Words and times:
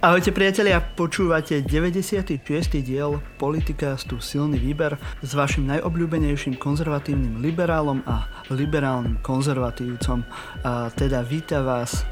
Ahojte 0.00 0.32
priatelia, 0.32 0.80
počúvate 0.80 1.60
96. 1.60 2.40
diel 2.80 3.20
Politicastu 3.36 4.16
Silný 4.16 4.56
výber 4.56 4.96
s 5.20 5.36
vašim 5.36 5.68
najobľúbenejším 5.68 6.56
konzervatívnym 6.56 7.44
liberálom 7.44 8.00
a 8.08 8.24
liberálnym 8.48 9.20
konzervatívcom. 9.20 10.24
A 10.64 10.88
teda 10.96 11.20
víta 11.20 11.60
vás 11.60 12.08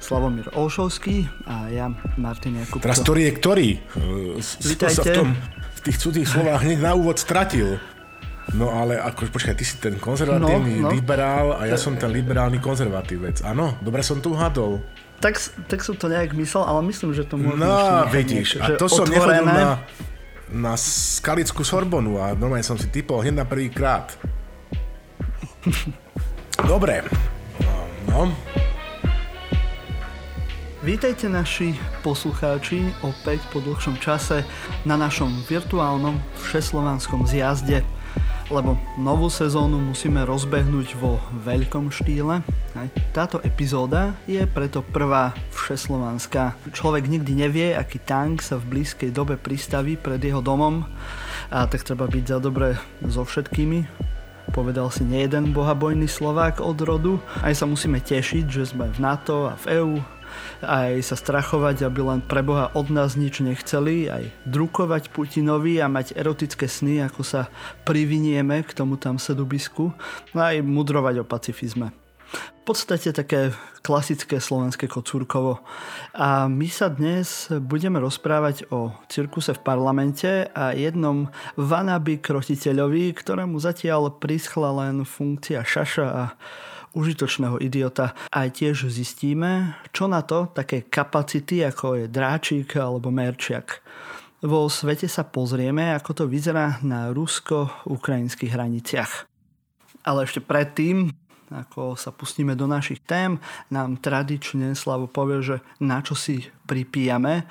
Slavomír 0.00 0.48
Olšovský 0.56 1.28
a 1.44 1.68
ja 1.68 1.92
Martin 2.16 2.64
Jakubko. 2.64 2.88
Teraz 2.88 3.04
ktorý 3.04 3.28
je 3.28 3.32
ktorý? 3.36 3.68
Vítajte. 4.64 4.96
Sa 4.96 5.04
v, 5.04 5.12
tom, 5.12 5.28
v 5.52 5.80
tých 5.84 6.00
cudzích 6.00 6.28
slovách 6.32 6.64
hneď 6.64 6.80
na 6.80 6.96
úvod 6.96 7.20
stratil. 7.20 7.76
No 8.56 8.72
ale 8.72 8.96
ako, 8.96 9.28
počkaj, 9.28 9.52
ty 9.52 9.68
si 9.68 9.76
ten 9.76 10.00
konzervatívny 10.00 10.80
no, 10.80 10.88
no. 10.88 10.96
liberál 10.96 11.60
a 11.60 11.68
ja 11.68 11.76
som 11.76 11.92
ten 12.00 12.08
liberálny 12.08 12.56
konzervatívec. 12.56 13.44
Áno, 13.44 13.76
dobre 13.84 14.00
som 14.00 14.16
tu 14.24 14.32
hadol 14.32 14.80
tak, 15.18 15.34
tak 15.66 15.82
som 15.82 15.98
to 15.98 16.06
nejak 16.06 16.30
myslel, 16.34 16.62
ale 16.62 16.80
myslím, 16.86 17.10
že 17.14 17.26
to 17.26 17.34
môžeme 17.34 17.66
No, 17.66 18.06
vidíš, 18.06 18.62
a 18.62 18.78
to 18.78 18.86
som 18.86 19.06
nechodil 19.06 19.46
na, 19.46 19.82
na 20.50 20.72
skalickú 20.78 21.66
Sorbonu 21.66 22.22
a 22.22 22.38
normálne 22.38 22.62
som 22.62 22.78
si 22.78 22.86
typol 22.86 23.22
hneď 23.22 23.42
na 23.42 23.46
prvý 23.46 23.68
krát. 23.70 24.14
Dobre. 26.70 27.02
No. 28.08 28.30
Vítajte 30.78 31.26
naši 31.26 31.74
poslucháči 32.06 32.94
opäť 33.02 33.42
po 33.50 33.58
dlhšom 33.58 33.98
čase 33.98 34.46
na 34.86 34.94
našom 34.94 35.42
virtuálnom 35.50 36.16
všeslovanskom 36.46 37.26
zjazde 37.26 37.82
lebo 38.48 38.80
novú 38.96 39.28
sezónu 39.28 39.76
musíme 39.76 40.24
rozbehnúť 40.24 40.96
vo 40.96 41.20
veľkom 41.44 41.92
štýle. 41.92 42.40
Táto 43.12 43.44
epizóda 43.44 44.16
je 44.24 44.40
preto 44.48 44.80
prvá 44.80 45.36
všeslovanská. 45.52 46.56
Človek 46.72 47.10
nikdy 47.12 47.32
nevie, 47.36 47.76
aký 47.76 48.00
tank 48.00 48.40
sa 48.40 48.56
v 48.56 48.78
blízkej 48.78 49.12
dobe 49.12 49.36
pristaví 49.36 50.00
pred 50.00 50.22
jeho 50.22 50.40
domom 50.40 50.88
a 51.52 51.68
tak 51.68 51.84
treba 51.84 52.08
byť 52.08 52.24
za 52.24 52.38
dobre 52.40 52.76
so 53.04 53.24
všetkými. 53.24 53.84
Povedal 54.48 54.88
si 54.88 55.04
nejeden 55.04 55.52
bohabojný 55.52 56.08
Slovák 56.08 56.64
od 56.64 56.80
rodu. 56.80 57.20
Aj 57.44 57.52
sa 57.52 57.68
musíme 57.68 58.00
tešiť, 58.00 58.48
že 58.48 58.64
sme 58.64 58.88
v 58.88 58.98
NATO 59.04 59.52
a 59.52 59.60
v 59.60 59.64
EÚ 59.76 60.17
aj 60.62 61.02
sa 61.02 61.16
strachovať, 61.16 61.86
aby 61.86 62.00
len 62.02 62.20
pre 62.24 62.42
Boha 62.42 62.70
od 62.74 62.90
nás 62.90 63.14
nič 63.14 63.40
nechceli, 63.40 64.10
aj 64.10 64.24
drukovať 64.48 65.10
Putinovi 65.14 65.78
a 65.78 65.86
mať 65.86 66.16
erotické 66.18 66.66
sny, 66.66 67.06
ako 67.06 67.22
sa 67.22 67.52
privinieme 67.86 68.62
k 68.66 68.70
tomu 68.74 68.98
tam 68.98 69.16
sedubisku, 69.16 69.94
no 70.34 70.38
aj 70.38 70.62
mudrovať 70.64 71.22
o 71.22 71.24
pacifizme. 71.24 71.94
V 72.28 72.76
podstate 72.76 73.16
také 73.16 73.56
klasické 73.80 74.36
slovenské 74.36 74.84
kocúrkovo. 74.84 75.64
A 76.12 76.44
my 76.44 76.68
sa 76.68 76.92
dnes 76.92 77.48
budeme 77.48 77.96
rozprávať 77.96 78.68
o 78.68 78.92
cirkuse 79.08 79.56
v 79.56 79.64
parlamente 79.64 80.44
a 80.52 80.76
jednom 80.76 81.32
vanaby 81.56 82.20
krotiteľovi, 82.20 83.16
ktorému 83.16 83.56
zatiaľ 83.56 84.20
prischla 84.20 84.76
len 84.84 85.08
funkcia 85.08 85.64
šaša 85.64 86.06
a 86.12 86.24
užitočného 86.98 87.62
idiota. 87.62 88.18
A 88.34 88.50
tiež 88.50 88.90
zistíme, 88.90 89.78
čo 89.94 90.10
na 90.10 90.26
to 90.26 90.50
také 90.50 90.90
kapacity, 90.90 91.62
ako 91.62 92.02
je 92.02 92.06
dráčik 92.10 92.74
alebo 92.74 93.14
merčiak. 93.14 93.78
Vo 94.42 94.66
svete 94.66 95.06
sa 95.06 95.22
pozrieme, 95.22 95.94
ako 95.94 96.10
to 96.14 96.24
vyzerá 96.26 96.82
na 96.82 97.14
rusko-ukrajinských 97.14 98.54
hraniciach. 98.54 99.12
Ale 100.02 100.26
ešte 100.26 100.38
predtým, 100.42 101.10
ako 101.50 101.98
sa 101.98 102.14
pustíme 102.14 102.54
do 102.54 102.70
našich 102.70 103.02
tém, 103.02 103.42
nám 103.70 103.98
tradične 103.98 104.78
Slavo 104.78 105.10
povie, 105.10 105.42
že 105.42 105.56
na 105.82 106.02
čo 106.02 106.14
si 106.14 106.46
pripíjame 106.70 107.46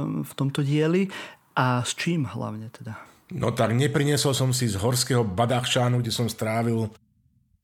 v 0.00 0.32
tomto 0.32 0.64
dieli 0.64 1.12
a 1.52 1.84
s 1.84 1.92
čím 1.92 2.24
hlavne 2.24 2.72
teda. 2.72 2.96
No 3.32 3.52
tak 3.52 3.76
nepriniesol 3.76 4.32
som 4.32 4.56
si 4.56 4.68
z 4.68 4.80
horského 4.80 5.24
Badachšánu, 5.24 6.00
kde 6.00 6.12
som 6.12 6.28
strávil 6.32 6.88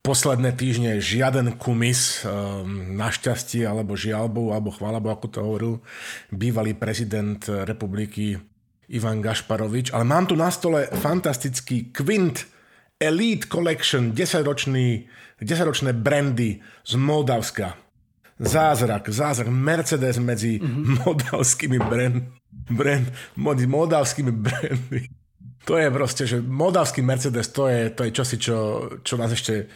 posledné 0.09 0.57
týždne 0.57 0.97
žiaden 0.97 1.53
kumis, 1.61 2.25
ehm, 2.25 2.97
našťastie, 2.97 3.61
alebo 3.61 3.93
žialbou, 3.93 4.49
alebo 4.57 4.73
chváľabou, 4.73 5.13
ako 5.13 5.27
to 5.29 5.39
hovoril 5.45 5.73
bývalý 6.33 6.73
prezident 6.73 7.37
republiky 7.45 8.41
Ivan 8.89 9.21
Gašparovič. 9.21 9.93
Ale 9.93 10.09
mám 10.09 10.25
tu 10.25 10.33
na 10.33 10.49
stole 10.49 10.89
fantastický 10.89 11.93
Quint 11.93 12.49
Elite 12.97 13.45
Collection, 13.45 14.09
10-ročný, 14.09 15.05
10-ročné 15.45 15.93
brandy 15.93 16.57
z 16.81 16.93
Moldavska. 16.97 17.77
Zázrak, 18.41 19.13
zázrak, 19.13 19.51
Mercedes 19.53 20.17
medzi 20.17 20.57
mm-hmm. 20.57 21.05
moldavskými 21.05 21.77
brand, 21.77 22.33
brand, 22.71 23.07
moldavskými 23.37 24.31
brandy. 24.33 25.05
To 25.67 25.77
je 25.77 25.91
proste, 25.91 26.23
že 26.25 26.41
moldavský 26.41 27.05
Mercedes, 27.05 27.51
to 27.53 27.69
je, 27.69 27.93
to 27.93 28.07
je 28.07 28.15
čosi, 28.15 28.35
čo, 28.41 28.57
čo 29.05 29.19
nás 29.19 29.29
ešte 29.29 29.69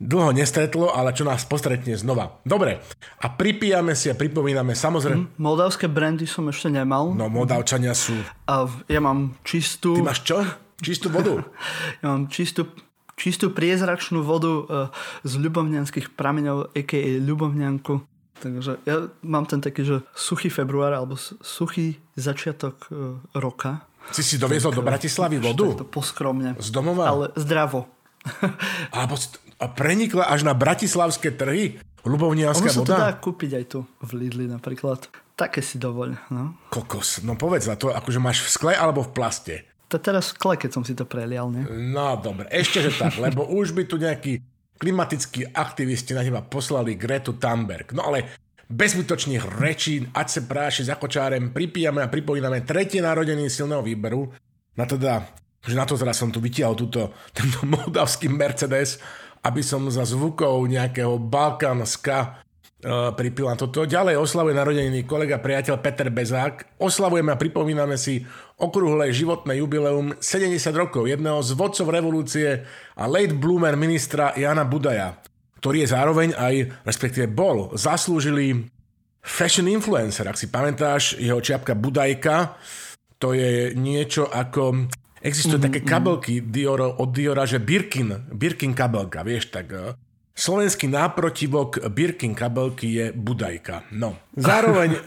dlho 0.00 0.32
nestretlo, 0.32 0.88
ale 0.96 1.12
čo 1.12 1.28
nás 1.28 1.44
postretne 1.44 1.92
znova. 1.92 2.40
Dobre, 2.40 2.80
a 3.20 3.26
pripíjame 3.28 3.92
si 3.92 4.08
a 4.08 4.16
pripomíname 4.16 4.72
samozrejme... 4.72 5.28
Mm, 5.28 5.36
moldavské 5.36 5.92
brandy 5.92 6.24
som 6.24 6.48
ešte 6.48 6.72
nemal. 6.72 7.12
No, 7.12 7.28
moldavčania 7.28 7.92
sú... 7.92 8.16
A 8.48 8.64
ja 8.88 9.00
mám 9.04 9.36
čistú... 9.44 10.00
Ty 10.00 10.02
máš 10.08 10.24
čo? 10.24 10.40
Čistú 10.80 11.12
vodu? 11.12 11.44
ja 12.02 12.16
mám 12.16 12.32
čistú, 12.32 12.72
čistú 13.20 13.52
priezračnú 13.52 14.24
vodu 14.24 14.52
uh, 14.56 14.64
z 15.20 15.36
ľubovňanských 15.36 16.16
prameňov, 16.16 16.72
a.k.a. 16.72 17.20
ľubovňanku. 17.20 18.08
Takže 18.40 18.80
ja 18.88 19.12
mám 19.20 19.44
ten 19.44 19.60
taký, 19.60 19.84
že 19.84 20.00
suchý 20.16 20.48
február 20.48 20.96
alebo 20.96 21.20
suchý 21.44 22.00
začiatok 22.16 22.88
uh, 22.88 23.20
roka. 23.36 23.84
Si 24.16 24.24
si 24.24 24.40
doviezol 24.40 24.72
tak, 24.72 24.80
do 24.80 24.82
Bratislavy 24.88 25.36
vodu? 25.36 25.84
To 25.84 25.84
poskromne. 25.84 26.56
Z 26.56 26.72
domova? 26.72 27.04
Ale 27.04 27.24
zdravo. 27.36 27.84
Alebo 28.96 29.20
a 29.60 29.68
prenikla 29.68 30.26
až 30.32 30.48
na 30.48 30.56
bratislavské 30.56 31.36
trhy? 31.36 31.78
Ľubovnianská 32.00 32.72
voda? 32.72 32.80
Ono 32.80 32.88
sa 32.88 32.96
to 32.96 32.96
dá 32.96 33.12
kúpiť 33.20 33.50
aj 33.60 33.64
tu 33.68 33.78
v 33.84 34.10
Lidli 34.16 34.48
napríklad. 34.48 35.04
Také 35.36 35.60
si 35.60 35.76
dovoľ. 35.76 36.32
No. 36.32 36.56
Kokos, 36.72 37.20
no 37.20 37.36
povedz 37.36 37.68
na 37.68 37.76
to, 37.76 37.92
akože 37.92 38.20
máš 38.20 38.40
v 38.40 38.48
skle 38.48 38.72
alebo 38.72 39.04
v 39.04 39.12
plaste? 39.12 39.54
To 39.92 40.00
teraz 40.00 40.32
v 40.32 40.40
skle, 40.40 40.54
keď 40.56 40.70
som 40.72 40.84
si 40.86 40.96
to 40.96 41.04
prelial, 41.04 41.52
nie? 41.52 41.66
No 41.68 42.16
dobre, 42.16 42.48
ešte 42.48 42.80
že 42.80 42.96
tak, 42.96 43.20
lebo 43.20 43.44
už 43.44 43.76
by 43.76 43.84
tu 43.84 44.00
nejakí 44.00 44.40
klimatickí 44.80 45.52
aktivisti 45.52 46.16
na 46.16 46.24
teba 46.24 46.40
poslali 46.40 46.96
Gretu 46.96 47.36
Thunberg. 47.36 47.92
No 47.92 48.08
ale 48.08 48.32
bez 48.70 48.96
zbytočných 48.96 49.44
rečí, 49.60 50.00
ať 50.14 50.26
sa 50.30 50.40
práši 50.46 50.88
za 50.88 50.96
kočárem, 50.96 51.52
pripíjame 51.52 52.00
a 52.00 52.08
pripomíname 52.08 52.64
tretie 52.64 53.04
narodeniny 53.04 53.50
silného 53.50 53.84
výberu. 53.84 54.30
Na 54.78 54.86
teda, 54.86 55.26
že 55.66 55.74
na 55.76 55.84
to 55.84 55.98
teda 55.98 56.14
som 56.14 56.32
tu 56.32 56.40
vytiahol 56.40 56.78
túto, 56.78 57.12
tento 57.36 57.66
moldavský 57.66 58.30
Mercedes 58.30 59.02
aby 59.40 59.62
som 59.64 59.88
za 59.88 60.04
zvukov 60.04 60.68
nejakého 60.68 61.16
Balkan 61.16 61.84
ska 61.88 62.40
uh, 62.84 63.12
pripil 63.16 63.48
na 63.48 63.56
toto. 63.56 63.88
Ďalej 63.88 64.20
oslavuje 64.20 64.52
narodeniny 64.52 65.08
kolega 65.08 65.40
priateľ 65.40 65.80
Peter 65.80 66.08
Bezák. 66.12 66.76
Oslavujeme 66.76 67.32
a 67.32 67.40
pripomíname 67.40 67.96
si 67.96 68.20
okrúhle 68.60 69.08
životné 69.08 69.56
jubileum 69.60 70.12
70 70.20 70.60
rokov 70.76 71.08
jedného 71.08 71.40
z 71.40 71.50
vodcov 71.56 71.88
revolúcie 71.88 72.48
a 72.96 73.04
late 73.08 73.32
bloomer 73.32 73.76
ministra 73.80 74.36
Jana 74.36 74.68
Budaja, 74.68 75.16
ktorý 75.64 75.84
je 75.84 75.88
zároveň 75.88 76.28
aj, 76.36 76.84
respektíve 76.84 77.32
bol, 77.32 77.72
zaslúžilý 77.72 78.68
fashion 79.24 79.68
influencer. 79.68 80.28
Ak 80.28 80.36
si 80.36 80.52
pamätáš, 80.52 81.16
jeho 81.16 81.40
čiapka 81.40 81.72
Budajka, 81.72 82.60
to 83.20 83.36
je 83.36 83.76
niečo 83.76 84.28
ako 84.28 84.88
Existujú 85.20 85.60
mm-hmm. 85.60 85.68
také 85.68 85.80
kabelky 85.84 86.34
Dior, 86.40 86.96
od 86.96 87.10
Diora, 87.12 87.44
že 87.44 87.60
Birkin, 87.60 88.32
Birkin 88.32 88.72
kabelka, 88.72 89.20
vieš, 89.20 89.52
tak 89.52 89.68
uh, 89.76 89.92
slovenský 90.32 90.88
náprotivok 90.88 91.92
Birkin 91.92 92.32
kabelky 92.32 92.88
je 92.96 93.06
Budajka. 93.12 93.84
No. 93.92 94.16
Zároveň 94.48 94.96
uh, 94.96 95.00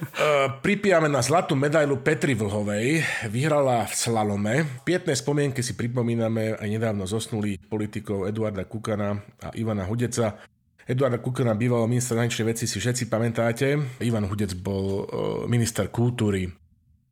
pripijame 0.61 1.09
na 1.09 1.25
zlatú 1.25 1.57
medailu 1.57 1.97
Petri 2.05 2.37
Vlhovej, 2.37 3.01
vyhrala 3.33 3.89
v 3.89 3.93
slalome. 3.97 4.53
V 4.85 4.93
pietnej 4.93 5.17
spomienke 5.17 5.65
si 5.65 5.73
pripomíname 5.73 6.61
aj 6.61 6.67
nedávno 6.69 7.09
zosnulých 7.09 7.65
politikov 7.65 8.29
Eduarda 8.29 8.69
Kukana 8.69 9.17
a 9.41 9.49
Ivana 9.57 9.89
Hudeca. 9.89 10.37
Eduarda 10.85 11.17
Kukana, 11.17 11.57
bývalého 11.57 11.89
ministra 11.89 12.21
zahraničnej 12.21 12.53
veci, 12.53 12.69
si 12.69 12.77
všetci 12.77 13.09
pamätáte. 13.09 13.81
Ivan 14.03 14.29
Hudec 14.29 14.53
bol 14.61 14.85
uh, 14.85 15.05
minister 15.49 15.89
kultúry 15.89 16.62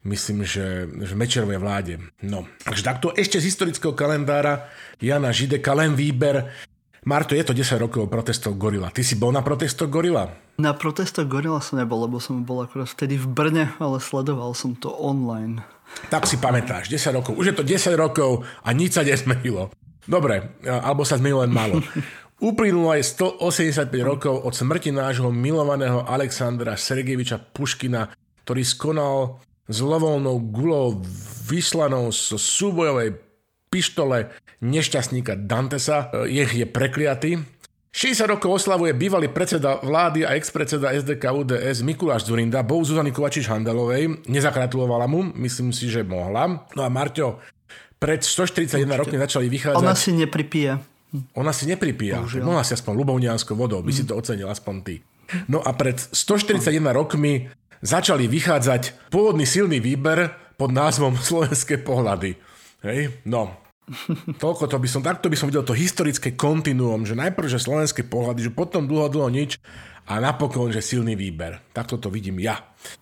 myslím, 0.04 0.44
že, 0.46 0.90
že 0.90 1.14
Mečerovej 1.14 1.60
vláde. 1.62 1.94
No, 2.26 2.46
takže 2.66 2.84
takto 2.86 3.08
ešte 3.14 3.38
z 3.38 3.48
historického 3.50 3.94
kalendára 3.94 4.70
Jana 4.98 5.30
Žideka 5.30 5.74
len 5.78 5.94
výber. 5.94 6.50
Marto, 7.02 7.34
je 7.34 7.42
to 7.42 7.58
10 7.58 7.82
rokov 7.82 8.06
protestov 8.14 8.62
Gorila. 8.62 8.94
Ty 8.94 9.02
si 9.02 9.18
bol 9.18 9.34
na 9.34 9.42
protestoch 9.42 9.90
Gorila? 9.90 10.30
Na 10.62 10.78
protestoch 10.78 11.26
Gorila 11.26 11.58
som 11.58 11.82
nebol, 11.82 12.06
lebo 12.06 12.22
som 12.22 12.46
bol 12.46 12.62
akorát 12.62 12.94
vtedy 12.94 13.18
v 13.18 13.26
Brne, 13.26 13.74
ale 13.82 13.98
sledoval 13.98 14.54
som 14.54 14.78
to 14.78 14.94
online. 14.94 15.66
Tak 16.14 16.30
si 16.30 16.38
pamätáš, 16.38 16.94
10 16.94 17.18
rokov. 17.18 17.34
Už 17.42 17.52
je 17.52 17.56
to 17.58 17.66
10 17.66 17.98
rokov 17.98 18.46
a 18.62 18.70
nič 18.70 18.94
sa 18.94 19.02
nezmenilo. 19.02 19.74
Dobre, 20.06 20.62
alebo 20.62 21.02
sa 21.02 21.18
zmenilo 21.18 21.42
len 21.42 21.54
málo. 21.54 21.82
Uplynulo 22.42 22.94
aj 22.94 23.06
185 23.18 23.90
rokov 24.02 24.34
od 24.34 24.54
smrti 24.54 24.94
nášho 24.94 25.30
milovaného 25.30 26.06
Alexandra 26.06 26.74
Sergejeviča 26.74 27.38
Puškina 27.38 28.10
ktorý 28.42 28.64
skonal 28.66 29.16
zlovolnou 29.72 30.40
gulou 30.40 31.02
vyslanou 31.48 32.12
zo 32.12 32.38
súbojovej 32.38 33.18
pištole 33.72 34.32
nešťastníka 34.62 35.36
Dantesa. 35.48 36.12
Je, 36.28 36.44
je 36.44 36.68
prekliatý. 36.68 37.40
60 37.92 38.24
rokov 38.24 38.64
oslavuje 38.64 38.96
bývalý 38.96 39.28
predseda 39.28 39.84
vlády 39.84 40.24
a 40.24 40.40
ex-predseda 40.40 40.96
SDK 40.96 41.28
UDS 41.28 41.84
Mikuláš 41.84 42.24
Zurinda, 42.24 42.64
bol 42.64 42.88
Zuzany 42.88 43.12
Kovačiš 43.12 43.52
Handelovej, 43.52 44.32
nezakratulovala 44.32 45.12
mu, 45.12 45.28
myslím 45.44 45.76
si, 45.76 45.92
že 45.92 46.00
mohla. 46.00 46.64
No 46.72 46.88
a 46.88 46.90
Marťo, 46.90 47.44
pred 48.00 48.24
141 48.24 48.80
Určite. 48.80 48.96
rokmi 48.96 49.18
začali 49.20 49.48
vychádzať... 49.52 49.84
Ona 49.84 49.96
si 50.00 50.16
nepripije. 50.16 50.72
Ona 51.36 51.52
si 51.52 51.68
nepripíja. 51.68 52.24
Mohla 52.40 52.64
si 52.64 52.72
aspoň 52.80 52.94
ľubovnianskou 52.96 53.60
vodou, 53.60 53.84
by 53.84 53.92
mm. 53.92 53.98
si 54.00 54.04
to 54.08 54.16
ocenil 54.16 54.48
aspoň 54.48 54.76
ty. 54.88 54.96
No 55.52 55.60
a 55.60 55.76
pred 55.76 56.00
141 56.00 56.72
rokmi 56.96 57.52
začali 57.82 58.30
vychádzať 58.30 59.12
pôvodný 59.12 59.44
silný 59.46 59.82
výber 59.82 60.32
pod 60.56 60.70
názvom 60.70 61.18
Slovenské 61.30 61.82
pohľady. 61.82 62.38
Hej? 62.86 63.22
No, 63.26 63.62
Toľko 64.40 64.72
to 64.72 64.78
by 64.80 64.88
som, 64.88 65.02
takto 65.04 65.28
by 65.28 65.36
som 65.36 65.52
videl 65.52 65.68
to 65.68 65.76
historické 65.76 66.32
kontinuum, 66.32 67.04
že 67.04 67.18
najprv, 67.18 67.48
že 67.52 67.60
slovenské 67.60 68.08
pohľady, 68.08 68.48
že 68.48 68.52
potom 68.54 68.88
dlho, 68.88 69.12
dlho 69.12 69.28
nič 69.28 69.60
a 70.08 70.18
napokon, 70.18 70.72
že 70.74 70.80
silný 70.80 71.14
výber. 71.14 71.60
Takto 71.76 72.00
to 72.00 72.08
vidím 72.08 72.40
ja. 72.40 72.58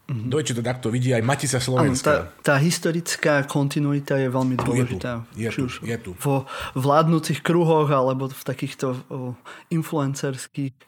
Mm-hmm. 0.09 0.27
Dojče 0.27 0.53
to 0.59 0.63
takto 0.65 0.87
vidí 0.91 1.13
aj 1.15 1.23
Matica 1.23 1.61
Slovenska. 1.61 2.09
tá, 2.09 2.17
tá 2.43 2.55
historická 2.59 3.47
kontinuita 3.47 4.19
je 4.19 4.27
veľmi 4.27 4.55
dôležitá. 4.59 5.23
Je 5.37 5.47
tu, 5.53 5.69
je 5.69 5.77
tu, 5.79 5.85
je 5.85 5.97
tu. 5.99 6.11
Vo 6.19 6.43
vládnúcich 6.75 7.39
kruhoch 7.39 7.87
alebo 7.87 8.27
v 8.27 8.43
takýchto 8.43 8.87
o, 8.89 8.95
influencerských 9.71 10.75
o, 10.75 10.83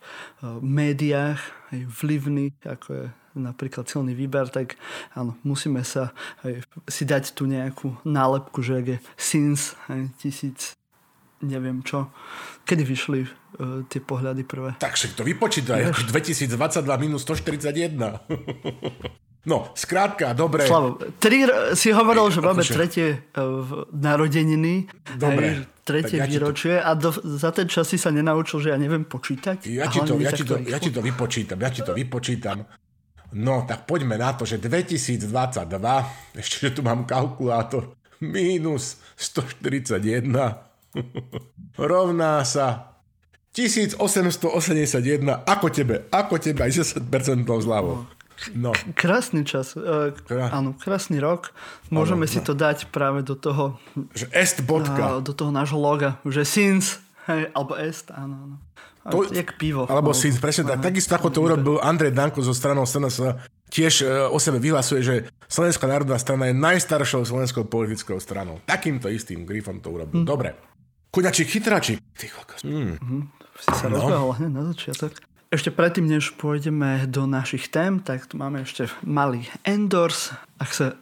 médiách, 0.59 1.39
aj 1.71 1.79
vlivných, 1.88 2.55
ako 2.67 2.89
je 2.91 3.05
napríklad 3.35 3.87
silný 3.87 4.15
výber, 4.15 4.51
tak 4.51 4.75
áno, 5.15 5.37
musíme 5.43 5.83
sa 5.87 6.11
aj, 6.43 6.65
si 6.87 7.03
dať 7.07 7.35
tu 7.35 7.47
nejakú 7.47 7.99
nálepku, 8.03 8.59
že 8.63 8.81
ak 8.81 8.85
je 8.87 8.97
since 9.15 9.75
aj, 9.87 10.11
tisíc 10.19 10.75
neviem 11.41 11.81
čo. 11.81 12.13
Kedy 12.65 12.83
vyšli 12.85 13.19
uh, 13.25 13.81
tie 13.89 13.99
pohľady 13.99 14.45
prvé? 14.45 14.77
Takže 14.77 15.17
to 15.17 15.25
vypočítaj, 15.25 15.89
ako 15.89 16.01
2022 16.13 16.57
minus 17.01 17.25
141. 17.25 17.97
No, 19.41 19.73
skrátka, 19.73 20.37
dobre. 20.37 20.69
Slavo, 20.69 21.01
tri, 21.17 21.49
si 21.73 21.89
hovoril, 21.89 22.29
že 22.29 22.45
máme 22.45 22.61
akože... 22.61 22.73
tretie 22.77 23.07
uh, 23.33 23.89
narodeniny. 23.89 24.85
Dobre. 25.17 25.65
Hej, 25.65 25.81
tretie 25.81 26.21
ja 26.21 26.29
výročie 26.29 26.77
to... 26.77 26.85
a 26.85 26.89
do, 26.93 27.09
za 27.09 27.49
ten 27.49 27.65
čas 27.65 27.89
si 27.89 27.97
sa 27.97 28.13
nenaučil, 28.13 28.61
že 28.61 28.69
ja 28.69 28.77
neviem 28.77 29.01
počítať. 29.01 29.65
Ja 29.65 29.89
ti, 29.89 29.97
to, 30.05 30.21
ja, 30.21 30.29
ti 30.29 30.45
to, 30.45 30.61
ja 30.61 30.77
ti 30.77 30.93
to 30.93 31.01
vypočítam, 31.01 31.57
ja 31.57 31.73
ti 31.73 31.81
to 31.81 31.97
vypočítam. 31.97 32.69
No, 33.31 33.63
tak 33.63 33.87
poďme 33.87 34.19
na 34.19 34.35
to, 34.35 34.43
že 34.43 34.59
2022, 34.59 35.27
ešte, 36.35 36.55
že 36.67 36.69
tu 36.75 36.81
mám 36.83 37.07
kalkulátor, 37.07 37.95
minus 38.19 38.99
141 39.15 40.71
rovná 41.77 42.43
sa 42.43 42.97
1881 43.51 43.99
ako 45.43 45.67
tebe, 45.71 46.07
ako 46.11 46.39
tebe 46.39 46.63
aj 46.63 46.71
10% 46.71 47.03
zľavou. 47.43 48.07
No. 48.57 48.73
Krásny 48.97 49.45
čas. 49.45 49.77
Uh, 49.77 50.17
áno, 50.49 50.73
krásny 50.73 51.21
rok. 51.21 51.53
Môžeme 51.93 52.25
ano, 52.25 52.31
si 52.31 52.41
no. 52.41 52.45
to 52.49 52.53
dať 52.57 52.89
práve 52.89 53.21
do 53.21 53.37
toho... 53.37 53.77
Že 54.17 54.25
est 54.33 54.57
bodka. 54.65 55.21
Do 55.21 55.37
toho 55.37 55.53
nášho 55.53 55.77
loga. 55.77 56.17
Že 56.25 56.41
since, 56.41 56.97
hej, 57.29 57.53
alebo 57.53 57.77
est, 57.77 58.09
áno, 58.09 58.33
áno. 58.49 58.55
To, 59.09 59.25
jak 59.33 59.57
pivo. 59.57 59.89
Alebo 59.89 60.13
si 60.13 60.30
presne 60.38 60.77
tak. 60.77 60.86
Takisto 60.86 61.18
ako 61.18 61.33
to 61.33 61.39
urobil 61.42 61.75
Andrej 61.81 62.13
Danko 62.13 62.45
zo 62.45 62.53
stranou 62.53 62.86
SNS, 62.86 63.42
tiež 63.74 64.06
e, 64.06 64.30
o 64.30 64.38
sebe 64.38 64.62
vyhlasuje, 64.62 65.01
že 65.01 65.15
Slovenská 65.50 65.89
národná 65.89 66.21
strana 66.21 66.51
je 66.51 66.56
najstaršou 66.56 67.25
slovenskou 67.25 67.65
politickou 67.65 68.21
stranou. 68.21 68.62
Takýmto 68.69 69.09
istým 69.09 69.42
grifom 69.48 69.81
to 69.81 69.89
urobil. 69.89 70.21
Hm. 70.21 70.27
Dobre. 70.27 70.53
Kuďačík, 71.12 71.48
chytračík. 71.50 71.98
Ty 72.13 72.27
mm. 72.68 72.95
mm 73.01 73.24
Si 73.62 73.69
sa 73.77 73.92
no. 73.92 74.00
rozbehol 74.00 74.31
hneď 74.42 74.51
na 74.57 74.63
začiatok. 74.74 75.12
Ešte 75.51 75.69
predtým, 75.69 76.07
než 76.07 76.33
pôjdeme 76.39 77.06
do 77.12 77.27
našich 77.27 77.68
tém, 77.68 78.00
tak 78.00 78.25
tu 78.25 78.39
máme 78.39 78.63
ešte 78.63 78.88
malý 79.03 79.44
endors. 79.68 80.31
Ak 80.56 80.71
sa 80.71 80.95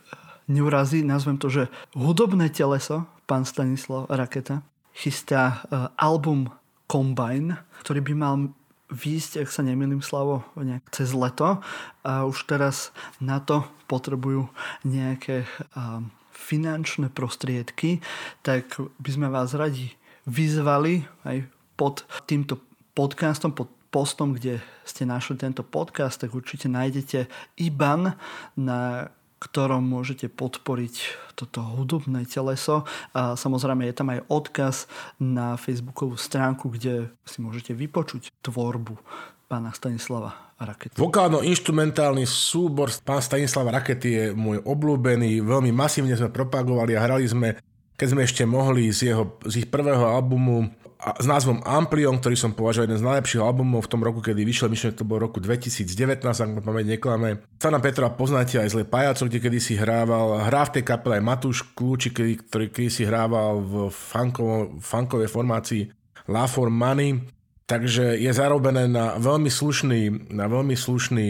neurazí, 0.49 1.05
nazvem 1.05 1.37
to, 1.37 1.47
že 1.53 1.63
hudobné 1.93 2.49
teleso, 2.49 3.05
pán 3.29 3.45
Stanislav 3.45 4.09
Raketa, 4.09 4.65
chystá 4.97 5.61
uh, 5.69 5.93
album 5.95 6.49
Combine, 6.89 7.61
ktorý 7.81 7.99
by 8.05 8.13
mal 8.15 8.35
výjsť, 8.89 9.45
ak 9.45 9.49
sa 9.53 9.61
nemýlim 9.61 10.01
Slavo, 10.01 10.41
nejak 10.57 10.89
cez 10.89 11.13
leto. 11.13 11.61
A 12.01 12.25
už 12.25 12.49
teraz 12.49 12.89
na 13.21 13.37
to 13.37 13.65
potrebujú 13.85 14.49
nejaké 14.81 15.45
um, 15.77 16.09
finančné 16.33 17.13
prostriedky, 17.13 18.01
tak 18.41 18.79
by 18.97 19.09
sme 19.09 19.27
vás 19.29 19.53
radi 19.53 19.93
vyzvali 20.25 21.05
aj 21.25 21.45
pod 21.77 22.05
týmto 22.25 22.57
podcastom, 22.97 23.53
pod 23.53 23.69
postom, 23.89 24.37
kde 24.37 24.61
ste 24.85 25.05
našli 25.05 25.37
tento 25.37 25.65
podcast, 25.65 26.21
tak 26.21 26.33
určite 26.33 26.69
nájdete 26.69 27.25
IBAN, 27.57 28.13
na 28.57 29.09
ktorom 29.39 29.81
môžete 29.81 30.27
podporiť 30.27 30.95
toto 31.39 31.63
hudobné 31.63 32.27
teleso. 32.27 32.83
A 33.15 33.39
samozrejme 33.39 33.87
je 33.87 33.95
tam 33.95 34.11
aj 34.11 34.27
odkaz 34.27 34.75
na 35.17 35.55
facebookovú 35.55 36.19
stránku, 36.19 36.67
kde 36.67 37.09
si 37.23 37.39
môžete 37.39 37.71
vypočuť 37.71 38.35
tvorbu 38.43 38.99
pána 39.49 39.73
Stanislava 39.73 40.53
Rakety. 40.59 40.99
Vokálno-instrumentálny 40.99 42.27
súbor 42.27 42.91
pán 43.01 43.23
Stanislava 43.23 43.73
Rakety 43.79 44.09
je 44.11 44.25
môj 44.35 44.61
obľúbený, 44.61 45.41
veľmi 45.41 45.71
masívne 45.73 46.13
sme 46.13 46.29
propagovali 46.29 46.93
a 46.93 47.03
hrali 47.03 47.25
sme 47.25 47.57
keď 47.99 48.07
sme 48.15 48.23
ešte 48.23 48.43
mohli 48.47 48.95
z, 48.95 49.11
jeho, 49.11 49.35
z 49.43 49.59
ich 49.59 49.67
prvého 49.67 50.07
albumu 50.07 50.71
s 50.99 51.25
názvom 51.25 51.63
Amplion, 51.63 52.19
ktorý 52.19 52.35
som 52.35 52.51
považoval 52.51 52.91
jeden 52.91 52.99
z 52.99 53.07
najlepších 53.07 53.39
albumov 53.39 53.87
v 53.87 53.91
tom 53.95 54.03
roku, 54.03 54.19
kedy 54.19 54.43
vyšiel, 54.43 54.67
myslím, 54.67 54.91
že 54.91 54.99
to 54.99 55.07
bol 55.07 55.15
roku 55.15 55.39
2019, 55.39 55.87
ak 56.27 56.49
ma 56.51 56.59
pamäť 56.59 56.99
neklame. 56.99 57.39
Sana 57.55 57.79
Petra 57.79 58.11
poznáte 58.11 58.59
aj 58.59 58.75
zle 58.75 58.83
Pajaco, 58.83 59.31
kde 59.31 59.39
kedy 59.39 59.59
si 59.63 59.79
hrával, 59.79 60.43
hrá 60.43 60.67
v 60.67 60.75
tej 60.75 60.83
kapele 60.83 61.23
aj 61.23 61.23
Matúš 61.23 61.63
Kľúči, 61.71 62.11
ktorý 62.11 62.67
kedy 62.67 62.91
si 62.91 63.07
hrával 63.07 63.63
v 63.63 63.73
funkovo, 63.87 64.75
funkovej 64.83 65.31
formácii 65.31 65.87
La 66.27 66.51
for 66.51 66.67
Money. 66.67 67.15
Takže 67.69 68.17
je 68.17 68.31
zarobené 68.33 68.89
na 68.89 69.15
veľmi 69.21 69.47
slušný, 69.47 70.33
na 70.33 70.49
veľmi 70.49 70.73
slušný 70.73 71.27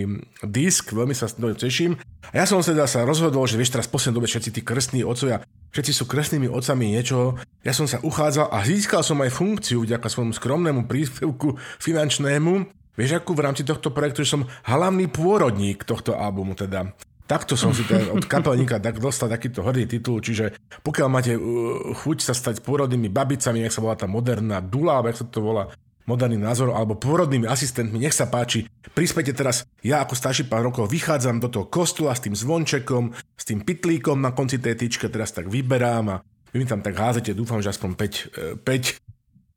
disk, 0.48 0.96
veľmi 0.96 1.12
sa 1.12 1.28
s 1.28 1.36
teším. 1.36 2.00
A 2.32 2.42
ja 2.42 2.46
som 2.48 2.64
teda 2.64 2.88
sa 2.88 3.04
rozhodol, 3.04 3.44
že 3.44 3.60
vieš 3.60 3.76
teraz 3.76 3.92
poslednej 3.92 4.24
dobe 4.24 4.32
všetci 4.32 4.50
tí 4.56 4.62
krstní 4.64 5.04
otcovia 5.04 5.44
všetci 5.74 5.92
sú 5.94 6.04
kresnými 6.10 6.50
otcami 6.50 6.94
niečoho. 6.98 7.38
Ja 7.62 7.74
som 7.74 7.86
sa 7.86 8.02
uchádzal 8.02 8.50
a 8.50 8.62
získal 8.66 9.06
som 9.06 9.22
aj 9.22 9.34
funkciu 9.34 9.86
vďaka 9.86 10.08
svojmu 10.10 10.34
skromnému 10.34 10.82
príspevku 10.90 11.58
finančnému. 11.82 12.70
Vieš, 13.00 13.24
akú 13.24 13.32
v 13.32 13.48
rámci 13.48 13.64
tohto 13.64 13.96
projektu, 13.96 14.28
že 14.28 14.36
som 14.36 14.44
hlavný 14.68 15.08
pôrodník 15.08 15.88
tohto 15.88 16.20
albumu 16.20 16.52
teda. 16.52 16.92
Takto 17.30 17.54
som 17.54 17.72
si 17.72 17.86
teda 17.86 18.10
od 18.18 18.26
kapelníka 18.26 18.82
tak 18.82 18.98
dostal 18.98 19.30
takýto 19.30 19.62
hrdý 19.62 19.86
titul, 19.86 20.20
čiže 20.20 20.58
pokiaľ 20.82 21.08
máte 21.08 21.38
uh, 21.38 21.94
chuť 21.94 22.18
sa 22.26 22.34
stať 22.34 22.66
pôrodnými 22.66 23.08
babicami, 23.08 23.62
jak 23.64 23.72
sa 23.72 23.86
volá 23.86 23.96
tá 23.96 24.10
moderná 24.10 24.60
dula, 24.60 25.06
jak 25.06 25.22
sa 25.22 25.26
to 25.30 25.40
volá, 25.46 25.70
moderným 26.10 26.42
názorom 26.42 26.74
alebo 26.74 26.98
pôrodnými 26.98 27.46
asistentmi, 27.46 28.02
nech 28.02 28.18
sa 28.18 28.26
páči, 28.26 28.66
prispete 28.98 29.30
teraz, 29.38 29.70
ja 29.86 30.02
ako 30.02 30.18
starší 30.18 30.50
pár 30.50 30.66
rokov 30.66 30.90
vychádzam 30.90 31.38
do 31.38 31.54
toho 31.54 31.70
kostula 31.70 32.18
s 32.18 32.26
tým 32.26 32.34
zvončekom, 32.34 33.14
s 33.38 33.44
tým 33.46 33.62
pitlíkom 33.62 34.18
na 34.18 34.34
konci 34.34 34.58
tej 34.58 34.74
tyčke, 34.74 35.06
teraz 35.14 35.30
tak 35.30 35.46
vyberám 35.46 36.06
a 36.10 36.18
vy 36.50 36.58
mi 36.58 36.66
tam 36.66 36.82
tak 36.82 36.98
házete, 36.98 37.38
dúfam, 37.38 37.62
že 37.62 37.70
aspoň 37.70 37.90
5, 37.94 38.66
5 38.66 39.10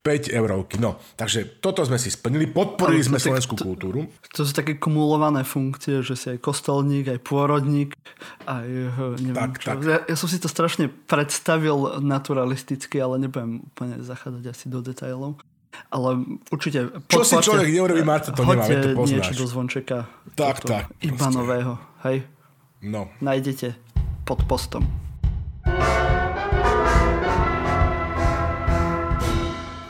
5 0.03 0.35
eurovky. 0.35 0.83
No, 0.83 0.99
takže 1.15 1.63
toto 1.63 1.87
sme 1.87 1.95
si 1.95 2.11
splnili, 2.11 2.51
podporili 2.51 3.07
sme 3.07 3.23
slovenskú 3.23 3.55
to, 3.55 3.63
kultúru. 3.63 4.11
To 4.35 4.43
sú 4.43 4.51
také 4.51 4.75
kumulované 4.75 5.47
funkcie, 5.47 6.03
že 6.03 6.19
si 6.19 6.27
aj 6.35 6.43
kostolník, 6.43 7.07
aj 7.07 7.23
pôrodník, 7.23 7.95
aj 8.43 8.67
eh, 8.67 9.15
neviem 9.23 9.55
tak, 9.55 9.63
čo. 9.63 9.69
Tak. 9.71 9.79
Ja, 9.87 9.99
ja 10.03 10.17
som 10.19 10.27
si 10.27 10.43
to 10.43 10.51
strašne 10.51 10.91
predstavil 10.91 12.03
naturalisticky, 12.03 12.99
ale 12.99 13.23
nebudem 13.23 13.63
úplne 13.63 14.03
zachádzať 14.03 14.45
asi 14.51 14.67
do 14.67 14.83
detailov. 14.83 15.39
Ale 15.93 16.41
určite... 16.53 16.89
Čo 17.09 17.25
si 17.25 17.37
človek 17.41 17.69
neurobí, 17.69 18.05
Marta, 18.05 18.33
to 18.33 18.45
nemá, 18.45 18.65
to 18.65 18.97
poznáš. 18.97 19.13
niečo 19.13 19.33
do 19.41 19.47
zvončeka. 19.49 19.97
Tak, 20.37 20.65
tak. 20.65 20.85
Ibanového, 21.01 21.77
hej? 22.09 22.25
No. 22.83 23.13
Nájdete 23.21 23.77
pod 24.25 24.43
postom. 24.49 24.83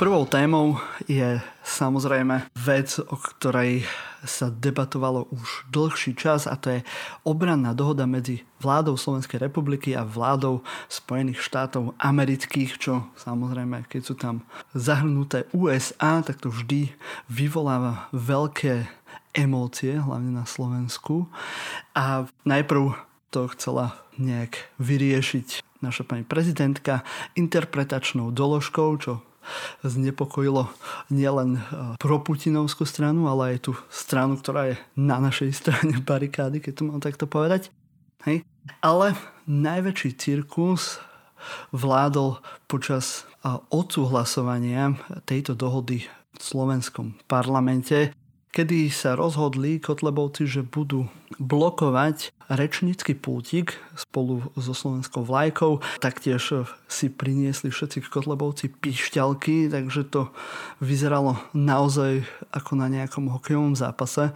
Prvou 0.02 0.26
témou 0.26 0.82
je 1.06 1.38
samozrejme 1.62 2.50
vec, 2.58 2.98
o 2.98 3.14
ktorej 3.14 3.86
sa 4.22 4.50
debatovalo 4.50 5.26
už 5.34 5.66
dlhší 5.70 6.14
čas 6.14 6.46
a 6.46 6.54
to 6.54 6.78
je 6.78 6.80
obranná 7.26 7.74
dohoda 7.74 8.06
medzi 8.06 8.46
vládou 8.62 8.94
Slovenskej 8.94 9.42
republiky 9.42 9.98
a 9.98 10.06
vládou 10.06 10.62
Spojených 10.86 11.42
štátov 11.42 11.98
amerických, 11.98 12.78
čo 12.78 13.10
samozrejme, 13.18 13.86
keď 13.90 14.02
sú 14.02 14.14
tam 14.14 14.46
zahrnuté 14.72 15.50
USA, 15.50 16.22
tak 16.22 16.38
to 16.38 16.54
vždy 16.54 16.94
vyvoláva 17.26 18.06
veľké 18.14 18.86
emócie, 19.34 19.98
hlavne 19.98 20.30
na 20.30 20.46
Slovensku. 20.46 21.26
A 21.96 22.28
najprv 22.46 22.94
to 23.32 23.48
chcela 23.56 23.96
nejak 24.20 24.70
vyriešiť 24.76 25.64
naša 25.82 26.06
pani 26.06 26.22
prezidentka 26.22 27.02
interpretačnou 27.34 28.30
doložkou, 28.30 28.88
čo 29.02 29.24
znepokojilo 29.82 30.70
nielen 31.10 31.58
e, 31.58 31.60
proputinovskú 31.98 32.86
stranu, 32.86 33.26
ale 33.26 33.56
aj 33.56 33.70
tú 33.70 33.72
stranu, 33.90 34.38
ktorá 34.38 34.72
je 34.72 34.76
na 34.94 35.18
našej 35.18 35.50
strane 35.60 35.98
barikády, 36.00 36.62
keď 36.62 36.72
to 36.78 36.82
mám 36.86 37.00
takto 37.02 37.26
povedať. 37.26 37.70
Hej. 38.26 38.46
Ale 38.78 39.18
najväčší 39.50 40.14
cirkus 40.14 41.02
vládol 41.74 42.38
počas 42.70 43.26
e, 43.42 43.50
odsúhlasovania 43.70 44.94
tejto 45.26 45.58
dohody 45.58 46.06
v 46.32 46.40
slovenskom 46.40 47.18
parlamente, 47.26 48.14
kedy 48.52 48.92
sa 48.92 49.16
rozhodli 49.16 49.80
Kotlebovci, 49.80 50.44
že 50.44 50.62
budú 50.62 51.08
blokovať 51.40 52.36
rečnícky 52.52 53.16
pútik 53.16 53.80
spolu 53.96 54.40
so 54.56 54.72
slovenskou 54.72 55.24
vlajkou. 55.24 55.82
Taktiež 56.00 56.66
si 56.88 57.06
priniesli 57.08 57.72
všetci 57.72 58.04
kotlebovci 58.08 58.68
pišťalky, 58.68 59.72
takže 59.72 60.08
to 60.08 60.28
vyzeralo 60.78 61.40
naozaj 61.56 62.24
ako 62.52 62.72
na 62.76 62.92
nejakom 62.92 63.32
hokejovom 63.32 63.76
zápase. 63.76 64.32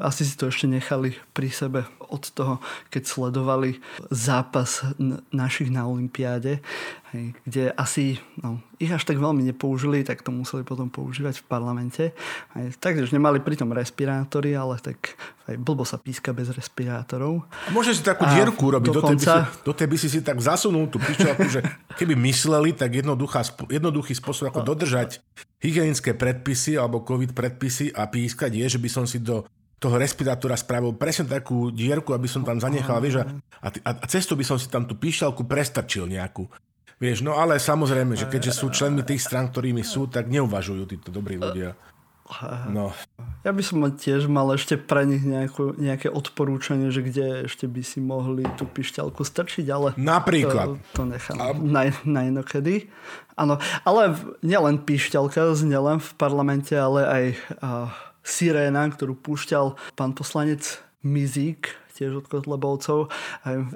Asi 0.00 0.22
si 0.28 0.36
to 0.36 0.52
ešte 0.52 0.68
nechali 0.68 1.16
pri 1.32 1.48
sebe 1.48 1.80
od 2.06 2.22
toho, 2.30 2.62
keď 2.92 3.02
sledovali 3.02 3.82
zápas 4.14 4.86
našich 5.34 5.74
na 5.74 5.90
Olympiáde, 5.90 6.62
kde 7.42 7.72
asi 7.74 8.20
no, 8.38 8.60
ich 8.78 8.92
až 8.92 9.08
tak 9.08 9.16
veľmi 9.16 9.42
nepoužili, 9.42 10.04
tak 10.04 10.22
to 10.22 10.30
museli 10.30 10.62
potom 10.62 10.86
používať 10.86 11.42
v 11.42 11.48
parlamente. 11.48 12.04
Takže 12.78 13.10
nemali 13.10 13.40
pritom 13.40 13.72
respirátory, 13.72 14.54
ale 14.54 14.78
tak 14.78 15.18
aj 15.50 15.56
blbo 15.58 15.82
sa 15.86 15.98
píska 15.98 16.30
bez 16.30 16.50
respirátorov. 16.52 17.42
A 17.66 17.70
môže 17.74 17.94
si 17.94 18.02
takú 18.06 18.26
dierku 18.26 18.70
robiť, 18.70 18.85
dokonca... 18.85 18.85
do, 18.92 19.02
tej 19.02 19.16
by 19.16 19.26
si, 19.26 19.40
do 19.64 19.72
tej 19.72 19.86
by 19.88 19.96
si 19.96 20.08
si 20.12 20.20
tak 20.22 20.38
zasunul 20.42 20.90
tú 20.90 20.98
pišťalku, 21.02 21.46
že 21.48 21.60
keby 21.98 22.14
mysleli, 22.30 22.74
tak 22.74 22.92
jednoduchý 22.94 24.12
spôsob, 24.14 24.50
ako 24.50 24.62
dodržať 24.62 25.22
hygienické 25.62 26.12
predpisy 26.12 26.76
alebo 26.76 27.02
covid 27.02 27.32
predpisy 27.32 27.94
a 27.94 28.06
pískať 28.10 28.52
je, 28.54 28.66
že 28.76 28.82
by 28.82 28.88
som 28.90 29.04
si 29.08 29.22
do 29.22 29.46
toho 29.76 30.00
respirátora 30.00 30.56
spravil 30.56 30.96
presne 30.96 31.28
takú 31.28 31.68
dierku, 31.68 32.16
aby 32.16 32.24
som 32.24 32.40
tam 32.40 32.56
zanechal, 32.56 32.96
vieš, 32.98 33.22
a, 33.22 33.28
a, 33.60 33.90
a 33.92 34.06
cestu 34.08 34.32
by 34.32 34.44
som 34.44 34.56
si 34.56 34.72
tam 34.72 34.88
tú 34.88 34.96
píšťalku 34.96 35.44
prestrčil 35.44 36.08
nejakú. 36.08 36.48
Vieš, 36.96 37.20
no 37.20 37.36
ale 37.36 37.60
samozrejme, 37.60 38.16
že 38.16 38.24
keďže 38.24 38.56
sú 38.56 38.72
členmi 38.72 39.04
tých 39.04 39.20
strán, 39.20 39.52
ktorými 39.52 39.84
sú, 39.84 40.08
tak 40.08 40.32
neuvažujú 40.32 40.82
títo 40.88 41.12
dobrí 41.12 41.36
ľudia. 41.36 41.76
No. 42.72 42.96
Ja 43.44 43.54
by 43.54 43.62
som 43.62 43.84
tiež 43.84 44.26
mal 44.26 44.48
ešte 44.54 44.74
pre 44.80 45.06
nich 45.06 45.22
nejakú, 45.22 45.78
nejaké 45.78 46.10
odporúčanie, 46.10 46.90
že 46.90 47.04
kde 47.04 47.46
ešte 47.46 47.70
by 47.70 47.82
si 47.84 48.02
mohli 48.02 48.42
tú 48.58 48.66
pišťalku 48.66 49.22
strčiť, 49.22 49.66
ale 49.70 49.94
Napríklad. 49.94 50.80
to, 50.92 50.96
to 50.96 51.02
nechám 51.06 51.36
A... 51.38 51.54
na, 51.54 51.82
na 52.02 52.20
inokedy. 52.26 52.90
Áno, 53.36 53.60
ale 53.84 54.16
nielen 54.40 54.82
pišťalka 54.82 55.54
znie 55.54 55.78
len 55.78 56.00
v 56.00 56.10
parlamente, 56.16 56.72
ale 56.72 57.00
aj 57.04 57.24
uh, 57.60 57.92
siréna, 58.26 58.88
ktorú 58.90 59.14
púšťal 59.14 59.78
pán 59.94 60.16
poslanec 60.16 60.82
Mizík, 61.06 61.70
tiež 61.94 62.20
od 62.20 62.26
Kotlebovcov. 62.26 63.08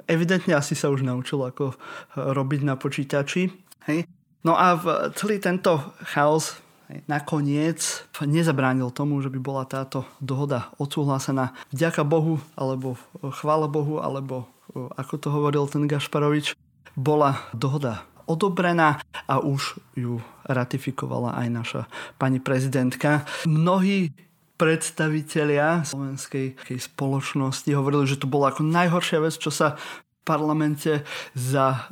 Evidentne 0.05 0.53
asi 0.53 0.75
sa 0.75 0.91
už 0.91 1.01
naučil, 1.01 1.41
ako 1.41 1.73
robiť 2.13 2.61
na 2.61 2.75
počítači. 2.75 3.49
Hej. 3.89 4.05
No 4.45 4.53
a 4.53 4.77
v 4.77 4.85
celý 5.17 5.41
tento 5.41 5.95
chaos 6.05 6.59
nakoniec 7.07 8.05
nezabránil 8.21 8.91
tomu, 8.91 9.19
že 9.23 9.31
by 9.31 9.39
bola 9.41 9.63
táto 9.65 10.05
dohoda 10.19 10.71
odsúhlasená 10.77 11.55
vďaka 11.71 12.03
Bohu, 12.05 12.39
alebo 12.55 12.99
chvála 13.19 13.71
Bohu, 13.71 13.99
alebo 13.99 14.47
ako 14.73 15.13
to 15.19 15.27
hovoril 15.31 15.67
ten 15.67 15.87
Gašparovič, 15.87 16.55
bola 16.95 17.39
dohoda 17.51 18.07
odobrená 18.29 19.03
a 19.27 19.43
už 19.43 19.81
ju 19.97 20.23
ratifikovala 20.47 21.35
aj 21.35 21.47
naša 21.51 21.81
pani 22.15 22.39
prezidentka. 22.39 23.27
Mnohí 23.43 24.15
predstavitelia 24.55 25.81
slovenskej 25.83 26.55
spoločnosti 26.77 27.67
hovorili, 27.73 28.05
že 28.05 28.21
to 28.21 28.29
bola 28.29 28.53
ako 28.53 28.61
najhoršia 28.61 29.19
vec, 29.19 29.35
čo 29.35 29.49
sa 29.49 29.75
v 29.75 29.81
parlamente 30.21 31.01
za 31.33 31.89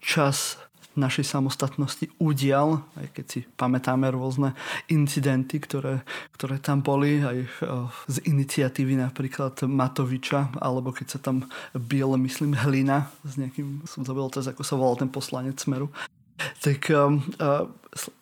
čas 0.00 0.56
našej 0.96 1.24
samostatnosti 1.28 2.08
udial, 2.16 2.82
aj 2.96 3.06
keď 3.12 3.24
si 3.28 3.40
pamätáme 3.56 4.08
rôzne 4.10 4.56
incidenty, 4.88 5.60
ktoré, 5.60 6.02
ktoré 6.34 6.56
tam 6.58 6.80
boli, 6.80 7.20
aj 7.22 7.38
eh, 7.44 7.48
z 8.08 8.16
iniciatívy 8.26 8.98
napríklad 8.98 9.60
Matoviča, 9.68 10.56
alebo 10.58 10.90
keď 10.90 11.06
sa 11.16 11.18
tam 11.20 11.46
biel, 11.76 12.16
myslím, 12.16 12.56
Hlina 12.56 13.12
s 13.22 13.36
nejakým, 13.36 13.84
som 13.84 14.02
zabudol 14.02 14.32
teraz, 14.32 14.48
ako 14.48 14.62
sa 14.64 14.74
volal 14.74 14.96
ten 14.96 15.12
poslanec 15.12 15.60
Smeru. 15.60 15.92
Tak 16.60 16.92
um, 16.92 17.24
uh, 17.40 17.64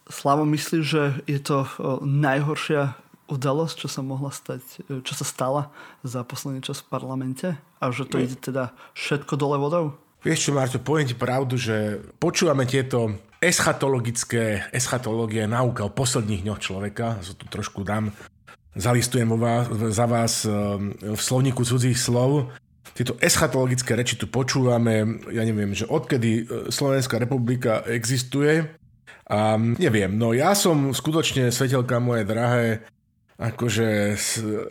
Slavo 0.07 0.47
myslí, 0.47 0.87
že 0.87 1.19
je 1.27 1.41
to 1.43 1.67
najhoršia 2.07 2.95
udalosť, 3.27 3.87
čo 3.87 3.89
sa 3.89 4.05
mohla 4.05 4.29
stať, 4.29 4.63
čo 5.01 5.15
sa 5.17 5.25
stala 5.25 5.63
za 6.05 6.21
posledný 6.23 6.61
čas 6.61 6.85
v 6.85 6.93
parlamente 6.93 7.49
a 7.81 7.85
že 7.89 8.05
to 8.05 8.21
ide 8.21 8.37
teda 8.37 8.77
všetko 8.93 9.35
dole 9.41 9.57
vodou? 9.57 9.97
Vieš 10.25 10.49
čo, 10.49 10.51
Marto, 10.57 10.81
poviem 10.81 11.05
ti 11.05 11.13
pravdu, 11.13 11.61
že 11.61 12.01
počúvame 12.17 12.65
tieto 12.65 13.13
eschatologické, 13.45 14.73
eschatológie 14.73 15.45
nauka 15.45 15.85
o 15.85 15.93
posledných 15.93 16.49
dňoch 16.49 16.61
človeka, 16.65 17.21
to 17.21 17.37
tu 17.37 17.47
trošku 17.53 17.85
dám, 17.85 18.09
zalistujem 18.73 19.29
vás, 19.37 19.69
za 19.69 20.09
vás 20.09 20.49
ehm, 20.49 20.97
v 20.97 21.21
slovníku 21.21 21.61
cudzích 21.69 22.01
slov. 22.01 22.57
Tieto 22.97 23.21
eschatologické 23.21 23.93
reči 23.93 24.17
tu 24.17 24.25
počúvame, 24.25 25.21
ja 25.29 25.45
neviem, 25.45 25.77
že 25.77 25.85
odkedy 25.85 26.31
e, 26.31 26.43
Slovenská 26.73 27.21
republika 27.21 27.85
existuje. 27.85 28.65
A 29.29 29.57
neviem, 29.57 30.09
no 30.17 30.33
ja 30.33 30.57
som 30.57 30.93
skutočne, 30.93 31.53
svetelka 31.53 32.01
moje 32.01 32.25
drahé, 32.29 32.85
akože 33.35 34.15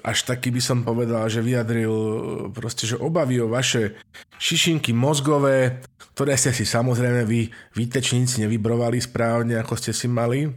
až 0.03 0.17
taký 0.23 0.49
by 0.55 0.61
som 0.63 0.87
povedal, 0.87 1.27
že 1.27 1.43
vyjadril 1.43 1.93
proste, 2.55 2.87
že 2.87 2.95
obavy 2.95 3.43
o 3.43 3.51
vaše 3.51 3.99
šišinky 4.39 4.95
mozgové, 4.95 5.83
ktoré 6.15 6.39
ste 6.39 6.55
si 6.55 6.63
samozrejme 6.63 7.27
vy 7.27 7.51
výtečníci 7.75 8.39
nevybrovali 8.47 9.03
správne, 9.03 9.59
ako 9.59 9.75
ste 9.75 9.91
si 9.91 10.07
mali, 10.07 10.47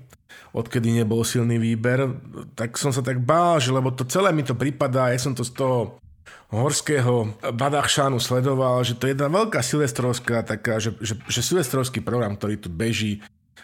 odkedy 0.54 1.02
nebol 1.02 1.26
silný 1.26 1.58
výber, 1.58 2.06
tak 2.54 2.78
som 2.78 2.94
sa 2.94 3.02
tak 3.02 3.18
bál, 3.18 3.58
že 3.58 3.74
lebo 3.74 3.90
to 3.90 4.06
celé 4.06 4.30
mi 4.30 4.46
to 4.46 4.54
pripadá, 4.54 5.10
ja 5.10 5.18
som 5.18 5.34
to 5.34 5.42
z 5.42 5.52
toho 5.52 5.98
horského 6.46 7.34
Badachšánu 7.42 8.22
sledoval, 8.22 8.86
že 8.86 8.94
to 8.94 9.10
je 9.10 9.18
jedna 9.18 9.26
veľká 9.26 9.58
silvestrovská 9.66 10.46
taká, 10.46 10.78
že, 10.78 10.94
že, 11.02 11.18
že 11.26 11.40
silvestrovský 11.42 11.98
program, 12.06 12.38
ktorý 12.38 12.62
tu 12.62 12.70
beží, 12.70 13.18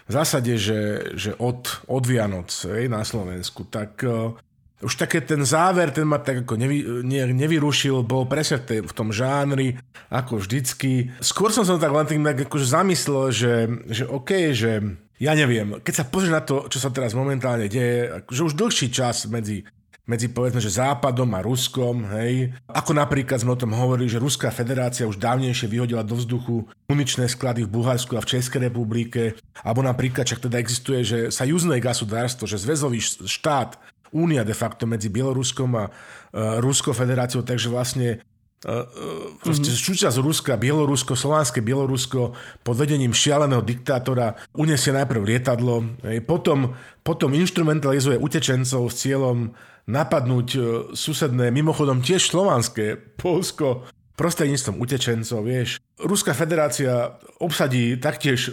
v 0.07 0.13
zásade, 0.13 0.59
že, 0.59 1.13
že 1.15 1.31
od, 1.39 1.87
od 1.87 2.05
Vianoc 2.05 2.51
hej, 2.67 2.91
na 2.91 3.07
Slovensku, 3.07 3.67
tak 3.69 4.03
uh, 4.03 4.35
už 4.83 4.99
také 4.99 5.23
ten 5.23 5.47
záver, 5.47 5.95
ten 5.95 6.03
ma 6.03 6.19
tak 6.19 6.43
ako 6.43 6.59
nevy, 6.59 6.83
ne, 7.07 7.31
nevyrušil, 7.31 8.03
bol 8.03 8.27
presne 8.27 8.59
v, 8.59 8.83
v 8.83 8.93
tom 8.93 9.15
žánri, 9.15 9.79
ako 10.11 10.43
vždycky. 10.43 11.15
Skôr 11.23 11.55
som 11.55 11.63
sa 11.63 11.79
tak 11.79 11.95
len 11.95 12.07
tým 12.11 12.27
tak 12.27 12.51
akože 12.51 12.67
zamyslel, 12.67 13.31
že, 13.31 13.55
že 13.87 14.05
OK, 14.11 14.51
že 14.51 14.83
ja 15.23 15.33
neviem, 15.39 15.79
keď 15.79 15.95
sa 16.03 16.05
pozrieš 16.11 16.35
na 16.35 16.43
to, 16.43 16.67
čo 16.67 16.83
sa 16.83 16.91
teraz 16.91 17.15
momentálne 17.15 17.71
deje, 17.71 18.27
že 18.27 18.43
už 18.43 18.59
dlhší 18.59 18.91
čas 18.91 19.31
medzi 19.31 19.63
medzi 20.03 20.27
povedzme, 20.27 20.59
že 20.59 20.75
Západom 20.75 21.31
a 21.39 21.41
Ruskom, 21.47 22.03
hej. 22.19 22.51
Ako 22.67 22.91
napríklad 22.91 23.39
sme 23.39 23.55
o 23.55 23.61
tom 23.61 23.71
hovorili, 23.71 24.11
že 24.11 24.19
Ruská 24.19 24.51
federácia 24.51 25.07
už 25.07 25.23
dávnejšie 25.23 25.71
vyhodila 25.71 26.03
do 26.03 26.19
vzduchu 26.19 26.67
muničné 26.91 27.31
sklady 27.31 27.63
v 27.67 27.71
Bulharsku 27.71 28.19
a 28.19 28.25
v 28.25 28.31
Českej 28.35 28.67
republike, 28.67 29.39
alebo 29.63 29.87
napríklad, 29.87 30.27
čak 30.27 30.43
teda 30.43 30.59
existuje, 30.59 31.07
že 31.07 31.19
sa 31.31 31.47
juzné 31.47 31.79
gasudárstvo, 31.79 32.51
že 32.51 32.59
zväzový 32.59 32.99
štát, 33.03 33.79
únia 34.13 34.43
de 34.45 34.53
facto 34.53 34.85
medzi 34.85 35.09
Bieloruskom 35.09 35.71
a 35.79 35.85
uh, 35.89 36.61
Ruskou 36.61 36.93
federáciou, 36.93 37.47
takže 37.47 37.71
vlastne 37.71 38.21
Uh, 38.63 38.87
uh, 38.87 39.27
proste 39.43 39.75
mm-hmm. 39.75 39.87
súčasť 39.91 40.23
Ruska, 40.23 40.55
Bielorusko, 40.55 41.19
Slovanské 41.19 41.59
Bielorusko 41.67 42.31
pod 42.63 42.79
vedením 42.79 43.11
šialeného 43.11 43.59
diktátora 43.59 44.39
unesie 44.55 44.95
najprv 44.95 45.19
lietadlo, 45.19 45.99
potom, 46.23 46.71
potom 47.03 47.35
instrumentalizuje 47.35 48.23
utečencov 48.23 48.87
s 48.87 49.03
cieľom 49.03 49.51
napadnúť 49.89 50.49
e, 50.55 50.61
susedné, 50.95 51.51
mimochodom 51.51 52.03
tiež 52.03 52.31
slovanské, 52.31 52.95
Polsko, 53.19 53.87
prostredníctvom 54.15 54.79
utečencov, 54.79 55.41
vieš. 55.43 55.81
Ruská 55.99 56.37
federácia 56.37 57.17
obsadí 57.41 57.97
taktiež 57.99 58.53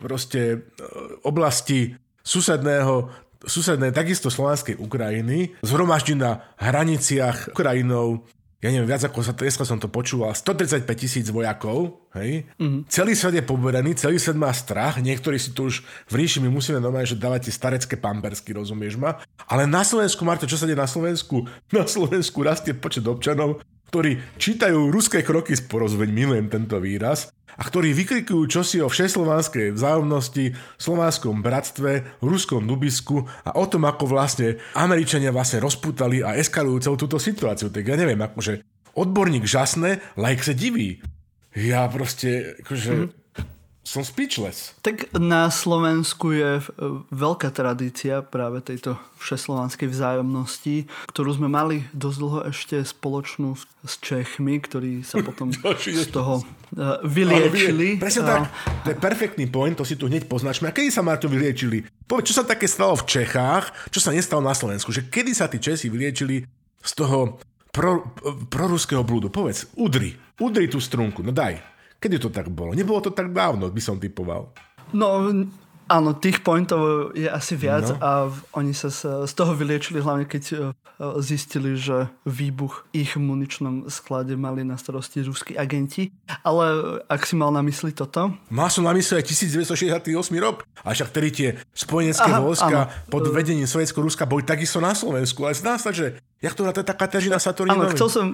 proste 0.00 0.40
e, 0.40 0.56
oblasti 1.26 1.92
susedného, 2.22 3.10
susedné 3.44 3.92
takisto 3.92 4.32
slovanskej 4.32 4.80
Ukrajiny, 4.80 5.54
zhromaždí 5.62 6.18
na 6.18 6.42
hraniciach 6.58 7.52
Ukrajinou, 7.52 8.26
ja 8.66 8.74
neviem, 8.74 8.90
viac 8.90 9.06
ako 9.06 9.22
sa, 9.22 9.30
dneska 9.30 9.62
som 9.62 9.78
to 9.78 9.86
počúval, 9.86 10.34
135 10.34 10.82
tisíc 10.98 11.30
vojakov, 11.30 12.02
hej? 12.18 12.42
Mm-hmm. 12.58 12.90
Celý 12.90 13.14
svet 13.14 13.38
je 13.38 13.44
poberený, 13.46 13.94
celý 13.94 14.18
svet 14.18 14.34
má 14.34 14.50
strach, 14.50 14.98
niektorí 14.98 15.38
si 15.38 15.54
tu 15.54 15.70
už 15.70 15.86
v 16.10 16.14
ríši, 16.18 16.42
my 16.42 16.50
musíme 16.50 16.82
normálne, 16.82 17.06
že 17.06 17.14
dávať 17.14 17.46
tie 17.46 17.54
starecké 17.54 17.94
pampersky, 17.94 18.50
rozumieš 18.50 18.98
ma? 18.98 19.22
Ale 19.46 19.70
na 19.70 19.86
Slovensku, 19.86 20.26
Marto, 20.26 20.50
čo 20.50 20.58
sa 20.58 20.66
deje 20.66 20.74
na 20.74 20.90
Slovensku? 20.90 21.46
Na 21.76 21.86
Slovensku 21.86 22.42
rastie 22.42 22.74
počet 22.74 23.04
občanov, 23.06 23.62
ktorí 23.88 24.18
čítajú 24.36 24.90
ruské 24.90 25.22
kroky 25.22 25.54
z 25.54 25.62
porozveď, 25.66 26.08
milujem 26.10 26.46
tento 26.50 26.78
výraz, 26.82 27.30
a 27.56 27.62
ktorí 27.64 27.96
vykrikujú 27.96 28.44
čosi 28.52 28.84
o 28.84 28.92
všeslovanskej 28.92 29.72
vzájomnosti, 29.72 30.52
slovanskom 30.76 31.40
bratstve, 31.40 32.20
ruskom 32.20 32.68
dubisku 32.68 33.24
a 33.48 33.56
o 33.56 33.64
tom, 33.64 33.88
ako 33.88 34.04
vlastne 34.12 34.60
Američania 34.76 35.32
vlastne 35.32 35.64
rozputali 35.64 36.20
a 36.20 36.36
eskalujú 36.36 36.84
celú 36.84 36.96
túto 37.00 37.16
situáciu. 37.16 37.72
Tak 37.72 37.80
ja 37.80 37.96
neviem, 37.96 38.20
akože 38.20 38.60
odborník 38.92 39.48
žasné, 39.48 40.04
like 40.20 40.44
sa 40.44 40.52
diví. 40.52 41.00
Ja 41.56 41.88
proste, 41.88 42.60
akože... 42.60 42.92
Mm-hmm 42.92 43.24
som 43.86 44.02
speechless. 44.02 44.74
Tak 44.82 45.14
na 45.14 45.46
Slovensku 45.46 46.34
je 46.34 46.58
e, 46.58 46.62
veľká 47.14 47.54
tradícia 47.54 48.18
práve 48.18 48.58
tejto 48.58 48.98
všeslovanskej 49.22 49.86
vzájomnosti, 49.86 50.90
ktorú 51.06 51.38
sme 51.38 51.46
mali 51.46 51.86
dosť 51.94 52.18
dlho 52.18 52.40
ešte 52.50 52.82
spoločnú 52.82 53.54
s 53.86 53.94
Čechmi, 54.02 54.58
ktorí 54.58 55.06
sa 55.06 55.22
potom 55.22 55.54
z 56.02 56.10
toho 56.10 56.42
uh, 56.42 56.98
vyliečili. 57.06 58.02
Presne 58.02 58.26
tak, 58.26 58.50
to 58.82 58.88
je 58.90 58.98
perfektný 58.98 59.46
point, 59.46 59.78
to 59.78 59.86
si 59.86 59.94
tu 59.94 60.10
hneď 60.10 60.26
poznačme. 60.26 60.66
A 60.66 60.74
kedy 60.74 60.90
sa 60.90 61.06
to 61.14 61.30
vyliečili? 61.30 61.86
Povedz, 62.10 62.34
čo 62.34 62.42
sa 62.42 62.44
také 62.44 62.66
stalo 62.66 62.98
v 62.98 63.06
Čechách, 63.06 63.70
čo 63.94 64.02
sa 64.02 64.10
nestalo 64.10 64.42
na 64.42 64.58
Slovensku? 64.58 64.90
Že 64.90 65.06
kedy 65.06 65.30
sa 65.30 65.46
tí 65.46 65.62
Česi 65.62 65.86
vyliečili 65.86 66.42
z 66.82 66.92
toho 66.98 67.38
pro, 67.70 68.10
proruského 68.50 69.06
blúdu? 69.06 69.30
Povedz, 69.30 69.70
udri, 69.78 70.18
udri 70.42 70.66
tú 70.66 70.82
strunku, 70.82 71.22
no 71.22 71.30
daj. 71.30 71.75
Kedy 71.96 72.16
to 72.20 72.28
tak 72.28 72.52
bolo? 72.52 72.76
Nebolo 72.76 73.00
to 73.00 73.10
tak 73.12 73.32
dávno, 73.32 73.72
by 73.72 73.82
som 73.82 73.96
typoval. 73.96 74.52
No, 74.94 75.32
áno, 75.86 76.10
tých 76.18 76.42
pointov 76.42 77.14
je 77.14 77.26
asi 77.26 77.54
viac 77.54 77.94
no. 77.94 77.96
a 77.98 78.10
oni 78.54 78.74
sa 78.74 78.90
z 79.26 79.32
toho 79.32 79.54
vyliečili 79.54 80.02
hlavne 80.02 80.26
keď 80.26 80.44
e, 80.52 80.56
zistili, 81.22 81.78
že 81.78 82.10
výbuch 82.26 82.86
ich 82.90 83.14
muničnom 83.14 83.86
sklade 83.86 84.34
mali 84.34 84.66
na 84.66 84.74
starosti 84.78 85.22
ruskí 85.22 85.54
agenti. 85.54 86.10
Ale 86.42 86.98
ak 87.06 87.22
si 87.26 87.34
mal 87.38 87.54
na 87.54 87.62
mysli 87.62 87.94
toto? 87.94 88.34
Mal 88.50 88.70
som 88.70 88.86
na 88.86 88.94
mysli 88.94 89.18
aj 89.18 89.24
1968 89.30 90.10
rok. 90.42 90.66
A 90.82 90.94
však 90.94 91.10
tedy 91.14 91.28
tie 91.30 91.48
spojenecké 91.74 92.30
Aha, 92.30 92.42
vojska 92.42 92.78
pod 93.10 93.30
vedením 93.30 93.66
Sovietsko-Ruska 93.66 94.26
boli 94.26 94.42
takisto 94.42 94.82
na 94.82 94.94
Slovensku. 94.94 95.42
Ale 95.46 95.54
zdá 95.54 95.78
sa, 95.78 95.94
že 95.94 96.18
Jak 96.36 96.52
to 96.52 96.68
je 96.68 96.84
tá 96.84 96.92
Kateřina 96.92 97.40
Saturninovi? 97.40 97.88
Áno, 97.88 97.96
chcel 97.96 98.08
som... 98.12 98.26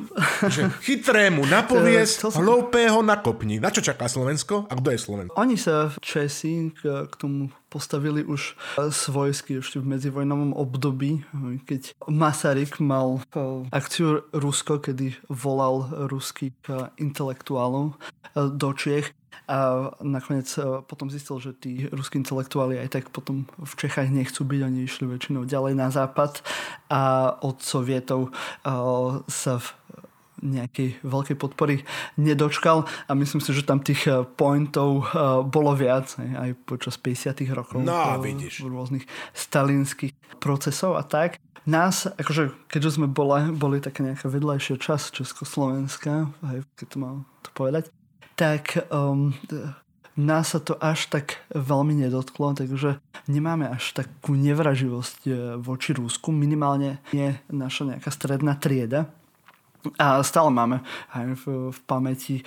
Že 0.43 0.75
chytrému 0.83 1.47
napovies, 1.47 2.19
som... 2.23 2.35
hlúpého 2.35 2.99
nakopni. 2.99 3.63
Na 3.63 3.71
čo 3.71 3.79
čaká 3.79 4.11
Slovensko? 4.11 4.67
A 4.67 4.75
kto 4.75 4.91
je 4.91 4.99
Slovensko? 4.99 5.39
Oni 5.39 5.55
sa 5.55 5.95
Česi 6.03 6.75
k, 6.75 7.07
k 7.07 7.15
tomu 7.15 7.55
postavili 7.71 8.27
už 8.27 8.59
svojsky 8.91 9.63
ešte 9.63 9.79
v 9.79 9.97
medzivojnovom 9.97 10.53
období, 10.53 11.25
keď 11.65 11.97
Masaryk 12.05 12.83
mal 12.83 13.25
e, 13.33 13.65
akciu 13.73 14.29
Rusko, 14.35 14.83
kedy 14.85 15.17
volal 15.33 15.89
ruských 16.11 16.53
e, 16.69 16.93
intelektuálov 17.01 17.97
e, 17.97 18.51
do 18.53 18.71
Čiech 18.77 19.17
a 19.49 19.91
nakoniec 20.01 20.49
potom 20.87 21.11
zistil, 21.11 21.43
že 21.43 21.53
tí 21.53 21.91
ruskí 21.91 22.17
intelektuáli 22.19 22.79
aj 22.79 22.89
tak 23.01 23.05
potom 23.11 23.45
v 23.59 23.73
Čechách 23.75 24.09
nechcú 24.09 24.47
byť, 24.47 24.61
oni 24.63 24.81
išli 24.87 25.05
väčšinou 25.11 25.45
ďalej 25.45 25.75
na 25.75 25.89
západ 25.91 26.41
a 26.89 27.35
od 27.43 27.59
sovietov 27.61 28.31
sa 29.27 29.53
v 29.59 29.67
nejakej 30.43 30.99
veľkej 31.07 31.37
podpory 31.39 31.87
nedočkal 32.19 32.85
a 33.07 33.13
myslím 33.15 33.39
si, 33.39 33.55
že 33.55 33.63
tam 33.63 33.79
tých 33.79 34.11
pointov 34.35 35.07
bolo 35.47 35.73
viac 35.79 36.11
aj 36.19 36.59
počas 36.67 36.99
50 36.99 37.47
rokov 37.55 37.79
no, 37.87 38.19
vidíš. 38.19 38.67
rôznych 38.67 39.07
stalinských 39.33 40.13
procesov 40.43 40.99
a 40.99 41.07
tak. 41.07 41.39
Nás, 41.63 42.11
akože, 42.11 42.67
keďže 42.67 42.99
sme 42.99 43.07
boli, 43.07 43.55
boli 43.55 43.79
také 43.79 44.03
nejaká 44.03 44.27
vedľajšia 44.27 44.83
časť 44.83 45.23
Československa, 45.23 46.27
aj 46.43 46.67
keď 46.75 46.87
to 46.91 46.97
mám 46.99 47.17
to 47.47 47.55
povedať, 47.55 47.87
tak 48.37 48.79
um, 48.91 49.33
nás 50.17 50.53
sa 50.53 50.61
to 50.61 50.77
až 50.77 51.09
tak 51.09 51.41
veľmi 51.57 51.97
nedotklo, 51.97 52.53
takže 52.53 53.01
nemáme 53.29 53.69
až 53.69 53.97
takú 53.97 54.37
nevraživosť 54.37 55.19
e, 55.25 55.33
voči 55.57 55.97
Rúsku, 55.97 56.29
minimálne 56.35 57.01
je 57.17 57.33
naša 57.49 57.97
nejaká 57.97 58.11
stredná 58.13 58.53
trieda. 58.61 59.09
A 59.99 60.23
stále 60.23 60.47
máme 60.55 60.79
aj 61.11 61.43
v, 61.43 61.75
v 61.75 61.79
pamäti 61.91 62.37
e, 62.39 62.43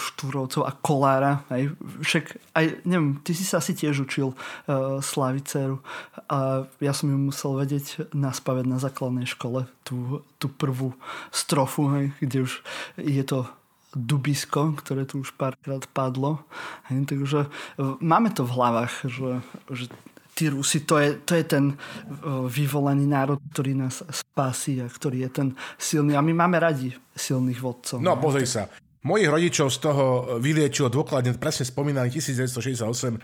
Štúrovcov 0.00 0.64
a 0.64 0.72
Kolára. 0.72 1.44
Aj, 1.52 1.68
však 2.00 2.40
aj, 2.56 2.64
neviem, 2.88 3.20
ty 3.20 3.36
si 3.36 3.44
sa 3.44 3.60
asi 3.60 3.76
tiež 3.76 4.08
učil 4.08 4.32
uh, 4.32 4.96
Slaviceru 5.04 5.84
a 6.30 6.64
ja 6.80 6.92
som 6.96 7.12
ju 7.12 7.18
musel 7.20 7.58
vedieť 7.58 8.16
naspavať 8.16 8.64
na 8.64 8.80
základnej 8.80 9.28
škole 9.28 9.68
tú, 9.84 10.24
tú 10.40 10.48
prvú 10.48 10.96
strofu, 11.28 11.90
hej, 11.92 12.06
kde 12.22 12.48
už 12.48 12.52
je 12.96 13.24
to 13.28 13.44
dubisko, 13.94 14.74
ktoré 14.78 15.06
tu 15.06 15.22
už 15.22 15.34
párkrát 15.34 15.82
padlo. 15.90 16.42
Takže 16.88 17.46
e, 17.46 17.48
máme 17.98 18.30
to 18.30 18.46
v 18.46 18.54
hlavách, 18.54 18.94
že, 19.10 19.30
že 19.70 19.84
tí 20.34 20.48
Rusi, 20.48 20.86
to 20.86 20.96
je, 20.96 21.18
to 21.26 21.34
je 21.34 21.44
ten 21.44 21.64
e, 21.72 21.76
vyvolený 22.46 23.04
národ, 23.04 23.38
ktorý 23.50 23.74
nás 23.74 24.00
spasí 24.08 24.78
a 24.80 24.86
ktorý 24.86 25.26
je 25.26 25.30
ten 25.30 25.48
silný. 25.76 26.14
A 26.14 26.22
my 26.22 26.32
máme 26.32 26.56
radi 26.62 26.94
silných 27.18 27.60
vodcov. 27.60 27.98
No, 27.98 28.16
pozri 28.16 28.46
sa. 28.46 28.70
Mojich 29.00 29.32
rodičov 29.32 29.72
z 29.72 29.78
toho 29.80 30.04
vyliečilo 30.44 30.92
dôkladne, 30.92 31.32
presne 31.40 31.64
spomínaný 31.64 32.20
1968, 32.20 33.16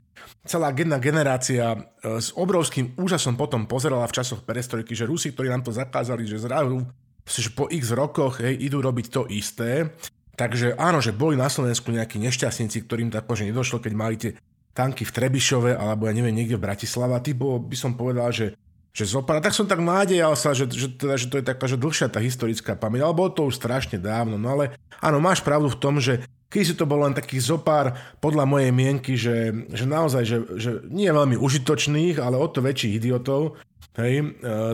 celá 0.48 0.72
jedna 0.72 0.96
generácia 0.96 1.76
e, 1.76 1.79
s 2.16 2.33
obrovským 2.33 2.96
úžasom 2.96 3.37
potom 3.37 3.68
pozerala 3.68 4.09
v 4.09 4.16
časoch 4.16 4.40
perestrojky, 4.42 4.96
že 4.96 5.05
Rusi, 5.05 5.37
ktorí 5.37 5.52
nám 5.52 5.68
to 5.68 5.76
zakázali, 5.76 6.24
že 6.24 6.40
zrazu 6.40 6.85
že 7.26 7.50
po 7.50 7.66
x 7.66 7.90
rokoch 7.90 8.38
hej, 8.38 8.55
idú 8.70 8.79
robiť 8.79 9.07
to 9.11 9.26
isté. 9.26 9.90
Takže 10.37 10.77
áno, 10.77 11.01
že 11.01 11.16
boli 11.16 11.35
na 11.35 11.49
Slovensku 11.49 11.88
nejakí 11.88 12.20
nešťastníci, 12.20 12.85
ktorým 12.85 13.09
tak 13.09 13.25
že 13.33 13.49
nedošlo, 13.49 13.81
keď 13.81 13.92
mali 13.96 14.14
tie 14.20 14.37
tanky 14.77 15.09
v 15.09 15.14
Trebišove 15.16 15.72
alebo 15.72 16.05
ja 16.05 16.12
neviem, 16.12 16.37
niekde 16.37 16.61
v 16.61 16.64
Bratislava. 16.68 17.25
Typo 17.25 17.57
by 17.57 17.77
som 17.77 17.96
povedal, 17.96 18.29
že 18.31 18.53
že 18.96 19.05
zopár. 19.05 19.44
Tak 19.44 19.53
som 19.53 19.68
tak 19.68 19.85
nádejal 19.85 20.33
sa, 20.40 20.57
že, 20.57 20.64
že, 20.72 20.88
teda, 20.88 21.20
že 21.20 21.29
to 21.29 21.37
je 21.37 21.44
taká 21.44 21.68
že 21.68 21.77
dlhšia 21.77 22.09
tá 22.09 22.16
historická 22.16 22.72
pamäť, 22.81 23.05
ale 23.05 23.12
bolo 23.12 23.29
to 23.29 23.44
už 23.44 23.61
strašne 23.61 24.01
dávno. 24.01 24.40
No 24.40 24.57
ale 24.57 24.72
áno, 25.05 25.20
máš 25.20 25.44
pravdu 25.44 25.68
v 25.68 25.77
tom, 25.77 26.01
že 26.01 26.25
keď 26.47 26.63
si 26.63 26.75
to 26.79 26.87
bolo 26.87 27.05
len 27.05 27.15
takých 27.15 27.43
zopár, 27.43 27.93
podľa 28.23 28.47
mojej 28.47 28.71
mienky, 28.71 29.19
že, 29.19 29.67
že 29.71 29.85
naozaj, 29.85 30.23
že, 30.23 30.39
že 30.57 30.71
nie 30.89 31.11
veľmi 31.11 31.35
užitočných, 31.35 32.23
ale 32.23 32.39
o 32.39 32.47
to 32.47 32.63
väčších 32.63 33.03
idiotov, 33.03 33.59
hej, 33.99 34.23
e, 34.23 34.27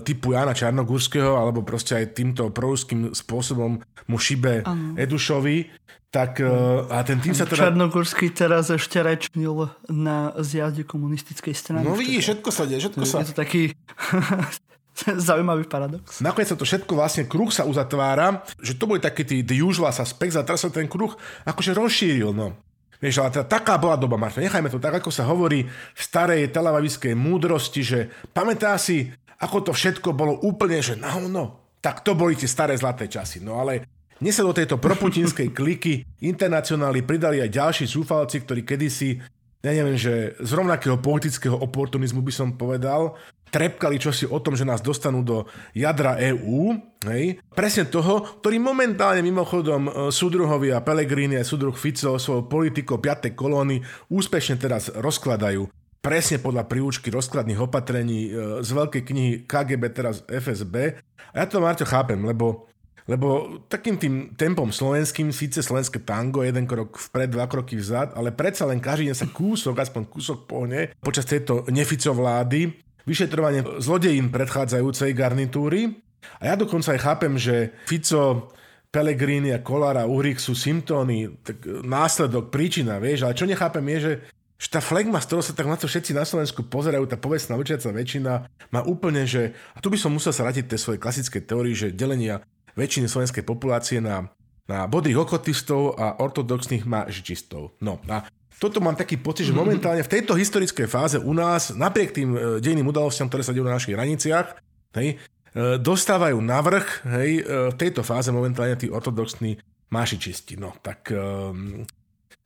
typu 0.04 0.36
Jana 0.36 0.52
Čarnogurského, 0.52 1.38
alebo 1.38 1.64
proste 1.64 1.96
aj 1.96 2.12
týmto 2.12 2.52
proruským 2.52 3.16
spôsobom 3.16 3.80
mu 4.06 4.18
šibe 4.20 4.66
ano. 4.66 4.98
Edušovi, 5.00 5.72
tak 6.12 6.44
e, 6.44 6.52
a 6.92 7.00
ten 7.08 7.24
tým 7.24 7.32
sa 7.32 7.48
teda... 7.48 7.72
Čarnogurský 7.72 8.28
teraz 8.36 8.68
ešte 8.68 9.00
rečnil 9.00 9.72
na 9.88 10.36
zjazde 10.44 10.84
komunistickej 10.84 11.54
strany. 11.56 11.88
No 11.88 11.96
vidíš, 11.96 12.36
všetko 12.36 12.48
sa 12.52 12.68
deje, 12.68 12.84
všetko 12.84 13.04
sa... 13.08 13.24
Je 13.24 13.32
to 13.32 13.36
taký 13.38 13.62
zaujímavý 15.28 15.66
paradox. 15.66 16.22
Nakoniec 16.22 16.52
sa 16.52 16.58
to 16.58 16.66
všetko 16.66 16.92
vlastne, 16.94 17.26
kruh 17.26 17.50
sa 17.50 17.66
uzatvára, 17.66 18.42
že 18.60 18.76
to 18.78 18.86
boli 18.86 19.02
taký 19.02 19.26
tí 19.26 19.36
the 19.42 19.58
usual 19.58 19.90
suspects 19.90 20.38
a 20.38 20.46
teraz 20.46 20.62
sa 20.62 20.70
ten 20.70 20.86
kruh 20.86 21.12
akože 21.46 21.74
rozšíril, 21.76 22.30
no. 22.34 22.54
Vieš, 23.02 23.18
ale 23.18 23.34
teda 23.34 23.46
taká 23.50 23.74
bola 23.82 23.98
doba, 23.98 24.14
Marta. 24.14 24.38
Nechajme 24.38 24.70
to 24.70 24.78
tak, 24.78 25.02
ako 25.02 25.10
sa 25.10 25.26
hovorí 25.26 25.66
v 25.66 26.00
starej 26.00 26.54
telavaviskej 26.54 27.18
múdrosti, 27.18 27.82
že 27.82 28.06
pamätá 28.30 28.78
si, 28.78 29.10
ako 29.42 29.66
to 29.66 29.72
všetko 29.74 30.14
bolo 30.14 30.38
úplne, 30.46 30.78
že 30.78 30.94
na 30.94 31.18
no, 31.18 31.58
tak 31.82 32.06
to 32.06 32.14
boli 32.14 32.38
tie 32.38 32.46
staré 32.46 32.78
zlaté 32.78 33.10
časy. 33.10 33.42
No 33.42 33.58
ale 33.58 33.90
dnes 34.22 34.38
sa 34.38 34.46
do 34.46 34.54
tejto 34.54 34.78
proputinskej 34.78 35.50
kliky 35.58 36.06
internacionály 36.22 37.02
pridali 37.02 37.42
aj 37.42 37.50
ďalší 37.50 37.84
zúfalci, 37.90 38.46
ktorí 38.46 38.62
kedysi, 38.62 39.18
ja 39.66 39.70
neviem, 39.74 39.98
že 39.98 40.38
z 40.38 40.50
rovnakého 40.54 41.02
politického 41.02 41.58
oportunizmu 41.58 42.22
by 42.22 42.30
som 42.30 42.54
povedal, 42.54 43.18
trepkali 43.52 44.00
čosi 44.00 44.24
o 44.24 44.40
tom, 44.40 44.56
že 44.56 44.64
nás 44.64 44.80
dostanú 44.80 45.20
do 45.20 45.44
jadra 45.76 46.16
EÚ, 46.16 46.72
hej, 47.04 47.36
presne 47.52 47.84
toho, 47.84 48.24
ktorý 48.40 48.56
momentálne 48.56 49.20
mimochodom 49.20 49.82
e, 49.86 49.90
súdruhovia 50.08 50.80
Pelegrini 50.80 51.36
a 51.36 51.44
súdruh 51.44 51.76
Fico 51.76 52.16
svojou 52.16 52.48
politikou 52.48 52.96
5. 52.96 53.36
kolóny 53.36 53.84
úspešne 54.08 54.56
teraz 54.56 54.88
rozkladajú 54.88 55.68
presne 56.02 56.42
podľa 56.42 56.66
príučky 56.66 57.12
rozkladných 57.12 57.60
opatrení 57.60 58.26
e, 58.26 58.30
z 58.64 58.70
veľkej 58.72 59.02
knihy 59.04 59.32
KGB, 59.44 59.82
teraz 59.92 60.24
FSB. 60.26 60.98
A 61.36 61.44
ja 61.44 61.46
to, 61.46 61.60
Marťo, 61.60 61.84
chápem, 61.84 62.18
lebo 62.24 62.72
lebo 63.02 63.58
takým 63.66 63.98
tým 63.98 64.14
tempom 64.38 64.70
slovenským, 64.70 65.34
síce 65.34 65.58
slovenské 65.58 66.06
tango, 66.06 66.46
jeden 66.46 66.70
krok 66.70 67.02
vpred, 67.10 67.34
dva 67.34 67.50
kroky 67.50 67.74
vzad, 67.74 68.14
ale 68.14 68.30
predsa 68.30 68.62
len 68.62 68.78
každý 68.78 69.10
deň 69.10 69.16
sa 69.18 69.26
kúsok, 69.26 69.74
aspoň 69.74 70.02
kúsok 70.06 70.38
pohne 70.46 70.94
počas 71.02 71.26
tejto 71.26 71.66
nefico 71.74 72.14
vlády 72.14 72.70
vyšetrovanie 73.08 73.82
zlodejín 73.82 74.30
predchádzajúcej 74.30 75.10
garnitúry. 75.14 75.98
A 76.38 76.52
ja 76.52 76.54
dokonca 76.54 76.94
aj 76.94 77.00
chápem, 77.02 77.34
že 77.34 77.74
Fico 77.86 78.54
Pellegrini 78.92 79.50
a 79.56 79.64
Kolára, 79.64 80.04
Uhrik 80.04 80.36
sú 80.36 80.52
symptómy, 80.52 81.40
tak 81.40 81.64
následok, 81.64 82.52
príčina, 82.52 83.00
vieš, 83.00 83.24
ale 83.24 83.32
čo 83.32 83.48
nechápem 83.48 83.82
je, 83.96 83.98
že, 83.98 84.12
že 84.60 84.68
tá 84.68 84.84
flegma, 84.84 85.18
z 85.18 85.32
ktorou 85.32 85.42
sa 85.42 85.56
tak 85.56 85.64
na 85.64 85.80
to 85.80 85.88
všetci 85.88 86.12
na 86.12 86.28
Slovensku 86.28 86.68
pozerajú, 86.68 87.08
tá 87.08 87.16
povestná 87.16 87.56
učiaca 87.56 87.88
väčšina, 87.88 88.32
má 88.68 88.80
úplne, 88.84 89.24
že, 89.24 89.56
a 89.72 89.80
tu 89.80 89.88
by 89.88 89.96
som 89.96 90.12
musel 90.12 90.36
sa 90.36 90.44
radiť 90.44 90.68
tej 90.68 90.78
svojej 90.78 91.00
klasické 91.00 91.40
teórii, 91.40 91.72
že 91.72 91.96
delenia 91.96 92.44
väčšiny 92.76 93.08
slovenskej 93.08 93.48
populácie 93.48 94.04
na, 94.04 94.28
na 94.68 94.84
bodrých 94.84 95.24
okotistov 95.24 95.96
a 95.96 96.20
ortodoxných 96.20 96.84
mažičistov. 96.84 97.72
No 97.80 97.96
a 98.12 98.28
toto 98.58 98.78
mám 98.80 98.98
taký 98.98 99.18
pocit, 99.18 99.48
že 99.48 99.54
momentálne 99.54 100.04
v 100.04 100.12
tejto 100.12 100.36
historickej 100.36 100.86
fáze 100.90 101.16
u 101.18 101.32
nás, 101.32 101.74
napriek 101.74 102.10
tým 102.12 102.30
e, 102.34 102.38
dejným 102.62 102.88
udalostiam, 102.88 103.26
ktoré 103.26 103.42
sa 103.42 103.54
dejú 103.54 103.66
na 103.66 103.76
našich 103.76 103.94
hraniciach, 103.96 104.58
hej, 104.98 105.16
e, 105.16 105.76
dostávajú 105.80 106.38
navrh 106.38 106.86
hej, 107.08 107.30
e, 107.40 107.72
v 107.72 107.76
tejto 107.78 108.06
fáze 108.06 108.30
momentálne 108.30 108.78
tí 108.78 108.86
ortodoxní 108.92 109.58
mášičisti. 109.92 110.56
No, 110.56 110.72
tak 110.80 111.12
um, 111.12 111.84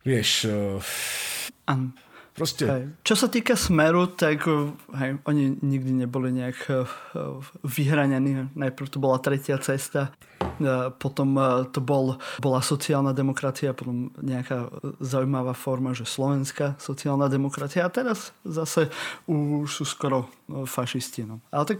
vieš... 0.03 0.51
Uh, 0.51 0.83
Proste... 2.37 2.69
Hej. 2.69 2.85
Čo 3.01 3.15
sa 3.17 3.33
týka 3.33 3.57
Smeru, 3.57 4.13
tak 4.13 4.45
hej, 4.93 5.17
oni 5.25 5.57
nikdy 5.65 6.05
neboli 6.05 6.37
nejak 6.37 6.69
vyhranení. 7.65 8.53
Najprv 8.53 8.93
to 8.93 9.01
bola 9.01 9.17
tretia 9.25 9.57
cesta, 9.57 10.13
potom 11.01 11.37
to 11.73 11.81
bol, 11.85 12.17
bola 12.41 12.61
sociálna 12.65 13.13
demokracia, 13.13 13.77
potom 13.77 14.13
nejaká 14.21 14.73
zaujímavá 15.01 15.53
forma, 15.53 15.93
že 15.93 16.09
slovenská 16.09 16.81
sociálna 16.81 17.29
demokracia 17.29 17.85
a 17.85 17.93
teraz 17.93 18.33
zase 18.45 18.89
už 19.29 19.69
sú 19.69 19.85
skoro 19.85 20.33
fašisti. 20.49 21.29
No. 21.29 21.45
Ale 21.53 21.65
tak 21.65 21.79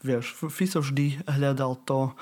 vieš, 0.00 0.32
Fico 0.48 0.80
vždy 0.80 1.28
hľadal 1.28 1.76
to, 1.84 2.16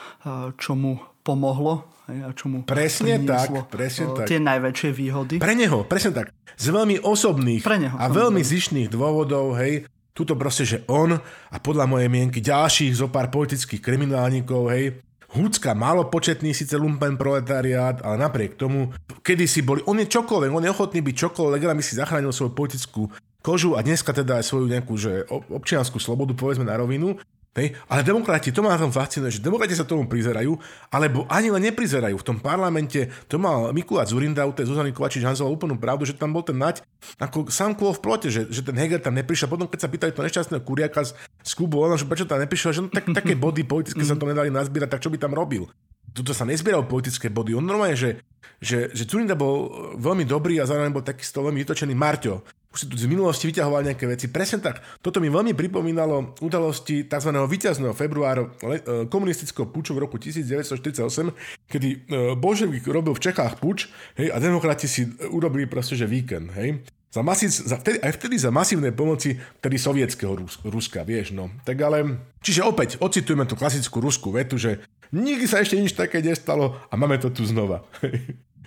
čo 0.58 0.74
mu 0.74 0.98
pomohlo 1.22 1.86
a 2.10 2.34
čo 2.36 2.50
mu 2.52 2.66
Presne 2.66 3.16
tak, 3.22 3.48
presne 3.70 4.12
tak. 4.12 4.28
Tie 4.28 4.42
najväčšie 4.42 4.90
výhody. 4.92 5.34
Pre 5.40 5.54
neho, 5.56 5.86
presne 5.88 6.12
tak. 6.12 6.34
Z 6.58 6.74
veľmi 6.74 7.00
osobných 7.00 7.62
Pre 7.64 7.78
neho, 7.80 7.96
a 7.96 8.10
veľmi 8.12 8.42
zišných 8.44 8.92
dôvodov, 8.92 9.56
hej, 9.56 9.88
tuto 10.12 10.36
proste, 10.36 10.68
že 10.68 10.78
on 10.86 11.16
a 11.16 11.56
podľa 11.58 11.88
mojej 11.88 12.12
mienky 12.12 12.44
ďalších 12.44 12.98
zo 12.98 13.08
pár 13.08 13.32
politických 13.32 13.80
kriminálnikov, 13.80 14.68
hej, 14.74 15.00
Hucka, 15.34 15.74
málo 15.74 16.06
početný 16.06 16.54
síce 16.54 16.78
lumpen 16.78 17.18
proletariát, 17.18 17.98
ale 18.06 18.22
napriek 18.22 18.54
tomu, 18.54 18.94
kedy 19.18 19.50
si 19.50 19.66
boli, 19.66 19.82
on 19.82 19.98
je 19.98 20.06
čokoľvek, 20.06 20.50
on 20.54 20.62
je 20.62 20.70
ochotný 20.70 21.02
byť 21.02 21.16
čokoľvek, 21.26 21.60
aby 21.66 21.82
si 21.82 21.98
zachránil 21.98 22.30
svoju 22.30 22.54
politickú 22.54 23.10
kožu 23.42 23.74
a 23.74 23.82
dneska 23.82 24.14
teda 24.14 24.38
aj 24.38 24.46
svoju 24.46 24.70
nejakú 24.70 24.94
že 24.94 25.26
občianskú 25.28 25.98
slobodu, 25.98 26.38
povedzme 26.38 26.62
na 26.62 26.78
rovinu, 26.78 27.18
Hej? 27.54 27.78
Ale 27.86 28.02
demokrati, 28.02 28.50
to 28.50 28.66
ma 28.66 28.74
na 28.74 28.82
tom 28.82 28.90
fascinuje, 28.90 29.38
že 29.38 29.40
demokrati 29.40 29.78
sa 29.78 29.86
tomu 29.86 30.10
prizerajú, 30.10 30.58
alebo 30.90 31.22
ani 31.30 31.54
len 31.54 31.62
neprizerajú. 31.70 32.18
V 32.18 32.26
tom 32.26 32.38
parlamente 32.42 33.06
to 33.30 33.38
mal 33.38 33.70
Mikuláš 33.70 34.10
Zurinda, 34.10 34.42
u 34.42 34.50
tej 34.50 34.66
Zuzany 34.66 34.90
Kovačič 34.90 35.22
Hanzela 35.22 35.54
úplnú 35.54 35.78
pravdu, 35.78 36.02
že 36.02 36.18
tam 36.18 36.34
bol 36.34 36.42
ten 36.42 36.58
nať 36.58 36.82
ako 37.22 37.46
sám 37.54 37.78
kôl 37.78 37.94
v 37.94 38.02
plote, 38.02 38.26
že, 38.26 38.50
že 38.50 38.66
ten 38.66 38.74
Heger 38.74 38.98
tam 38.98 39.14
neprišiel. 39.14 39.46
Potom 39.46 39.70
keď 39.70 39.86
sa 39.86 39.88
pýtali 39.88 40.10
to 40.10 40.26
nešťastného 40.26 40.62
kuriaka 40.66 41.06
z, 41.06 41.14
z 41.46 41.52
klubu, 41.54 41.78
ono, 41.78 41.94
že 41.94 42.10
prečo 42.10 42.26
tam 42.26 42.42
neprišiel, 42.42 42.70
že 42.74 42.80
no, 42.82 42.90
tak, 42.90 43.06
také 43.14 43.38
body 43.38 43.62
politické 43.62 44.02
sa 44.02 44.18
to 44.18 44.26
nedali 44.26 44.50
nazbierať, 44.50 44.98
tak 44.98 45.02
čo 45.06 45.14
by 45.14 45.18
tam 45.22 45.30
robil? 45.30 45.70
Tuto 46.14 46.30
sa 46.30 46.46
nezbieral 46.46 46.86
politické 46.86 47.26
body. 47.28 47.58
On 47.58 47.66
normálne, 47.66 47.98
že, 47.98 48.22
že, 48.62 48.94
že 48.94 49.02
Zurinda 49.04 49.34
bol 49.34 49.92
veľmi 49.98 50.22
dobrý 50.22 50.62
a 50.62 50.68
zároveň 50.70 50.94
bol 50.94 51.02
taký 51.02 51.26
veľmi 51.26 51.58
vytočený 51.66 51.94
Marťo 51.98 52.46
už 52.74 52.78
si 52.82 52.86
tu 52.90 52.98
z 52.98 53.06
minulosti 53.06 53.46
vyťahoval 53.46 53.86
nejaké 53.86 54.10
veci. 54.10 54.26
Presne 54.26 54.58
tak. 54.58 54.82
Toto 54.98 55.22
mi 55.22 55.30
veľmi 55.30 55.54
pripomínalo 55.54 56.34
udalosti 56.42 57.06
tzv. 57.06 57.30
víťazného 57.30 57.94
februáru 57.94 58.50
e, 58.50 59.06
komunistického 59.06 59.70
puču 59.70 59.94
v 59.94 60.02
roku 60.02 60.18
1948, 60.18 61.70
kedy 61.70 61.88
e, 61.94 61.98
Boževik 62.34 62.82
robil 62.90 63.14
v 63.14 63.22
Čechách 63.30 63.62
puč 63.62 63.86
hej, 64.18 64.34
a 64.34 64.42
demokrati 64.42 64.90
si 64.90 65.06
urobili 65.30 65.70
proste, 65.70 65.94
že 65.94 66.10
víkend. 66.10 66.50
Hej. 66.58 66.82
Za 67.13 67.25
masív, 67.25 67.49
za 67.49 67.81
vtedy, 67.81 67.97
aj 68.05 68.13
vtedy 68.21 68.35
za 68.37 68.53
masívnej 68.53 68.93
pomoci 68.93 69.41
tedy 69.57 69.81
sovietského 69.81 70.37
Rus, 70.37 70.61
Ruska, 70.61 71.01
vieš, 71.01 71.33
no. 71.33 71.49
Tak 71.65 71.77
ale, 71.81 72.21
čiže 72.45 72.61
opäť 72.61 73.01
ocitujeme 73.01 73.49
tú 73.49 73.57
klasickú 73.57 73.97
ruskú 73.97 74.29
vetu, 74.29 74.61
že 74.61 74.85
nikdy 75.09 75.49
sa 75.49 75.65
ešte 75.65 75.81
nič 75.81 75.97
také 75.97 76.21
nestalo 76.21 76.77
a 76.85 76.93
máme 76.93 77.17
to 77.17 77.33
tu 77.33 77.49
znova. 77.49 77.81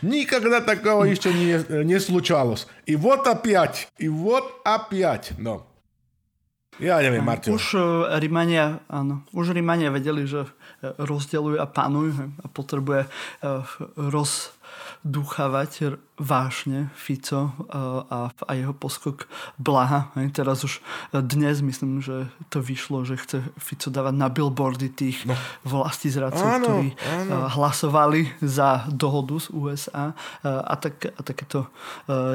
Никогда 0.02 0.61
такого 0.61 1.05
еще 1.05 1.31
не, 1.31 1.62
не 1.85 2.00
случалось. 2.00 2.66
И 2.87 2.96
вот 2.96 3.26
опять, 3.28 3.87
и 3.98 4.09
вот 4.09 4.61
опять. 4.64 5.33
No. 5.38 5.70
Ja 6.81 6.98
neviem, 6.98 7.22
Martin. 7.22 7.55
Už 7.55 7.78
uh, 7.78 8.18
Rímania, 8.18 8.83
áno, 8.88 9.22
už 9.31 9.55
Rímania 9.55 9.92
vedeli, 9.92 10.24
že 10.24 10.48
e, 10.81 10.88
rozdeľuje 10.96 11.61
a 11.61 11.68
panuje 11.68 12.16
a 12.16 12.46
potrebuje 12.48 13.07
uh, 13.07 13.62
roz, 13.94 14.57
dúchavať 15.05 16.00
vášne 16.17 16.89
Fico 16.97 17.53
a, 18.10 18.34
a 18.34 18.51
jeho 18.58 18.73
poskok 18.73 19.30
Blaha. 19.62 20.10
Teraz 20.34 20.65
už 20.65 20.82
dnes 21.13 21.62
myslím, 21.62 22.01
že 22.01 22.25
to 22.49 22.58
vyšlo, 22.58 23.06
že 23.06 23.21
chce 23.21 23.38
Fico 23.62 23.93
dávať 23.93 24.17
na 24.17 24.27
billboardy 24.27 24.89
tých 24.89 25.30
no. 25.30 25.38
vlasti 25.62 26.10
zradcov, 26.10 26.41
áno, 26.41 26.65
ktorí 26.65 26.89
áno. 27.06 27.53
hlasovali 27.53 28.34
za 28.41 28.89
dohodu 28.89 29.38
z 29.38 29.47
USA 29.53 30.17
a, 30.41 30.75
tak, 30.82 31.13
a 31.13 31.21
takéto 31.21 31.69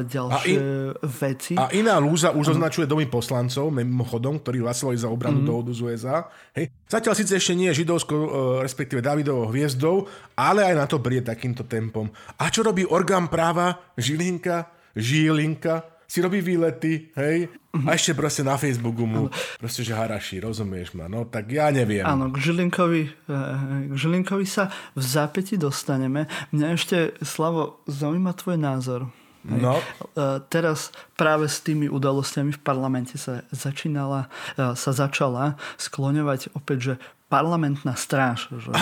ďalšie 0.07 0.55
a 0.55 0.63
in, 0.63 0.63
veci. 1.03 1.55
A 1.59 1.67
iná 1.75 1.99
lúza 1.99 2.31
už 2.31 2.55
označuje 2.55 2.87
domy 2.87 3.11
poslancov, 3.11 3.75
mimochodom, 3.75 4.39
ktorí 4.39 4.63
hlasovali 4.63 4.95
za 4.95 5.11
obranu 5.11 5.43
mm. 5.43 5.47
dohodu 5.47 5.71
z 5.75 5.81
USA. 5.83 6.17
Hej. 6.55 6.71
Zatiaľ 6.87 7.15
síce 7.19 7.35
ešte 7.35 7.59
nie 7.59 7.67
je 7.75 7.83
židovsko, 7.83 8.15
respektíve 8.63 9.03
Davidovou 9.03 9.51
hviezdou, 9.51 10.07
ale 10.39 10.71
aj 10.71 10.75
na 10.79 10.87
to 10.87 11.03
brie 11.03 11.25
takýmto 11.25 11.67
tempom. 11.67 12.07
A 12.39 12.47
čo 12.47 12.63
robí 12.63 12.87
orgán 12.87 13.27
práva? 13.27 13.72
Žilinka, 13.97 14.71
Žilinka, 14.97 15.93
si 16.13 16.21
robí 16.21 16.45
výlety, 16.45 17.09
hej? 17.17 17.49
A 17.73 17.97
ešte 17.97 18.13
proste 18.13 18.45
na 18.45 18.61
Facebooku 18.61 19.09
mu 19.09 19.33
proste, 19.57 19.81
že 19.81 19.97
haraší, 19.97 20.45
rozumieš 20.45 20.93
ma? 20.93 21.09
No 21.09 21.25
tak 21.25 21.49
ja 21.49 21.73
neviem. 21.73 22.05
Áno, 22.05 22.29
k 22.29 22.37
Žilinkovi, 22.37 23.03
eh, 23.09 23.89
k 23.89 23.95
Žilinkovi 23.97 24.45
sa 24.45 24.69
v 24.93 25.01
zápäti 25.01 25.57
dostaneme. 25.57 26.29
Mňa 26.53 26.67
ešte, 26.77 27.17
Slavo, 27.25 27.81
zaujíma 27.89 28.37
tvoj 28.37 28.61
názor. 28.61 29.09
No. 29.43 29.81
Eh, 29.81 30.39
teraz 30.53 30.93
práve 31.17 31.49
s 31.49 31.65
tými 31.65 31.89
udalostiami 31.89 32.53
v 32.53 32.61
parlamente 32.61 33.17
sa 33.17 33.41
začínala, 33.49 34.29
eh, 34.61 34.77
sa 34.77 34.93
začala 34.93 35.57
skloňovať 35.81 36.53
opäť, 36.53 36.79
že 36.79 36.95
parlamentná 37.33 37.97
stráž. 37.97 38.53
Že 38.53 38.77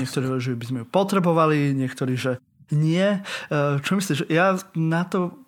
niektorí, 0.00 0.26
že 0.40 0.56
by 0.56 0.64
sme 0.64 0.78
ju 0.82 0.86
potrebovali, 0.88 1.76
niektorí, 1.76 2.16
že 2.16 2.40
nie. 2.70 3.18
E, 3.50 3.58
čo 3.82 3.98
myslíš? 3.98 4.30
Ja 4.30 4.54
na 4.76 5.02
to 5.08 5.42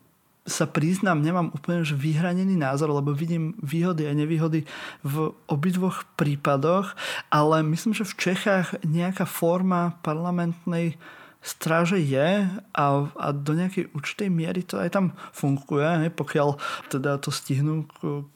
sa 0.44 0.68
priznám, 0.68 1.24
nemám 1.24 1.48
úplne 1.56 1.88
že 1.88 1.96
vyhranený 1.96 2.60
názor, 2.60 2.92
lebo 2.92 3.16
vidím 3.16 3.56
výhody 3.64 4.04
a 4.04 4.12
nevýhody 4.12 4.68
v 5.00 5.32
obidvoch 5.48 6.04
prípadoch, 6.20 6.92
ale 7.32 7.64
myslím, 7.64 7.96
že 7.96 8.04
v 8.04 8.18
Čechách 8.20 8.76
nejaká 8.84 9.24
forma 9.24 9.96
parlamentnej 10.04 11.00
stráže 11.44 12.00
je 12.00 12.48
a, 12.72 12.84
a 13.04 13.26
do 13.36 13.52
nejakej 13.52 13.92
určitej 13.92 14.28
miery 14.32 14.64
to 14.64 14.80
aj 14.80 14.96
tam 14.96 15.12
funguje, 15.36 16.08
hej, 16.08 16.12
pokiaľ 16.16 16.56
teda 16.88 17.20
to 17.20 17.28
stihnú, 17.28 17.84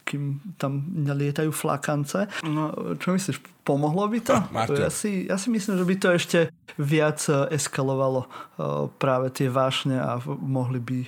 kým 0.04 0.44
tam 0.60 0.84
nelietajú 0.92 1.48
flakance. 1.48 2.28
No, 2.44 2.76
čo 3.00 3.16
myslíš, 3.16 3.57
pomohlo 3.68 4.08
by 4.08 4.20
to? 4.24 4.36
Ja 4.80 4.88
si, 4.88 5.28
ja 5.28 5.36
si 5.36 5.52
myslím, 5.52 5.76
že 5.76 5.84
by 5.84 5.94
to 6.00 6.08
ešte 6.16 6.38
viac 6.80 7.20
e, 7.28 7.52
eskalovalo 7.52 8.24
e, 8.24 8.28
práve 8.96 9.28
tie 9.28 9.52
vášne 9.52 10.00
a 10.00 10.16
mohli 10.24 10.80
by 10.80 10.98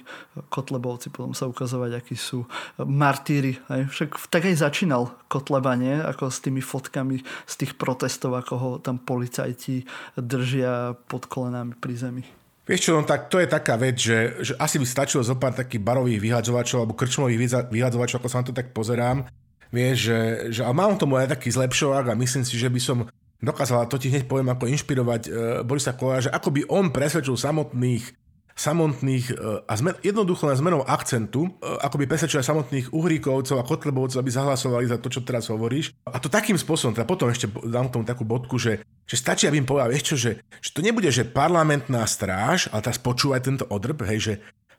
Kotlebovci 0.52 1.08
potom 1.08 1.32
sa 1.32 1.48
ukazovať, 1.48 1.96
akí 1.96 2.20
sú 2.20 2.44
martíry. 2.84 3.56
Hej. 3.72 3.88
Však 3.88 4.08
tak 4.28 4.44
aj 4.44 4.60
začínal 4.60 5.08
Kotleba, 5.32 5.72
nie? 5.80 5.96
Ako 5.96 6.28
s 6.28 6.44
tými 6.44 6.60
fotkami 6.60 7.24
z 7.48 7.54
tých 7.56 7.80
protestov, 7.80 8.36
ako 8.36 8.54
ho 8.60 8.70
tam 8.76 9.00
policajti 9.00 9.88
držia 10.20 10.92
pod 11.08 11.24
kolenami 11.24 11.72
pri 11.80 11.96
zemi. 11.96 12.24
Vieš 12.68 12.86
čo, 12.86 12.94
no 12.94 13.02
tak 13.02 13.26
to 13.26 13.42
je 13.42 13.50
taká 13.50 13.74
vec, 13.74 13.98
že, 13.98 14.46
že 14.46 14.54
asi 14.54 14.78
by 14.78 14.86
stačilo 14.86 15.26
zo 15.26 15.34
pár 15.34 15.56
takých 15.56 15.82
barových 15.82 16.22
vyhadzovačov 16.22 16.86
alebo 16.86 16.94
krčmových 16.94 17.66
vyhadzovačov, 17.66 18.22
ako 18.22 18.28
sa 18.30 18.38
na 18.44 18.46
to 18.46 18.54
tak 18.54 18.70
pozerám. 18.70 19.26
Vieš, 19.70 19.96
že, 19.96 20.20
že 20.50 20.62
a 20.66 20.70
mám 20.74 20.98
tomu 20.98 21.14
aj 21.14 21.30
taký 21.30 21.54
zlepšovák 21.54 22.10
a 22.10 22.18
myslím 22.18 22.42
si, 22.42 22.58
že 22.58 22.66
by 22.66 22.80
som 22.82 22.98
dokázala, 23.40 23.88
to 23.88 23.96
ti 23.96 24.10
hneď 24.10 24.26
poviem, 24.26 24.50
ako 24.52 24.68
inšpirovať 24.68 25.22
uh, 25.26 25.32
Borisa 25.64 25.96
Kolára, 25.96 26.26
že 26.26 26.34
ako 26.34 26.48
by 26.50 26.60
on 26.68 26.92
presvedčil 26.92 27.38
samotných 27.38 28.20
samotných 28.60 29.26
e, 29.32 29.34
a 29.64 29.72
zmen, 29.72 29.96
jednoducho 30.04 30.44
na 30.44 30.52
zmenou 30.52 30.84
akcentu, 30.84 31.48
e, 31.48 31.50
ako 31.80 31.96
by 31.96 32.04
presvedčil 32.04 32.44
samotných 32.44 32.92
Uhríkovcov 32.92 33.56
a 33.56 33.64
Kotlebovcov, 33.64 34.20
aby 34.20 34.28
zahlasovali 34.28 34.84
za 34.84 35.00
to, 35.00 35.08
čo 35.08 35.24
teraz 35.24 35.48
hovoríš. 35.48 35.96
A 36.04 36.20
to 36.20 36.28
takým 36.28 36.60
spôsobom, 36.60 36.92
teda 36.92 37.08
potom 37.08 37.32
ešte 37.32 37.48
dám 37.48 37.88
tomu 37.88 38.04
takú 38.04 38.28
bodku, 38.28 38.60
že, 38.60 38.84
že 39.08 39.16
stačí, 39.16 39.48
aby 39.48 39.64
im 39.64 39.68
povedal, 39.68 39.88
vieš 39.88 40.12
čo, 40.12 40.16
že, 40.20 40.44
že 40.60 40.70
to 40.76 40.84
nebude, 40.84 41.08
že 41.08 41.24
parlamentná 41.24 42.04
stráž, 42.04 42.68
ale 42.68 42.84
teraz 42.84 43.00
počúvaj 43.00 43.40
tento 43.40 43.64
odrb, 43.64 44.04
hej, 44.04 44.20
že 44.20 44.34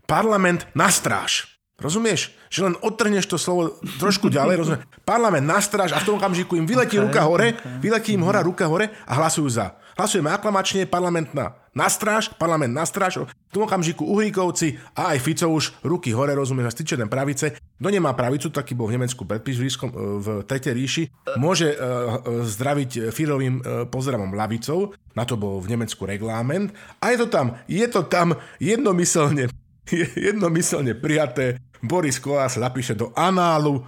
parlament 0.05 0.69
na 0.77 0.93
stráž. 0.93 1.50
Rozumieš? 1.81 2.31
Že 2.53 2.59
len 2.69 2.75
odtrhneš 2.79 3.25
to 3.25 3.41
slovo 3.41 3.81
trošku 3.97 4.29
ďalej, 4.29 4.55
rozumieš? 4.61 4.85
Parlament 5.01 5.43
nastráž 5.49 5.97
a 5.97 5.99
v 5.99 6.07
tom 6.13 6.15
okamžiku 6.21 6.53
im 6.55 6.69
vyletí 6.69 7.01
okay, 7.01 7.05
ruka 7.09 7.21
hore, 7.25 7.57
okay. 7.57 7.81
vyletí 7.81 8.13
im 8.13 8.21
hora 8.21 8.45
ruka 8.45 8.69
hore 8.69 8.93
a 9.09 9.13
hlasujú 9.17 9.49
za. 9.49 9.75
Hlasujeme 9.97 10.29
aklamačne, 10.31 10.85
parlamentná 10.87 11.57
na 11.71 11.87
stráž, 11.87 12.27
parlament 12.35 12.75
na 12.75 12.83
stráž, 12.83 13.23
v 13.23 13.51
tom 13.51 13.63
okamžiku 13.63 14.03
Uhríkovci 14.03 14.75
a 14.91 15.15
aj 15.15 15.23
Fico 15.23 15.47
už 15.47 15.71
ruky 15.87 16.11
hore, 16.11 16.35
rozumieš, 16.35 16.75
styčené 16.75 17.07
pravice. 17.07 17.55
Kto 17.55 17.87
nemá 17.87 18.11
pravicu, 18.11 18.51
taký 18.51 18.75
bol 18.75 18.91
v 18.91 18.99
Nemecku 18.99 19.23
predpis 19.23 19.55
v, 19.55 19.67
v 20.19 20.27
Tretej 20.43 20.75
ríši, 20.75 21.03
môže 21.39 21.71
uh, 21.71 22.43
zdraviť 22.43 23.11
Firovým 23.15 23.63
pozdravom 23.87 24.35
lavicou, 24.35 24.91
na 25.15 25.23
to 25.23 25.39
bol 25.39 25.63
v 25.63 25.75
Nemecku 25.75 26.03
regláment 26.03 26.71
a 26.99 27.15
je 27.15 27.17
to 27.23 27.27
tam, 27.31 27.55
je 27.67 27.83
to 27.87 28.03
tam 28.03 28.35
jednomyselne, 28.59 29.47
jednomyselne 30.29 30.95
prijaté. 30.97 31.59
Boris 31.81 32.17
Kolár 32.21 32.49
sa 32.49 32.61
napíše 32.61 32.93
do 32.93 33.09
análu, 33.17 33.83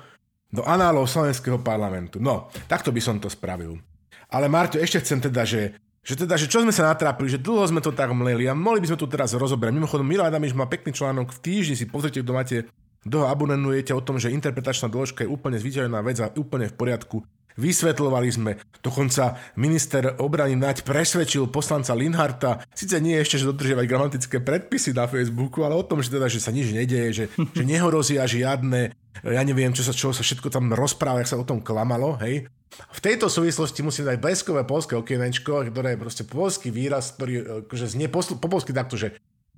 do 0.50 0.62
análov 0.66 1.10
slovenského 1.10 1.62
parlamentu. 1.62 2.18
No, 2.22 2.50
takto 2.68 2.90
by 2.90 3.02
som 3.02 3.18
to 3.22 3.30
spravil. 3.30 3.78
Ale 4.34 4.50
Marto, 4.50 4.82
ešte 4.82 5.02
chcem 5.02 5.22
teda, 5.22 5.46
že 5.46 5.78
že 6.04 6.20
teda, 6.20 6.36
že 6.36 6.52
čo 6.52 6.60
sme 6.60 6.76
sa 6.76 6.92
natrápili, 6.92 7.32
že 7.32 7.40
dlho 7.40 7.64
sme 7.64 7.80
to 7.80 7.96
tak 7.96 8.12
mleli 8.12 8.44
a 8.44 8.52
mohli 8.52 8.84
by 8.84 8.92
sme 8.92 9.00
to 9.00 9.08
teraz 9.08 9.32
rozobrať. 9.40 9.72
Mimochodom, 9.72 10.04
Milo 10.04 10.28
Adamiš 10.28 10.52
má 10.52 10.68
pekný 10.68 10.92
článok 10.92 11.32
v 11.32 11.40
týždni, 11.40 11.80
si 11.80 11.88
pozrite, 11.88 12.20
kto 12.20 12.32
máte, 12.36 12.68
kto 13.08 13.24
ho 13.24 13.32
abonenujete 13.32 13.96
o 13.96 14.04
tom, 14.04 14.20
že 14.20 14.36
interpretačná 14.36 14.92
dĺžka 14.92 15.24
je 15.24 15.32
úplne 15.32 15.56
zvyčajná 15.56 16.04
vec 16.04 16.20
a 16.20 16.28
úplne 16.36 16.68
v 16.68 16.76
poriadku. 16.76 17.24
Vysvetľovali 17.58 18.30
sme, 18.34 18.52
dokonca 18.82 19.38
minister 19.60 20.18
obrany 20.18 20.58
Naď 20.58 20.82
presvedčil 20.82 21.54
poslanca 21.54 21.94
Linharta, 21.94 22.66
síce 22.74 22.98
nie 22.98 23.14
ešte, 23.14 23.38
že 23.38 23.50
dodržiavať 23.54 23.86
gramatické 23.86 24.38
predpisy 24.42 24.98
na 24.98 25.06
Facebooku, 25.06 25.62
ale 25.62 25.78
o 25.78 25.86
tom, 25.86 26.02
že 26.02 26.14
teda, 26.14 26.26
že 26.26 26.42
sa 26.42 26.50
nič 26.50 26.74
nedeje, 26.74 27.10
že, 27.14 27.26
že 27.58 27.64
nehrozia 27.64 28.26
žiadne, 28.26 28.94
ja 29.22 29.42
neviem, 29.46 29.72
čo 29.72 29.86
sa, 29.86 29.94
čo 29.94 30.10
sa 30.12 30.26
všetko 30.26 30.50
tam 30.50 30.74
rozpráva, 30.74 31.22
jak 31.22 31.32
sa 31.32 31.40
o 31.40 31.46
tom 31.46 31.62
klamalo, 31.62 32.18
hej. 32.26 32.50
V 32.74 33.00
tejto 33.06 33.30
súvislosti 33.30 33.86
musím 33.86 34.10
dať 34.10 34.18
bleskové 34.18 34.66
polské 34.66 34.98
okienečko, 34.98 35.70
ktoré 35.70 35.94
je 35.94 36.02
proste 36.02 36.24
polský 36.26 36.74
výraz, 36.74 37.14
ktorý 37.14 37.34
e, 37.38 37.44
akože 37.70 37.86
znie 37.86 38.10
po, 38.10 38.26
po 38.26 38.48
polsky 38.50 38.74
takto, 38.74 38.98
že 38.98 39.14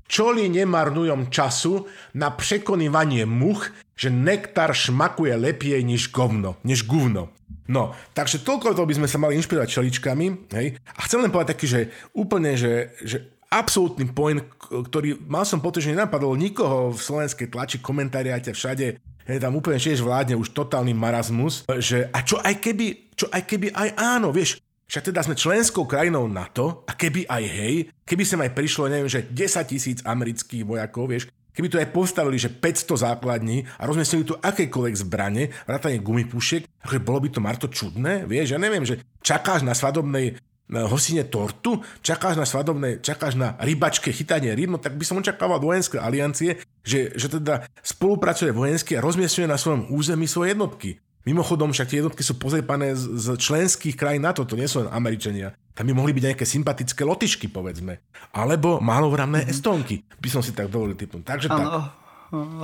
čoli 0.06 0.50
nemarnujem 0.50 1.30
času 1.34 1.86
na 2.18 2.34
prekonývanie 2.34 3.26
much, 3.26 3.74
že 3.96 4.12
nektar 4.12 4.76
šmakuje 4.76 5.34
lepie 5.38 5.80
než 5.82 6.12
govno, 6.12 6.60
než 6.68 6.86
guvno. 6.86 7.32
No, 7.66 7.98
takže 8.14 8.46
toľko 8.46 8.78
to 8.78 8.86
by 8.86 8.94
sme 8.94 9.08
sa 9.10 9.18
mali 9.18 9.42
inšpirovať 9.42 9.82
čeličkami, 9.82 10.54
hej. 10.54 10.78
A 10.94 11.00
chcem 11.10 11.18
len 11.18 11.34
povedať 11.34 11.58
taký, 11.58 11.66
že 11.66 11.82
úplne, 12.14 12.54
že, 12.54 12.94
že 13.02 13.18
absolútny 13.50 14.06
point, 14.14 14.46
ktorý 14.70 15.18
mal 15.26 15.50
som 15.50 15.58
pocit, 15.58 15.90
že 15.90 15.98
nenapadol 15.98 16.38
nikoho 16.38 16.94
v 16.94 17.02
slovenskej 17.02 17.50
tlači, 17.50 17.82
komentáriate 17.82 18.54
všade, 18.54 19.02
je 19.26 19.42
tam 19.42 19.58
úplne 19.58 19.82
tiež 19.82 20.06
vládne 20.06 20.38
už 20.38 20.54
totálny 20.54 20.94
marazmus, 20.94 21.66
že 21.82 22.06
a 22.14 22.22
čo 22.22 22.38
aj 22.38 22.62
keby, 22.62 23.18
čo 23.18 23.26
aj 23.34 23.42
keby 23.50 23.74
aj 23.74 23.90
áno, 23.98 24.30
vieš, 24.30 24.62
však 24.86 25.12
teda 25.12 25.26
sme 25.26 25.34
členskou 25.38 25.90
krajinou 25.90 26.30
NATO 26.30 26.86
a 26.86 26.94
keby 26.94 27.26
aj 27.26 27.44
hej, 27.44 27.76
keby 28.06 28.24
sem 28.26 28.42
aj 28.42 28.54
prišlo, 28.54 28.90
neviem, 28.90 29.10
že 29.10 29.26
10 29.26 29.66
tisíc 29.66 30.00
amerických 30.06 30.62
vojakov, 30.62 31.10
vieš, 31.10 31.30
keby 31.56 31.68
to 31.72 31.82
aj 31.82 31.90
postavili, 31.90 32.38
že 32.38 32.54
500 32.54 33.06
základní 33.08 33.66
a 33.80 33.88
rozmiestnili 33.88 34.28
tu 34.28 34.36
akékoľvek 34.38 34.96
zbrane, 35.08 35.50
vrátane 35.66 35.98
gumipušiek, 36.04 36.68
akože 36.86 37.02
bolo 37.02 37.20
by 37.24 37.30
to 37.32 37.40
Marto 37.42 37.68
čudné, 37.72 38.30
vieš, 38.30 38.54
ja 38.54 38.60
neviem, 38.62 38.86
že 38.86 39.02
čakáš 39.24 39.66
na 39.66 39.74
svadobnej 39.74 40.38
na 40.66 40.90
hosine 40.90 41.22
tortu, 41.30 41.78
čakáš 42.02 42.42
na 42.42 42.46
svadobnej, 42.46 42.98
čakáš 42.98 43.38
na 43.38 43.54
rybačke 43.62 44.10
chytanie 44.10 44.50
ryb, 44.58 44.74
no 44.74 44.82
tak 44.82 44.98
by 44.98 45.06
som 45.06 45.22
očakával 45.22 45.62
vojenské 45.62 46.02
aliancie, 46.02 46.58
že, 46.82 47.14
že 47.14 47.30
teda 47.30 47.70
spolupracuje 47.86 48.50
vojensky 48.50 48.98
a 48.98 49.04
rozmiestňuje 49.06 49.46
na 49.46 49.62
svojom 49.62 49.94
území 49.94 50.26
svoje 50.26 50.58
jednotky. 50.58 50.98
Mimochodom, 51.26 51.74
však 51.74 51.90
tie 51.90 52.00
jednotky 52.06 52.22
sú 52.22 52.38
pozrepané 52.38 52.94
z, 52.94 53.18
z 53.18 53.28
členských 53.34 53.98
krajín 53.98 54.22
NATO, 54.22 54.46
to 54.46 54.54
nie 54.54 54.70
sú 54.70 54.86
len 54.86 54.94
Američania. 54.94 55.58
Tam 55.74 55.90
by 55.90 55.94
mohli 55.98 56.14
byť 56.14 56.24
nejaké 56.32 56.46
sympatické 56.46 57.02
lotišky, 57.02 57.50
povedzme. 57.50 57.98
Alebo 58.30 58.78
malovramné 58.78 59.42
mm-hmm. 59.42 59.54
estonky, 59.54 60.06
by 60.22 60.30
som 60.30 60.46
si 60.46 60.54
tak 60.54 60.70
dovolil 60.70 60.94
typnúť. 60.94 61.26
Takže 61.26 61.48
ano. 61.50 61.58
tak. 61.66 62.06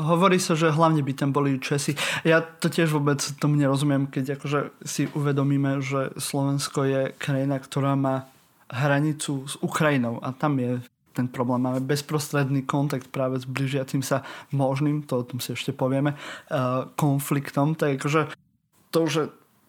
Hovorí 0.01 0.41
sa, 0.41 0.57
že 0.57 0.73
hlavne 0.73 1.05
by 1.05 1.13
tam 1.13 1.29
boli 1.33 1.61
Česi. 1.61 1.93
Ja 2.25 2.41
to 2.41 2.67
tiež 2.67 2.91
vôbec 2.91 3.21
tomu 3.37 3.55
nerozumiem, 3.57 4.09
keď 4.09 4.37
akože 4.37 4.73
si 4.83 5.05
uvedomíme, 5.13 5.79
že 5.85 6.11
Slovensko 6.17 6.85
je 6.85 7.01
krajina, 7.17 7.61
ktorá 7.61 7.93
má 7.93 8.29
hranicu 8.73 9.45
s 9.45 9.55
Ukrajinou 9.61 10.17
a 10.21 10.33
tam 10.33 10.57
je 10.57 10.81
ten 11.13 11.27
problém. 11.27 11.61
Máme 11.61 11.83
bezprostredný 11.83 12.63
kontakt 12.63 13.11
práve 13.11 13.37
s 13.37 13.45
blížiacim 13.45 13.99
sa 14.01 14.23
možným, 14.49 15.03
to 15.03 15.21
o 15.21 15.27
tom 15.27 15.43
si 15.43 15.51
ešte 15.51 15.75
povieme, 15.75 16.15
uh, 16.15 16.87
konfliktom. 16.95 17.75
Tak 17.75 17.99
akože 17.99 18.21
to, 18.91 19.01
že 19.07 19.21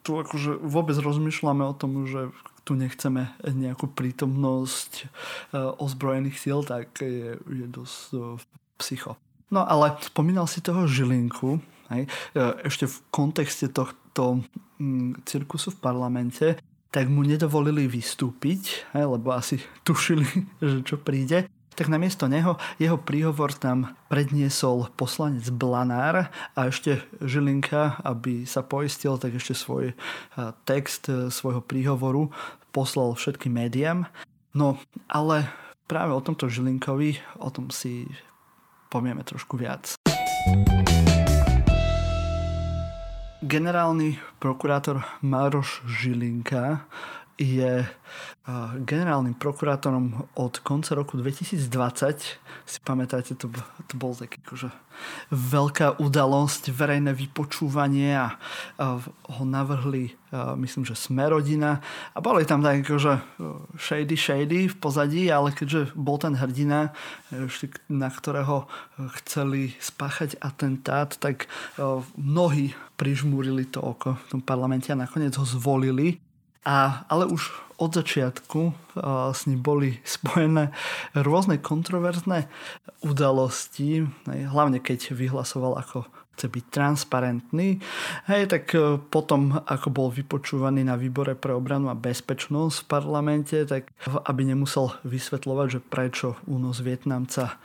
tu 0.03 0.19
akože 0.19 0.59
vôbec 0.59 0.99
rozmýšľame 0.99 1.63
o 1.63 1.75
tom, 1.75 2.11
že 2.11 2.35
tu 2.63 2.75
nechceme 2.75 3.31
nejakú 3.43 3.91
prítomnosť 3.91 4.93
uh, 5.03 5.75
ozbrojených 5.79 6.39
síl, 6.39 6.63
tak 6.63 7.03
je, 7.03 7.39
je 7.39 7.67
dosť 7.67 7.99
uh, 8.15 8.39
psycho. 8.83 9.19
No 9.53 9.63
ale 9.63 9.95
spomínal 10.03 10.49
si 10.49 10.65
toho 10.65 10.89
Žilinku, 10.89 11.61
hej, 11.93 12.09
e, 12.33 12.41
ešte 12.65 12.89
v 12.89 12.97
kontexte 13.13 13.69
tohto 13.69 14.41
mm, 14.81 15.29
cirkusu 15.29 15.77
v 15.77 15.83
parlamente, 15.85 16.47
tak 16.89 17.13
mu 17.13 17.21
nedovolili 17.21 17.85
vystúpiť, 17.85 18.89
hej, 18.97 19.05
lebo 19.05 19.37
asi 19.37 19.61
tušili, 19.85 20.25
že 20.65 20.81
čo 20.89 20.97
príde. 20.97 21.53
Tak 21.73 21.89
namiesto 21.89 22.29
neho 22.29 22.61
jeho 22.77 23.01
príhovor 23.01 23.57
tam 23.57 23.97
predniesol 24.13 24.93
poslanec 24.93 25.49
Blanár 25.49 26.29
a 26.53 26.61
ešte 26.69 27.01
Žilinka, 27.25 28.05
aby 28.05 28.45
sa 28.45 28.61
poistil, 28.61 29.17
tak 29.17 29.41
ešte 29.41 29.57
svoj 29.57 29.97
text 30.69 31.09
e, 31.09 31.33
svojho 31.33 31.65
príhovoru 31.65 32.29
poslal 32.77 33.17
všetkým 33.17 33.57
médiám. 33.57 34.05
No, 34.53 34.77
ale 35.09 35.49
práve 35.89 36.13
o 36.13 36.21
tomto 36.21 36.53
Žilinkovi, 36.53 37.41
o 37.41 37.49
tom 37.49 37.73
si 37.73 38.05
povieme 38.93 39.25
trošku 39.25 39.57
viac. 39.57 39.97
Generálny 43.43 44.23
prokurátor 44.39 45.03
Maroš 45.25 45.83
Žilinka 45.89 46.87
je 47.39 47.87
generálnym 48.83 49.39
prokurátorom 49.39 50.27
od 50.35 50.59
konca 50.61 50.99
roku 50.99 51.15
2020. 51.15 51.63
Si 52.67 52.79
pamätáte, 52.83 53.39
to, 53.39 53.47
to 53.87 53.95
bol 53.95 54.13
taký 54.13 54.43
akože 54.43 54.69
veľká 55.31 56.03
udalosť, 56.03 56.75
verejné 56.75 57.15
vypočúvanie 57.15 58.13
a, 58.19 58.35
a 58.77 59.01
ho 59.07 59.45
navrhli, 59.47 60.13
a 60.35 60.59
myslím, 60.59 60.83
že 60.83 60.99
Smerodina 60.99 61.81
a 62.13 62.19
boli 62.19 62.43
tam 62.45 62.61
tak 62.61 62.83
akože 62.83 63.13
shady 63.79 64.17
shady 64.19 64.61
v 64.69 64.77
pozadí, 64.77 65.31
ale 65.31 65.55
keďže 65.55 65.95
bol 65.95 66.19
ten 66.19 66.35
hrdina, 66.35 66.93
na 67.89 68.09
ktorého 68.11 68.67
chceli 69.23 69.79
spáchať 69.79 70.37
atentát, 70.43 71.15
tak 71.17 71.47
mnohí 72.19 72.75
prižmúrili 72.99 73.71
to 73.71 73.81
oko 73.81 74.19
v 74.19 74.27
tom 74.29 74.41
parlamente 74.43 74.91
a 74.91 74.99
nakoniec 74.99 75.35
ho 75.39 75.47
zvolili 75.47 76.21
a, 76.63 77.03
ale 77.11 77.27
už 77.27 77.51
od 77.83 77.91
začiatku 77.91 78.61
uh, 78.63 78.75
s 79.35 79.51
ním 79.51 79.59
boli 79.59 79.99
spojené 80.07 80.71
rôzne 81.19 81.59
kontroverzné 81.59 82.47
udalosti, 83.03 84.07
hlavne 84.31 84.79
keď 84.79 85.19
vyhlasoval 85.19 85.75
ako 85.83 86.07
chce 86.33 86.49
byť 86.49 86.65
transparentný. 86.73 87.77
Hej, 88.25 88.49
tak 88.49 88.73
potom, 89.13 89.53
ako 89.69 89.89
bol 89.93 90.09
vypočúvaný 90.09 90.81
na 90.81 90.97
výbore 90.97 91.37
pre 91.37 91.53
obranu 91.53 91.93
a 91.93 91.99
bezpečnosť 91.99 92.83
v 92.83 92.89
parlamente, 92.89 93.57
tak 93.69 93.93
aby 94.09 94.49
nemusel 94.49 94.97
vysvetľovať, 95.05 95.67
že 95.69 95.81
prečo 95.85 96.41
únos 96.49 96.81
Vietnamca 96.81 97.61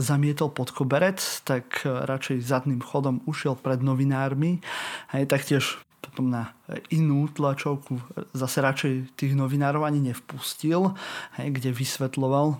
zamietol 0.00 0.48
pod 0.56 0.72
koberec, 0.72 1.20
tak 1.44 1.84
radšej 1.84 2.40
zadným 2.40 2.80
chodom 2.80 3.20
ušiel 3.28 3.60
pred 3.60 3.84
novinármi. 3.84 4.64
Hej, 5.12 5.28
taktiež 5.28 5.76
potom 5.98 6.30
na 6.30 6.54
inú 6.94 7.26
tlačovku 7.30 7.98
zase 8.34 8.58
radšej 8.62 9.18
tých 9.18 9.32
novinárov 9.34 9.82
ani 9.82 10.12
nevpustil, 10.12 10.94
hej, 11.38 11.48
kde 11.50 11.74
vysvetloval 11.74 12.46
e, 12.54 12.56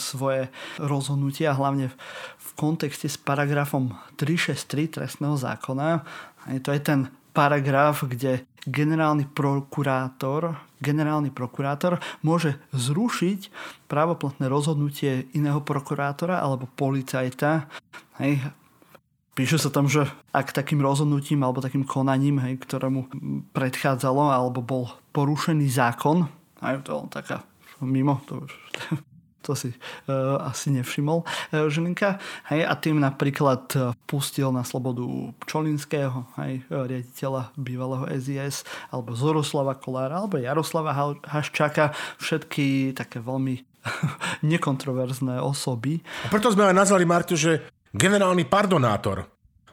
svoje 0.00 0.48
rozhodnutia, 0.80 1.56
hlavne 1.56 1.92
v 2.36 2.48
kontexte 2.56 3.06
s 3.08 3.20
paragrafom 3.20 3.92
363 4.16 4.88
trestného 5.00 5.36
zákona. 5.36 6.04
Hej, 6.48 6.58
to 6.64 6.70
je 6.72 6.80
ten 6.80 7.00
paragraf, 7.36 8.02
kde 8.08 8.42
generálny 8.66 9.30
prokurátor, 9.30 10.58
generálny 10.82 11.30
prokurátor 11.30 12.02
môže 12.26 12.58
zrušiť 12.74 13.52
právoplatné 13.86 14.50
rozhodnutie 14.50 15.30
iného 15.36 15.62
prokurátora 15.62 16.40
alebo 16.42 16.66
policajta. 16.74 17.70
Hej, 18.18 18.42
Píše 19.38 19.54
sa 19.54 19.70
tam, 19.70 19.86
že 19.86 20.02
ak 20.34 20.50
takým 20.50 20.82
rozhodnutím 20.82 21.46
alebo 21.46 21.62
takým 21.62 21.86
konaním, 21.86 22.42
hej, 22.42 22.58
ktorému 22.58 23.06
predchádzalo 23.54 24.34
alebo 24.34 24.58
bol 24.58 24.90
porušený 25.14 25.70
zákon, 25.70 26.26
aj 26.58 26.82
to 26.82 27.06
je 27.06 27.14
taká 27.14 27.46
mimo, 27.78 28.18
to, 28.26 28.42
to 29.46 29.54
si 29.54 29.70
uh, 29.70 30.42
asi 30.42 30.74
nevšimol 30.74 31.22
uh, 31.22 31.70
Žilinka. 31.70 32.18
Hej, 32.50 32.66
a 32.66 32.74
tým 32.82 32.98
napríklad 32.98 33.94
pustil 34.10 34.50
na 34.50 34.66
slobodu 34.66 35.06
Čolinského, 35.46 36.26
hej, 36.42 36.66
riaditeľa 36.66 37.54
bývalého 37.54 38.10
SIS, 38.18 38.66
alebo 38.90 39.14
Zoroslava 39.14 39.78
Kolára, 39.78 40.18
alebo 40.18 40.42
Jaroslava 40.42 41.14
Haščáka, 41.22 41.94
všetky 42.18 42.90
také 42.98 43.22
veľmi 43.22 43.62
nekontroverzné 44.50 45.38
osoby. 45.38 46.02
A 46.26 46.34
preto 46.34 46.50
sme 46.50 46.66
aj 46.66 46.74
nazvali 46.74 47.06
Marťo, 47.06 47.38
že 47.38 47.77
generálny 47.92 48.44
pardonátor. 48.44 49.24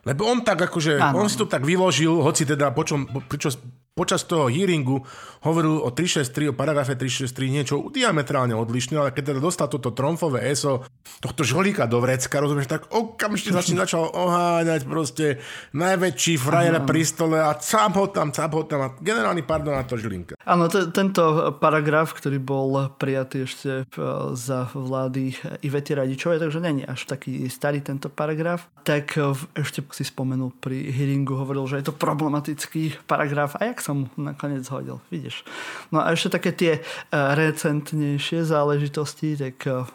Lebo 0.06 0.30
on 0.30 0.46
tak 0.46 0.70
akože, 0.70 1.02
ano. 1.02 1.26
on 1.26 1.28
si 1.30 1.38
to 1.38 1.50
tak 1.50 1.66
vyložil, 1.66 2.22
hoci 2.22 2.46
teda 2.46 2.70
počom, 2.70 3.10
pričo, 3.26 3.50
počas 3.96 4.28
toho 4.28 4.52
hearingu 4.52 5.08
hovoril 5.48 5.80
o 5.80 5.88
363, 5.88 6.52
o 6.52 6.54
paragrafe 6.54 7.00
363 7.00 7.48
niečo 7.48 7.76
diametrálne 7.96 8.52
odlišné, 8.52 9.00
ale 9.00 9.16
keď 9.16 9.32
teda 9.32 9.40
dostal 9.40 9.72
toto 9.72 9.96
tromfové 9.96 10.52
ESO, 10.52 10.84
tohto 11.24 11.48
žolíka 11.48 11.88
do 11.88 12.04
vrecka, 12.04 12.44
rozumieš, 12.44 12.68
tak 12.68 12.92
okamžite 12.92 13.56
začne 13.56 13.80
začal 13.88 14.12
oháňať 14.12 14.84
proste 14.84 15.40
najväčší 15.72 16.36
frajer 16.36 16.84
pri 16.84 17.02
stole 17.08 17.40
a 17.40 17.56
cap 17.56 17.96
ho 17.96 18.12
tam, 18.12 18.36
cap 18.36 18.52
ho 18.52 18.68
tam 18.68 18.84
a 18.84 18.88
generálny 19.00 19.48
pardon 19.48 19.80
na 19.80 19.88
to 19.88 19.96
Žilinka. 19.96 20.36
Áno, 20.44 20.68
t- 20.68 20.92
tento 20.92 21.56
paragraf, 21.64 22.12
ktorý 22.20 22.36
bol 22.44 22.92
prijatý 23.00 23.48
ešte 23.48 23.88
e, 23.88 24.04
za 24.36 24.68
vlády 24.76 25.40
Ivety 25.64 25.96
Radičovej, 25.96 26.44
takže 26.44 26.60
není 26.60 26.84
až 26.84 27.08
taký 27.08 27.48
starý 27.48 27.80
tento 27.80 28.12
paragraf, 28.12 28.68
tak 28.84 29.16
ešte 29.56 29.88
si 29.96 30.04
spomenul 30.04 30.52
pri 30.60 30.92
hearingu, 30.92 31.40
hovoril, 31.40 31.64
že 31.64 31.80
je 31.80 31.88
to 31.88 31.96
problematický 31.96 33.00
paragraf 33.08 33.56
a 33.56 33.72
jak 33.72 33.85
sa 33.86 33.94
mu 33.94 34.10
nakoniec 34.18 34.66
hodil. 34.74 34.98
Vidíš. 35.14 35.46
No 35.94 36.02
a 36.02 36.10
ešte 36.10 36.42
také 36.42 36.50
tie 36.58 36.74
e, 36.78 36.82
recentnejšie 37.14 38.42
záležitosti, 38.42 39.38
tak 39.38 39.62
e, 39.70 39.86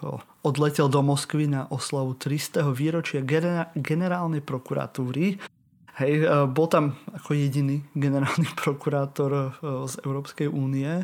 odletel 0.46 0.86
do 0.86 1.02
Moskvy 1.02 1.50
na 1.50 1.66
oslavu 1.66 2.14
300. 2.14 2.70
výročia 2.70 3.18
generálnej 3.74 4.46
prokuratúry. 4.46 5.42
Hej, 5.98 6.12
e, 6.22 6.26
bol 6.46 6.70
tam 6.70 6.94
ako 7.10 7.34
jediný 7.34 7.82
generálny 7.98 8.46
prokurátor 8.62 9.58
z 9.90 9.94
Európskej 10.06 10.46
únie 10.46 11.02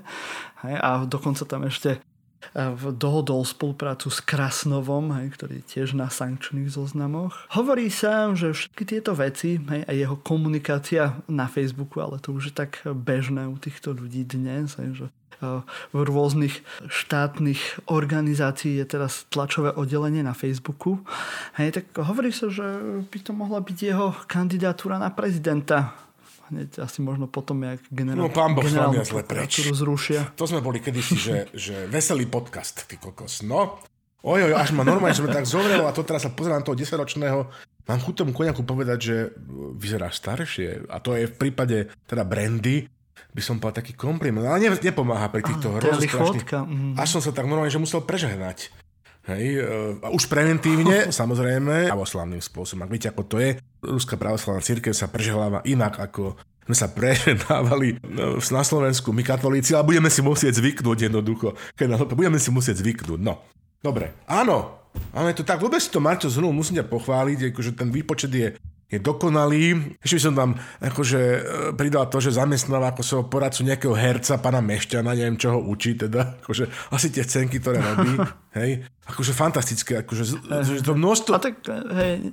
a 0.62 0.90
dokonca 1.10 1.42
tam 1.42 1.66
ešte 1.66 1.98
dohodol 2.96 3.44
spoluprácu 3.44 4.08
s 4.08 4.22
Krasnovom, 4.24 5.12
hej, 5.20 5.34
ktorý 5.34 5.60
je 5.60 5.68
tiež 5.76 5.98
na 5.98 6.08
sankčných 6.08 6.70
zoznamoch. 6.70 7.36
Hovorí 7.52 7.90
sa, 7.92 8.32
že 8.32 8.56
všetky 8.56 8.84
tieto 8.86 9.12
veci 9.12 9.60
hej, 9.60 9.82
a 9.84 9.92
jeho 9.92 10.16
komunikácia 10.20 11.20
na 11.28 11.50
Facebooku, 11.50 12.00
ale 12.00 12.16
to 12.22 12.32
už 12.32 12.52
je 12.52 12.54
tak 12.54 12.80
bežné 12.84 13.44
u 13.50 13.56
týchto 13.60 13.92
ľudí 13.92 14.24
dnes, 14.24 14.78
hej, 14.80 15.04
že 15.04 15.06
v 15.92 16.00
rôznych 16.00 16.64
štátnych 16.88 17.84
organizácií 17.92 18.80
je 18.80 18.88
teraz 18.88 19.28
tlačové 19.28 19.68
oddelenie 19.68 20.24
na 20.24 20.32
Facebooku. 20.32 21.04
Hej, 21.60 21.76
tak 21.76 21.92
hovorí 22.08 22.32
sa, 22.32 22.48
že 22.48 22.64
by 23.04 23.18
to 23.20 23.36
mohla 23.36 23.60
byť 23.60 23.76
jeho 23.76 24.16
kandidatúra 24.24 24.96
na 24.96 25.12
prezidenta 25.12 25.92
hneď 26.50 26.82
asi 26.82 27.02
možno 27.02 27.26
potom, 27.26 27.62
jak 27.62 27.80
generál, 27.90 28.26
no, 28.26 28.32
pán 28.32 28.54
Boh 28.54 28.64
generálnu 28.64 29.02
zle 29.02 29.22
preč. 29.26 29.66
zrušia. 29.66 30.34
To 30.38 30.44
sme 30.46 30.62
boli 30.62 30.78
kedysi, 30.78 31.16
že, 31.16 31.36
že 31.66 31.86
veselý 31.90 32.26
podcast, 32.30 32.86
ty 32.86 32.98
kokos. 32.98 33.42
No, 33.42 33.80
oj, 34.22 34.50
oj, 34.50 34.54
až 34.54 34.74
ma 34.74 34.86
normálne, 34.86 35.14
že 35.14 35.22
sme 35.22 35.34
tak 35.34 35.46
zovrelo 35.46 35.86
a 35.86 35.94
to 35.94 36.06
teraz 36.06 36.26
sa 36.26 36.30
pozerám 36.30 36.62
toho 36.62 36.78
10-ročného, 36.78 37.38
mám 37.86 38.00
chuť 38.02 38.14
tomu 38.22 38.32
koniaku 38.34 38.62
povedať, 38.66 38.98
že 38.98 39.16
vyzeráš 39.78 40.18
staršie 40.22 40.90
a 40.90 40.96
to 40.98 41.14
je 41.14 41.30
v 41.30 41.34
prípade 41.34 41.90
teda 42.06 42.26
brandy, 42.26 42.86
by 43.36 43.42
som 43.44 43.60
povedal 43.60 43.84
taký 43.84 43.92
kompliment, 43.92 44.48
ale 44.48 44.64
ne, 44.64 44.72
nepomáha 44.72 45.28
pri 45.28 45.44
týchto 45.44 45.76
hrozných 45.76 46.12
mm. 46.48 46.96
Až 46.96 47.08
som 47.16 47.20
sa 47.20 47.36
tak 47.36 47.44
normálne, 47.44 47.68
že 47.68 47.80
musel 47.80 48.00
prežehnať. 48.00 48.72
Hej, 49.26 49.58
uh, 49.58 50.14
už 50.14 50.30
preventívne, 50.30 51.10
samozrejme, 51.20 51.90
pravoslavným 51.90 52.38
spôsobom. 52.38 52.86
Ak 52.86 52.92
viete, 52.94 53.10
ako 53.10 53.22
to 53.26 53.36
je, 53.42 53.58
Ruská 53.82 54.14
pravoslavná 54.14 54.62
církev 54.62 54.94
sa 54.94 55.10
prežehláva 55.10 55.66
inak, 55.66 55.98
ako 55.98 56.38
sme 56.66 56.74
sa 56.74 56.90
prejednávali 56.90 58.02
no, 58.02 58.42
na 58.42 58.62
Slovensku, 58.66 59.14
my 59.14 59.22
katolíci, 59.22 59.74
ale 59.74 59.86
budeme 59.86 60.10
si 60.10 60.18
musieť 60.18 60.58
zvyknúť 60.58 61.10
jednoducho. 61.10 61.54
Keď 61.78 62.10
budeme 62.10 62.42
si 62.42 62.50
musieť 62.50 62.82
zvyknúť. 62.82 63.22
No, 63.22 63.38
dobre. 63.78 64.14
Áno, 64.26 64.82
ale 65.14 65.30
to 65.34 65.46
tak, 65.46 65.62
vôbec 65.62 65.78
si 65.78 65.90
to 65.90 66.02
Marťo 66.02 66.26
zhrnul, 66.26 66.50
musím 66.50 66.82
ťa 66.82 66.90
pochváliť, 66.90 67.54
akože 67.54 67.70
ten 67.78 67.88
výpočet 67.94 68.32
je 68.34 68.48
je 68.86 68.98
dokonalý. 69.02 69.98
Ešte 69.98 70.16
by 70.16 70.22
som 70.22 70.34
tam 70.34 70.50
akože 70.78 71.20
e, 71.20 71.40
pridal 71.74 72.06
to, 72.06 72.22
že 72.22 72.38
zamestnáva 72.38 72.94
ako 72.94 73.02
svojho 73.02 73.26
poradcu 73.26 73.66
nejakého 73.66 73.94
herca, 73.98 74.38
pana 74.38 74.62
Mešťana, 74.62 75.14
neviem 75.14 75.34
čo 75.34 75.58
ho 75.58 75.60
učí, 75.62 75.98
teda 75.98 76.38
akože 76.42 76.70
asi 76.94 77.10
tie 77.10 77.26
cenky, 77.26 77.58
ktoré 77.58 77.82
robí, 77.82 78.14
hej, 78.58 78.86
akože 79.10 79.32
fantastické, 79.34 80.06
akože 80.06 80.22
že 80.62 80.82
to 80.86 80.94
množstvo... 80.94 81.32
A 81.34 81.42
tak, 81.42 81.66
hej, 81.66 82.30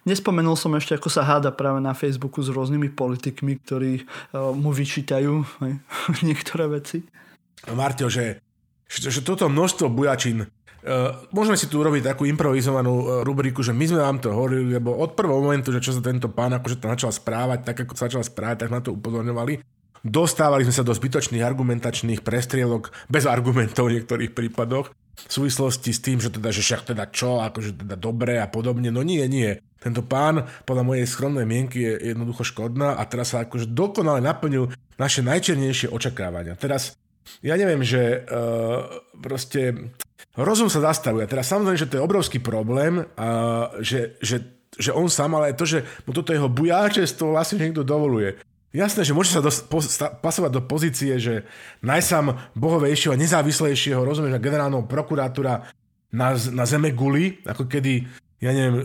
Nespomenul 0.00 0.56
som 0.56 0.72
ešte, 0.80 0.96
ako 0.96 1.12
sa 1.12 1.28
háda 1.28 1.52
práve 1.52 1.76
na 1.84 1.92
Facebooku 1.92 2.40
s 2.40 2.48
rôznymi 2.48 2.96
politikmi, 2.96 3.60
ktorí 3.60 3.92
uh, 4.32 4.48
mu 4.56 4.72
vyčítajú 4.72 5.44
hej, 5.60 5.72
niektoré 6.28 6.72
veci. 6.72 7.04
Marťo, 7.68 8.08
že, 8.08 8.40
že, 8.88 9.12
že 9.12 9.20
toto 9.20 9.52
množstvo 9.52 9.92
bujačín 9.92 10.48
Uh, 10.80 11.12
môžeme 11.28 11.60
si 11.60 11.68
tu 11.68 11.76
urobiť 11.76 12.08
takú 12.08 12.24
improvizovanú 12.24 12.94
uh, 12.96 13.04
rubriku, 13.20 13.60
že 13.60 13.76
my 13.76 13.84
sme 13.84 14.00
vám 14.00 14.16
to 14.16 14.32
hovorili, 14.32 14.80
lebo 14.80 14.96
od 14.96 15.12
prvého 15.12 15.44
momentu, 15.44 15.68
že 15.76 15.84
čo 15.84 15.92
sa 15.92 16.00
tento 16.00 16.32
pán 16.32 16.56
akože 16.56 16.80
to 16.80 16.88
začal 16.88 17.12
správať, 17.12 17.68
tak 17.68 17.84
ako 17.84 17.92
sa 17.92 18.08
začal 18.08 18.24
správať, 18.24 18.64
tak 18.64 18.70
na 18.72 18.80
to 18.80 18.96
upozorňovali. 18.96 19.60
Dostávali 20.00 20.64
sme 20.64 20.72
sa 20.72 20.80
do 20.80 20.96
zbytočných 20.96 21.44
argumentačných 21.44 22.24
prestrielok, 22.24 22.88
bez 23.12 23.28
argumentov 23.28 23.92
v 23.92 24.00
niektorých 24.00 24.32
prípadoch, 24.32 24.88
v 24.96 25.28
súvislosti 25.28 25.92
s 25.92 26.00
tým, 26.00 26.16
že 26.16 26.32
teda, 26.32 26.48
že 26.48 26.64
však 26.64 26.96
teda 26.96 27.12
čo, 27.12 27.44
akože 27.44 27.84
teda 27.84 28.00
dobre 28.00 28.40
a 28.40 28.48
podobne. 28.48 28.88
No 28.88 29.04
nie, 29.04 29.20
nie. 29.28 29.60
Tento 29.76 30.00
pán, 30.00 30.48
podľa 30.64 30.84
mojej 30.88 31.04
skromnej 31.04 31.44
mienky, 31.44 31.84
je 31.84 32.16
jednoducho 32.16 32.48
škodná 32.48 32.96
a 32.96 33.04
teraz 33.04 33.36
sa 33.36 33.44
akože 33.44 33.68
dokonale 33.68 34.24
naplnil 34.24 34.72
naše 34.96 35.20
najčernejšie 35.20 35.92
očakávania. 35.92 36.56
Teraz 36.56 36.96
ja 37.44 37.60
neviem, 37.60 37.84
že 37.84 38.24
uh, 38.24 39.04
proste 39.20 39.92
rozum 40.38 40.70
sa 40.70 40.82
zastavuje. 40.82 41.26
Teraz 41.26 41.50
samozrejme, 41.50 41.78
že 41.78 41.88
to 41.90 41.98
je 41.98 42.06
obrovský 42.06 42.38
problém, 42.38 43.02
uh, 43.02 43.70
že, 43.82 44.14
že, 44.22 44.42
že 44.78 44.90
on 44.94 45.10
sám, 45.10 45.34
ale 45.34 45.50
aj 45.50 45.58
to, 45.58 45.66
že 45.66 45.78
mu 46.06 46.14
toto 46.14 46.30
jeho 46.30 46.46
bujáčestvo 46.46 47.34
vlastne 47.34 47.58
niekto 47.62 47.82
dovoluje. 47.82 48.38
Jasné, 48.70 49.02
že 49.02 49.16
môže 49.16 49.34
sa 49.34 49.42
dos- 49.42 49.66
po- 49.66 49.82
sta- 49.82 50.14
pasovať 50.14 50.50
do 50.54 50.62
pozície, 50.62 51.18
že 51.18 51.42
najsám 51.82 52.54
bohovejšieho 52.54 53.10
a 53.10 53.18
nezávislejšieho, 53.18 53.98
rozumieš, 53.98 54.38
generálneho 54.38 54.86
prokurátora 54.86 55.66
na, 56.14 56.28
na 56.54 56.64
zeme 56.66 56.94
guli, 56.94 57.42
ako 57.42 57.66
kedy, 57.66 58.06
ja 58.38 58.50
neviem, 58.54 58.78
uh, 58.78 58.84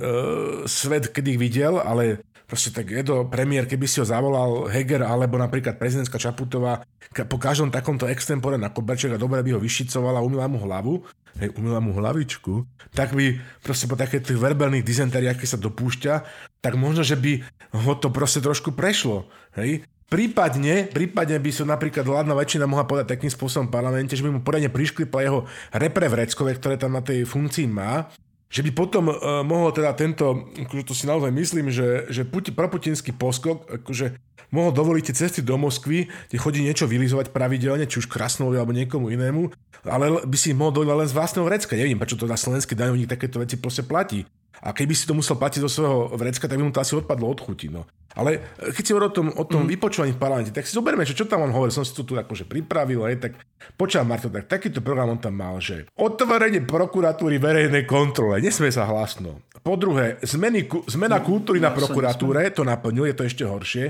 svet 0.65 1.13
kedy 1.13 1.37
videl, 1.37 1.77
ale 1.77 2.25
proste 2.45 2.69
tak 2.69 2.93
je 2.93 3.03
to 3.05 3.25
premiér, 3.25 3.65
keby 3.65 3.89
si 3.89 3.97
ho 4.01 4.05
zavolal 4.05 4.69
Heger 4.69 5.01
alebo 5.01 5.37
napríklad 5.37 5.77
prezidentka 5.81 6.21
Čaputová 6.21 6.85
po 7.25 7.37
každom 7.41 7.73
takomto 7.73 8.05
extempore 8.05 8.57
na 8.57 8.69
koberček 8.69 9.17
a 9.17 9.21
dobre 9.21 9.41
by 9.41 9.57
ho 9.57 9.59
vyšicovala 9.61 10.21
umila 10.21 10.45
mu 10.45 10.61
hlavu, 10.61 11.01
hej, 11.41 11.49
umila 11.57 11.81
mu 11.81 11.91
hlavičku, 11.97 12.65
tak 12.93 13.17
by 13.17 13.37
proste 13.65 13.89
po 13.89 13.97
takých 13.97 14.33
tých 14.33 14.39
verbálnych 14.39 14.85
dizenteriách, 14.85 15.41
keď 15.41 15.49
sa 15.57 15.59
dopúšťa, 15.59 16.13
tak 16.61 16.73
možno, 16.77 17.01
že 17.01 17.17
by 17.17 17.41
ho 17.75 17.93
to 17.97 18.09
proste 18.13 18.41
trošku 18.41 18.73
prešlo. 18.73 19.25
Hej. 19.57 19.85
Prípadne, 20.05 20.85
prípadne 20.93 21.41
by 21.41 21.49
som 21.49 21.65
napríklad 21.65 22.05
vládna 22.05 22.37
väčšina 22.37 22.69
mohla 22.69 22.85
povedať 22.85 23.17
takým 23.17 23.33
spôsobom 23.33 23.73
v 23.73 23.73
parlamente, 23.73 24.13
že 24.13 24.21
by 24.21 24.37
mu 24.37 24.45
poriadne 24.45 24.69
prišklipla 24.69 25.25
jeho 25.25 25.49
repre 25.73 26.05
vreckové, 26.05 26.53
ktoré 26.53 26.77
tam 26.77 26.93
na 26.93 27.01
tej 27.01 27.25
funkcii 27.25 27.65
má 27.65 28.05
že 28.49 28.61
by 28.61 28.71
potom 28.71 29.09
uh, 29.09 29.41
mohol 29.41 29.73
teda 29.73 29.91
tento, 29.97 30.49
akože 30.53 30.83
to 30.85 30.93
si 30.93 31.09
naozaj 31.09 31.33
myslím, 31.33 31.73
že, 31.73 32.07
že 32.13 32.23
Putin, 32.23 32.53
proputinský 32.53 33.11
poskok, 33.11 33.65
akože 33.81 34.15
mohol 34.53 34.71
dovoliť 34.71 35.03
tie 35.11 35.15
cesty 35.25 35.39
do 35.41 35.57
Moskvy, 35.57 36.07
kde 36.29 36.37
chodí 36.37 36.61
niečo 36.61 36.85
vylizovať 36.85 37.33
pravidelne, 37.33 37.89
či 37.89 37.99
už 37.99 38.07
Krasnovi 38.07 38.55
alebo 38.55 38.71
niekomu 38.71 39.09
inému, 39.09 39.49
ale 39.83 40.23
by 40.23 40.37
si 40.37 40.53
mohol 40.53 40.71
dovoliť 40.71 40.91
len 41.03 41.09
z 41.09 41.17
vlastného 41.17 41.45
vrecka. 41.45 41.73
Neviem, 41.75 41.97
prečo 41.97 42.15
to 42.15 42.29
na 42.29 42.37
slovenský 42.37 42.77
daňovník 42.77 43.09
takéto 43.09 43.41
veci 43.41 43.57
proste 43.57 43.83
platí. 43.83 44.23
A 44.63 44.71
keby 44.71 44.93
si 44.95 45.03
to 45.03 45.17
musel 45.17 45.35
platiť 45.35 45.59
zo 45.65 45.69
svojho 45.71 45.99
vrecka, 46.15 46.47
tak 46.47 46.55
by 46.59 46.63
mu 46.63 46.71
to 46.71 46.83
asi 46.83 46.95
odpadlo 46.95 47.27
od 47.27 47.39
chuti. 47.43 47.67
No. 47.67 47.83
Ale 48.15 48.55
e, 48.55 48.71
keď 48.71 48.83
si 48.83 48.91
hovoril 48.95 49.11
o 49.11 49.15
tom, 49.15 49.27
o 49.35 49.43
tom 49.43 49.61
mm. 49.67 49.71
vypočúvaní 49.75 50.15
v 50.15 50.21
parlamente, 50.21 50.55
tak 50.55 50.63
si 50.63 50.71
zoberme, 50.71 51.03
že 51.03 51.13
čo 51.13 51.27
tam 51.27 51.43
on 51.43 51.51
hovoril, 51.51 51.75
som 51.75 51.83
si 51.83 51.91
to 51.91 52.07
tu 52.07 52.15
akože 52.15 52.47
pripravil, 52.47 53.03
aj 53.03 53.15
tak 53.19 53.33
počal 53.75 54.07
Marto, 54.07 54.31
tak 54.31 54.47
takýto 54.47 54.79
program 54.79 55.11
on 55.11 55.19
tam 55.19 55.35
mal, 55.35 55.59
že 55.59 55.85
otvorenie 55.99 56.63
prokuratúry 56.63 57.37
verejnej 57.37 57.83
kontrole, 57.83 58.39
nesmie 58.39 58.71
sa 58.71 58.87
hlasno. 58.87 59.43
Po 59.59 59.75
druhé, 59.75 60.21
zmeny, 60.23 60.63
zmena 60.87 61.19
kultúry 61.19 61.59
na 61.59 61.75
prokuratúre, 61.75 62.47
to 62.55 62.63
naplnil, 62.63 63.09
je 63.11 63.17
to 63.17 63.27
ešte 63.27 63.43
horšie. 63.43 63.85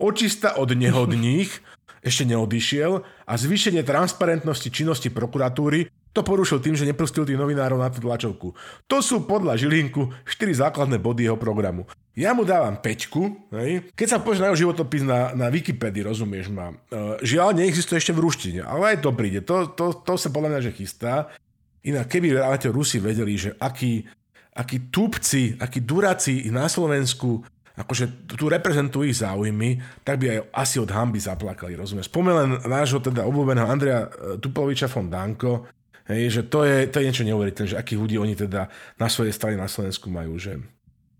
Očista 0.00 0.56
od 0.56 0.72
nehodných, 0.72 1.50
ešte 2.08 2.24
neodišiel 2.24 3.02
a 3.28 3.32
zvýšenie 3.34 3.84
transparentnosti 3.84 4.72
činnosti 4.72 5.12
prokuratúry, 5.12 5.90
to 6.16 6.24
porušil 6.24 6.64
tým, 6.64 6.72
že 6.72 6.88
nepustil 6.88 7.28
tých 7.28 7.36
novinárov 7.36 7.76
na 7.76 7.92
tú 7.92 8.00
tlačovku. 8.00 8.56
To 8.88 8.96
sú 9.04 9.28
podľa 9.28 9.60
Žilinku 9.60 10.08
4 10.24 10.64
základné 10.64 10.96
body 10.96 11.28
jeho 11.28 11.36
programu. 11.36 11.84
Ja 12.16 12.32
mu 12.32 12.48
dávam 12.48 12.80
peťku, 12.80 13.52
hej. 13.52 13.92
keď 13.92 14.16
sa 14.16 14.18
pozrieš 14.24 14.40
na 14.40 14.48
jeho 14.48 14.60
životopis 14.64 15.04
na, 15.04 15.36
na 15.36 15.52
Wikipedii, 15.52 16.00
rozumieš 16.00 16.48
ma. 16.48 16.72
Uh, 16.72 17.20
žiaľ, 17.20 17.52
neexistuje 17.52 18.00
ešte 18.00 18.16
v 18.16 18.24
ruštine, 18.24 18.60
ale 18.64 18.96
aj 18.96 19.04
to 19.04 19.12
príde. 19.12 19.44
To, 19.44 19.68
to, 19.68 20.00
to 20.00 20.16
sa 20.16 20.32
podľa 20.32 20.56
mňa 20.56 20.60
že 20.64 20.72
chystá. 20.72 21.28
Inak 21.84 22.08
keby 22.08 22.40
ale 22.40 22.56
Rusi 22.72 22.96
vedeli, 22.96 23.36
že 23.36 23.52
akí, 23.60 24.08
akí 24.56 24.88
tupci, 24.88 25.60
akí 25.60 25.84
duráci 25.84 26.48
na 26.48 26.72
Slovensku 26.72 27.44
akože 27.76 28.32
tu 28.32 28.48
reprezentujú 28.48 29.04
ich 29.04 29.20
záujmy, 29.20 29.76
tak 30.00 30.24
by 30.24 30.26
aj 30.32 30.38
asi 30.56 30.76
od 30.80 30.88
hamby 30.88 31.20
zaplakali, 31.20 31.76
rozumieš? 31.76 32.08
Spomenul 32.08 32.64
nášho 32.64 33.04
teda 33.04 33.28
obľúbeného 33.28 33.68
Andrea 33.68 34.08
e, 34.08 34.40
Tupoviča 34.40 34.88
von 34.88 35.12
Danko, 35.12 35.68
hej, 36.10 36.22
že 36.30 36.42
to 36.46 36.62
je, 36.62 36.86
to 36.90 37.02
je 37.02 37.06
niečo 37.10 37.26
neuveriteľné, 37.26 37.68
že 37.74 37.80
akých 37.80 38.00
ľudí 38.00 38.16
oni 38.18 38.34
teda 38.38 38.70
na 38.98 39.08
svojej 39.10 39.34
strane 39.34 39.58
na 39.58 39.70
Slovensku 39.70 40.10
majú, 40.10 40.38
že 40.38 40.58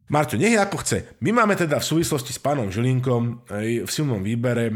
Marťo, 0.07 0.39
nech 0.39 0.55
je 0.55 0.62
ako 0.62 0.76
chce. 0.87 0.99
My 1.18 1.34
máme 1.34 1.59
teda 1.59 1.82
v 1.82 1.89
súvislosti 1.99 2.30
s 2.30 2.39
pánom 2.39 2.70
Žilinkom 2.70 3.43
hej, 3.59 3.82
v 3.82 3.91
silnom 3.91 4.22
výbere 4.22 4.70
e, 4.70 4.74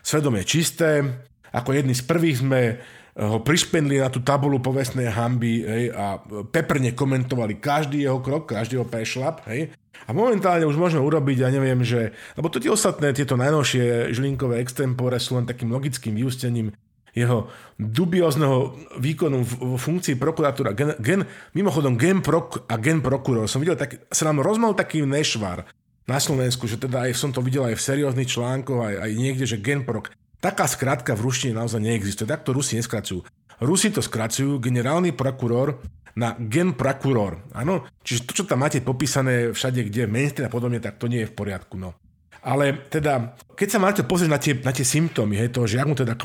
svedomie 0.00 0.48
čisté. 0.48 1.04
Ako 1.52 1.76
jedni 1.76 1.92
z 1.92 2.08
prvých 2.08 2.40
sme 2.40 2.60
e, 2.64 2.74
ho 3.20 3.44
prišpendli 3.44 4.00
na 4.00 4.08
tú 4.08 4.24
tabulu 4.24 4.56
povestnej 4.64 5.12
hamby 5.12 5.60
hej, 5.60 5.84
a 5.92 6.24
peprne 6.48 6.96
komentovali 6.96 7.60
každý 7.60 8.08
jeho 8.08 8.24
krok, 8.24 8.56
každý 8.56 8.80
jeho 8.80 8.88
prešlap. 8.88 9.44
Hej. 9.44 9.76
A 10.08 10.16
momentálne 10.16 10.64
už 10.64 10.80
môžeme 10.80 11.04
urobiť, 11.04 11.44
ja 11.44 11.52
neviem, 11.52 11.84
že... 11.84 12.16
Lebo 12.32 12.48
to 12.48 12.56
tie 12.56 12.72
ostatné, 12.72 13.12
tieto 13.12 13.36
najnovšie 13.36 14.16
žilinkové 14.16 14.64
extempore 14.64 15.20
sú 15.20 15.36
len 15.36 15.44
takým 15.44 15.68
logickým 15.68 16.16
vyústením 16.16 16.72
jeho 17.16 17.50
dubiózneho 17.76 18.76
výkonu 18.98 19.42
v 19.42 19.76
funkcii 19.76 20.18
prokuratúra. 20.20 20.76
Gen, 20.76 20.94
gen, 21.00 21.20
mimochodom, 21.56 21.98
gen 21.98 22.22
prok 22.22 22.66
a 22.70 22.78
gen 22.78 23.02
prokuror. 23.02 23.50
Som 23.50 23.62
videl, 23.64 23.78
tak, 23.78 24.06
sa 24.10 24.28
nám 24.28 24.44
rozmal 24.44 24.76
taký 24.76 25.02
nešvar 25.02 25.66
na 26.06 26.18
Slovensku, 26.18 26.66
že 26.66 26.78
teda 26.78 27.06
aj 27.06 27.14
som 27.14 27.30
to 27.30 27.42
videl 27.42 27.66
aj 27.66 27.78
v 27.78 27.86
serióznych 27.86 28.30
článkoch, 28.30 28.80
aj, 28.82 28.94
aj 28.98 29.10
niekde, 29.14 29.44
že 29.46 29.62
gen 29.62 29.86
prok. 29.86 30.10
Taká 30.40 30.64
skratka 30.64 31.12
v 31.12 31.28
ruštine 31.28 31.52
naozaj 31.52 31.84
neexistuje. 31.84 32.24
Takto 32.24 32.56
Rusi 32.56 32.80
neskracujú. 32.80 33.22
Rusi 33.60 33.92
to 33.92 34.00
skracujú, 34.00 34.56
generálny 34.56 35.12
prokuror 35.12 35.84
na 36.16 36.34
gen 36.40 36.74
prokuror. 36.74 37.44
Áno? 37.52 37.86
Čiže 38.02 38.20
to, 38.24 38.32
čo 38.32 38.44
tam 38.48 38.64
máte 38.64 38.80
popísané 38.80 39.52
všade, 39.52 39.86
kde 39.86 40.10
mainstream 40.10 40.48
a 40.48 40.52
podobne, 40.52 40.80
tak 40.80 40.96
to 40.96 41.06
nie 41.06 41.22
je 41.22 41.30
v 41.30 41.36
poriadku. 41.36 41.76
No. 41.76 41.94
Ale 42.40 42.88
teda, 42.88 43.36
keď 43.52 43.68
sa 43.68 43.78
máte 43.78 44.02
pozrieť 44.04 44.30
na 44.32 44.40
tie, 44.40 44.54
na 44.56 44.72
tie 44.72 44.86
symptómy, 44.86 45.36
hej, 45.36 45.52
toho, 45.52 45.68
že 45.68 45.76
jak 45.76 45.88
mu 45.88 45.92
teda 45.92 46.16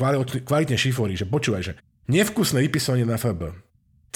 kvalitne 0.44 0.76
šiforí, 0.80 1.12
že 1.12 1.28
počúvaj, 1.28 1.62
že 1.62 1.72
nevkusné 2.08 2.64
vypisovanie 2.64 3.04
na 3.04 3.20
FB, 3.20 3.52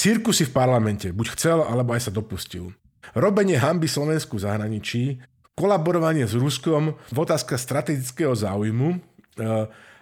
cirkusy 0.00 0.48
v 0.48 0.54
parlamente, 0.56 1.12
buď 1.12 1.36
chcel, 1.36 1.60
alebo 1.60 1.92
aj 1.92 2.08
sa 2.08 2.12
dopustil, 2.14 2.72
robenie 3.12 3.60
hamby 3.60 3.84
Slovensku 3.84 4.40
v 4.40 4.44
zahraničí, 4.48 5.02
kolaborovanie 5.52 6.24
s 6.24 6.32
Ruskom 6.32 6.96
v 7.12 7.18
otázka 7.20 7.60
strategického 7.60 8.32
záujmu, 8.32 8.96
e, 8.96 8.98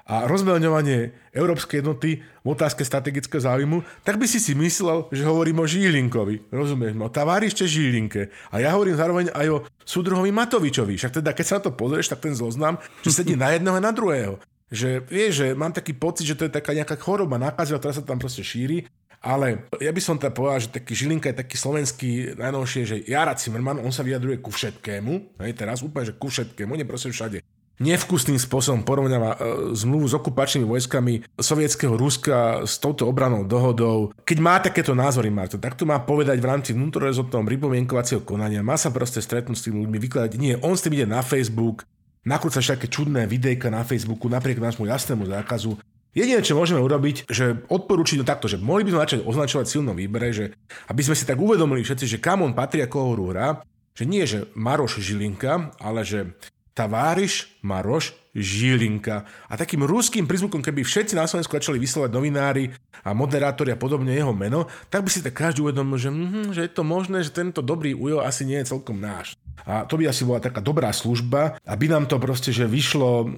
a 0.08 0.24
rozmeľňovanie 0.24 1.28
európskej 1.36 1.84
jednoty 1.84 2.24
v 2.24 2.46
otázke 2.48 2.80
strategického 2.80 3.44
záujmu, 3.44 3.84
tak 4.00 4.16
by 4.16 4.24
si 4.24 4.40
si 4.40 4.56
myslel, 4.56 5.04
že 5.12 5.28
hovorím 5.28 5.60
o 5.60 5.68
Žilinkovi. 5.68 6.48
Rozumieš? 6.48 6.96
No, 6.96 7.12
tavárište 7.12 7.68
Žilinke. 7.68 8.32
A 8.48 8.64
ja 8.64 8.72
hovorím 8.72 8.96
zároveň 8.96 9.28
aj 9.36 9.46
o 9.52 9.58
súdruhovi 9.84 10.32
Matovičovi. 10.32 10.96
Však 10.96 11.20
teda, 11.20 11.36
keď 11.36 11.44
sa 11.44 11.56
na 11.60 11.62
to 11.68 11.76
pozrieš, 11.76 12.08
tak 12.08 12.24
ten 12.24 12.32
zoznam, 12.32 12.80
že 13.04 13.12
sedí 13.12 13.36
na 13.36 13.52
jedného 13.52 13.76
a 13.76 13.84
na 13.84 13.92
druhého. 13.92 14.40
Že 14.72 15.04
vieš, 15.04 15.32
že 15.44 15.46
mám 15.52 15.76
taký 15.76 15.92
pocit, 15.92 16.24
že 16.24 16.36
to 16.40 16.48
je 16.48 16.56
taká 16.56 16.72
nejaká 16.72 16.96
choroba 16.96 17.36
nákazila, 17.36 17.76
ktorá 17.76 17.92
sa 17.92 18.00
tam 18.00 18.16
proste 18.16 18.40
šíri. 18.40 18.88
Ale 19.20 19.68
ja 19.82 19.92
by 19.92 20.00
som 20.00 20.16
teda 20.16 20.32
povedal, 20.32 20.62
že 20.62 20.72
taký 20.72 20.94
Žilinka 20.94 21.34
je 21.34 21.42
taký 21.42 21.56
slovenský 21.58 22.38
najnovšie, 22.38 22.82
že 22.86 22.96
Jara 23.02 23.34
Cimrman, 23.34 23.82
on 23.82 23.90
sa 23.90 24.06
vyjadruje 24.06 24.38
ku 24.38 24.54
všetkému, 24.54 25.42
hej, 25.42 25.52
teraz 25.58 25.82
úplne, 25.82 26.06
že 26.06 26.14
ku 26.14 26.30
všetkému, 26.30 26.78
nie 26.78 26.86
prosím 26.86 27.10
všade 27.10 27.42
nevkusným 27.78 28.38
spôsobom 28.38 28.82
porovnáva 28.82 29.34
e, 29.34 29.38
zmluvu 29.74 30.06
s 30.10 30.14
okupačnými 30.18 30.66
vojskami 30.66 31.12
sovietského 31.38 31.94
Ruska 31.94 32.66
s 32.66 32.82
touto 32.82 33.06
obranou 33.06 33.46
dohodou. 33.46 34.10
Keď 34.26 34.38
má 34.42 34.58
takéto 34.58 34.92
názory, 34.98 35.30
Marto, 35.30 35.56
tak 35.58 35.78
to 35.78 35.86
má 35.86 36.02
povedať 36.02 36.42
v 36.42 36.48
rámci 36.50 36.70
vnútorezortného 36.74 37.46
pripomienkovacieho 37.46 38.22
konania. 38.26 38.66
Má 38.66 38.74
sa 38.74 38.90
proste 38.90 39.22
stretnúť 39.22 39.56
s 39.56 39.64
tými 39.66 39.86
ľuďmi, 39.86 39.98
vykladať. 39.98 40.30
Nie, 40.36 40.54
on 40.60 40.74
s 40.74 40.84
tým 40.84 40.98
ide 40.98 41.06
na 41.06 41.22
Facebook, 41.22 41.86
nakrúca 42.26 42.60
také 42.60 42.90
čudné 42.90 43.24
videjka 43.30 43.70
na 43.70 43.86
Facebooku 43.86 44.26
napriek 44.26 44.58
nášmu 44.58 44.90
jasnému 44.90 45.24
zákazu. 45.30 45.78
Jediné, 46.16 46.40
čo 46.42 46.58
môžeme 46.58 46.82
urobiť, 46.82 47.30
že 47.30 47.62
odporúčiť 47.68 48.18
to 48.20 48.26
takto, 48.26 48.50
že 48.50 48.58
mohli 48.58 48.82
by 48.82 48.90
sme 48.90 49.02
začať 49.06 49.20
označovať 49.22 49.66
silnom 49.68 49.94
výbere, 49.94 50.34
že 50.34 50.44
aby 50.90 51.04
sme 51.04 51.14
si 51.14 51.28
tak 51.28 51.38
uvedomili 51.38 51.84
všetci, 51.84 52.18
že 52.18 52.18
kam 52.18 52.42
on 52.42 52.56
patrí 52.56 52.82
ako 52.82 53.14
hru 53.14 53.30
hrá, 53.30 53.62
že 53.94 54.04
nie, 54.08 54.24
že 54.24 54.48
Maroš 54.56 54.98
Žilinka, 54.98 55.78
ale 55.78 56.02
že 56.02 56.32
Taváriš 56.78 57.58
Maroš 57.66 58.14
Žilinka. 58.38 59.26
A 59.50 59.58
takým 59.58 59.82
ruským 59.82 60.30
prizvukom, 60.30 60.62
keby 60.62 60.86
všetci 60.86 61.18
na 61.18 61.26
Slovensku 61.26 61.58
začali 61.58 61.82
vyslovať 61.82 62.14
novinári 62.14 62.70
a 63.02 63.10
moderátori 63.10 63.74
a 63.74 63.80
podobne 63.80 64.14
jeho 64.14 64.30
meno, 64.30 64.70
tak 64.86 65.02
by 65.02 65.10
si 65.10 65.18
tak 65.18 65.34
každý 65.34 65.66
uvedomil, 65.66 65.98
že, 65.98 66.10
mm, 66.14 66.54
že 66.54 66.62
je 66.62 66.70
to 66.70 66.86
možné, 66.86 67.26
že 67.26 67.34
tento 67.34 67.58
dobrý 67.58 67.98
ujo 67.98 68.22
asi 68.22 68.46
nie 68.46 68.62
je 68.62 68.70
celkom 68.78 69.02
náš. 69.02 69.34
A 69.66 69.82
to 69.90 69.98
by 69.98 70.06
asi 70.06 70.22
bola 70.22 70.38
taká 70.38 70.62
dobrá 70.62 70.94
služba, 70.94 71.58
aby 71.66 71.90
nám 71.90 72.06
to 72.06 72.22
proste, 72.22 72.54
že 72.54 72.70
vyšlo, 72.70 73.10
e, 73.26 73.28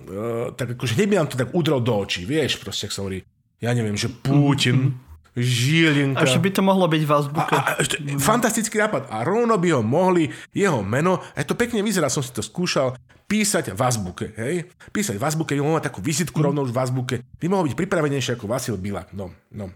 tak 0.53 0.77
akože 0.77 1.01
neby 1.01 1.17
nám 1.17 1.33
to 1.33 1.41
tak 1.41 1.49
udrel 1.57 1.81
do 1.81 1.97
očí, 1.97 2.29
vieš, 2.29 2.61
proste, 2.61 2.87
ak 2.87 2.93
sa 2.93 3.01
hovorí, 3.01 3.25
ja 3.57 3.73
neviem, 3.73 3.97
že 3.97 4.13
Putin, 4.13 4.77
mm-hmm 4.77 5.10
Žilinka. 5.39 6.23
A 6.23 6.27
že 6.27 6.43
by 6.43 6.51
to 6.51 6.63
mohlo 6.67 6.91
byť 6.91 7.03
v 7.07 7.13
azbuke. 7.13 7.55
A, 7.55 7.63
a, 7.63 7.73
ešte, 7.79 8.03
fantastický 8.19 8.83
nápad. 8.83 9.07
A 9.11 9.23
rovno 9.23 9.55
by 9.55 9.69
ho 9.79 9.83
mohli, 9.83 10.31
jeho 10.51 10.83
meno, 10.83 11.23
aj 11.39 11.47
to 11.47 11.55
pekne 11.55 11.81
vyzerá, 11.87 12.11
som 12.11 12.23
si 12.23 12.35
to 12.35 12.43
skúšal, 12.43 12.99
písať 13.31 13.71
v 13.71 13.81
azbuke. 13.81 14.27
Hej? 14.35 14.67
Písať 14.91 15.15
v 15.15 15.25
azbuke, 15.25 15.55
mohol 15.63 15.79
mať 15.79 15.95
takú 15.95 16.03
vizitku 16.03 16.35
mm. 16.43 16.45
rovno 16.51 16.67
už 16.67 16.75
v 16.75 16.81
azbuke. 16.83 17.15
By 17.39 17.47
mohol 17.47 17.71
byť 17.71 17.79
pripravenejší 17.79 18.35
ako 18.35 18.51
Vasil 18.51 18.75
Bilak. 18.75 19.15
No, 19.15 19.31
no. 19.55 19.71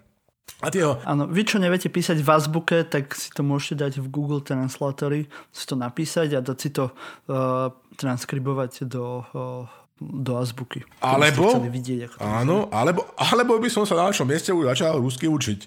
A 0.60 0.72
tieho... 0.72 0.98
Áno, 1.06 1.30
vy 1.30 1.46
čo 1.46 1.62
neviete 1.62 1.92
písať 1.92 2.18
v 2.18 2.30
azbuke, 2.34 2.82
tak 2.88 3.14
si 3.14 3.30
to 3.30 3.46
môžete 3.46 3.74
dať 3.80 3.92
v 4.00 4.06
Google 4.10 4.42
Translatory, 4.42 5.30
si 5.54 5.64
to 5.64 5.78
napísať 5.78 6.36
a 6.36 6.40
dať 6.40 6.58
si 6.58 6.70
to 6.72 6.90
uh, 6.90 7.70
transkribovať 8.00 8.88
do 8.88 9.22
uh, 9.22 9.83
do 10.04 10.36
azbuky. 10.36 10.84
Alebo, 11.00 11.56
vidieť, 11.64 12.10
ako 12.10 12.14
áno, 12.20 12.56
alebo, 12.68 13.08
alebo 13.16 13.56
by 13.56 13.68
som 13.72 13.88
sa 13.88 13.96
na 13.96 14.12
našom 14.12 14.28
mieste 14.28 14.52
už 14.52 14.76
začal 14.76 15.00
rusky 15.00 15.24
učiť. 15.24 15.60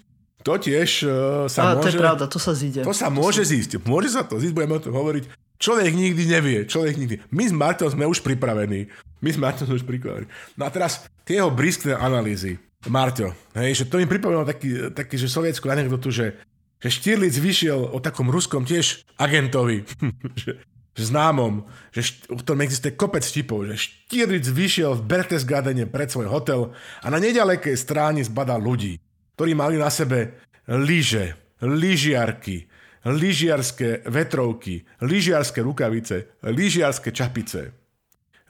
To 0.46 0.54
tiež 0.54 0.90
uh, 1.02 1.10
sa 1.50 1.74
a, 1.74 1.76
môže... 1.76 1.90
To 1.90 1.98
je 1.98 2.04
pravda, 2.06 2.24
to 2.30 2.38
sa 2.38 2.52
zíde. 2.54 2.86
To 2.86 2.94
sa 2.94 3.10
to 3.10 3.18
môže 3.18 3.42
sa... 3.42 3.50
zísť. 3.50 3.70
Môže 3.82 4.08
sa 4.14 4.22
to 4.22 4.38
zísť, 4.38 4.54
budeme 4.54 4.78
o 4.78 4.82
tom 4.82 4.94
hovoriť. 4.94 5.24
Človek 5.58 5.90
nikdy 5.90 6.22
nevie. 6.30 6.58
Človek 6.62 6.94
nikdy. 6.94 7.14
My 7.34 7.44
s 7.50 7.52
Martom 7.52 7.90
sme 7.90 8.06
už 8.06 8.22
pripravení. 8.22 8.86
My 9.18 9.30
s 9.34 9.38
Martom 9.42 9.66
sme 9.66 9.82
už 9.82 9.84
pripravení. 9.84 10.30
No 10.54 10.62
a 10.64 10.70
teraz 10.70 11.10
tie 11.26 11.42
jeho 11.42 11.50
briskné 11.50 11.98
analýzy. 11.98 12.62
Marto, 12.86 13.34
hej, 13.58 13.82
že 13.82 13.84
to 13.90 13.98
mi 13.98 14.06
pripomínalo 14.06 14.46
taký, 14.46 14.94
taký 14.94 15.18
že 15.18 15.26
sovietskú 15.26 15.66
anekdotu, 15.66 16.14
že, 16.14 16.38
že 16.78 16.88
Štirlic 16.94 17.34
vyšiel 17.34 17.90
o 17.90 17.98
takom 17.98 18.30
ruskom 18.30 18.62
tiež 18.62 19.02
agentovi. 19.18 19.82
známom, 21.00 21.62
že, 21.94 22.18
v 22.26 22.42
ktorom 22.42 22.62
existuje 22.66 22.98
kopec 22.98 23.22
tipov, 23.22 23.70
že 23.70 23.78
Štiric 23.78 24.44
vyšiel 24.50 24.98
v 24.98 25.06
Berchtesgadene 25.06 25.86
pred 25.86 26.10
svoj 26.10 26.26
hotel 26.26 26.60
a 27.02 27.06
na 27.08 27.22
nedalekej 27.22 27.78
stráni 27.78 28.26
zbadal 28.26 28.58
ľudí, 28.58 28.98
ktorí 29.38 29.54
mali 29.54 29.78
na 29.78 29.88
sebe 29.88 30.42
lyže, 30.66 31.38
lyžiarky, 31.62 32.68
lyžiarské 33.08 34.04
vetrovky, 34.10 34.84
lyžiarské 35.00 35.64
rukavice, 35.64 36.36
lyžiarské 36.44 37.14
čapice. 37.14 37.72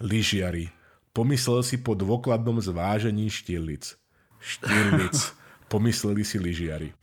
Lyžiari. 0.02 0.70
Pomyslel 1.14 1.66
si 1.66 1.76
po 1.82 1.98
dôkladnom 1.98 2.62
zvážení 2.62 3.26
Štirlic. 3.26 3.98
Štirlic. 4.38 5.16
Pomysleli 5.72 6.22
si 6.22 6.38
lyžiari. 6.38 6.97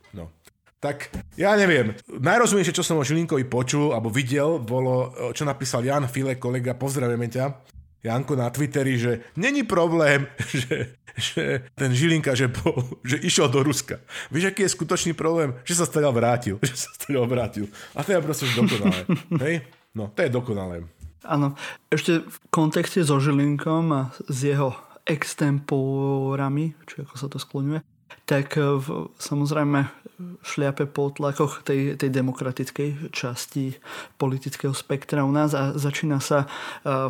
Tak 0.85 1.09
ja 1.33 1.57
neviem. 1.57 1.97
Najrozumnejšie, 2.05 2.77
čo 2.77 2.85
som 2.85 3.01
o 3.01 3.07
Žilinkovi 3.07 3.49
počul 3.49 3.89
alebo 3.89 4.13
videl, 4.13 4.61
bolo, 4.61 5.09
čo 5.33 5.41
napísal 5.41 5.81
Jan 5.81 6.05
File, 6.05 6.37
kolega, 6.37 6.77
pozdravujeme 6.77 7.25
ťa, 7.25 7.73
Janko 8.05 8.37
na 8.37 8.53
Twitteri, 8.53 9.01
že 9.01 9.25
není 9.33 9.65
problém, 9.65 10.29
že, 10.61 10.93
že 11.17 11.65
ten 11.73 11.89
Žilinka, 11.89 12.37
že, 12.37 12.53
bol, 12.53 13.01
že 13.01 13.17
išiel 13.17 13.49
do 13.49 13.65
Ruska. 13.65 13.97
Vieš, 14.29 14.53
aký 14.53 14.69
je 14.69 14.75
skutočný 14.77 15.17
problém? 15.17 15.57
Že 15.65 15.81
sa 15.81 15.85
stále 15.89 16.13
vrátil. 16.13 16.61
Že 16.69 16.77
sa 16.77 16.89
stále 16.93 17.25
vrátil. 17.25 17.65
A 17.97 18.05
to 18.05 18.13
je 18.13 18.21
proste 18.21 18.45
dokonalé. 18.53 19.01
Hej? 19.49 19.55
No, 19.97 20.13
to 20.13 20.21
je 20.21 20.29
dokonalé. 20.29 20.85
Áno. 21.25 21.57
Ešte 21.89 22.21
v 22.21 22.37
kontexte 22.53 23.01
so 23.01 23.17
Žilinkom 23.17 23.89
a 23.89 24.13
s 24.29 24.37
jeho 24.45 24.77
extemporami, 25.09 26.77
či 26.85 27.01
ako 27.01 27.15
sa 27.17 27.25
to 27.25 27.41
skloňuje, 27.41 27.81
tak 28.29 28.57
v, 28.57 29.09
samozrejme 29.17 30.04
šliape 30.43 30.87
po 30.87 31.11
tlakoch 31.11 31.61
tej, 31.67 31.99
tej 31.99 32.09
demokratickej 32.09 33.11
časti 33.11 33.75
politického 34.15 34.71
spektra 34.71 35.27
u 35.27 35.31
nás 35.31 35.51
a 35.51 35.75
začína 35.75 36.23
sa 36.23 36.45
e, 36.45 36.47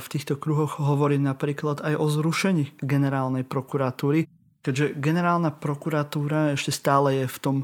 v 0.02 0.08
týchto 0.10 0.36
kruhoch 0.42 0.82
hovoriť 0.82 1.22
napríklad 1.22 1.86
aj 1.86 1.94
o 1.96 2.06
zrušení 2.10 2.82
generálnej 2.82 3.46
prokuratúry, 3.46 4.26
keďže 4.66 4.98
generálna 4.98 5.54
prokuratúra 5.54 6.58
ešte 6.58 6.74
stále 6.74 7.24
je 7.24 7.26
v, 7.30 7.38
tom, 7.38 7.56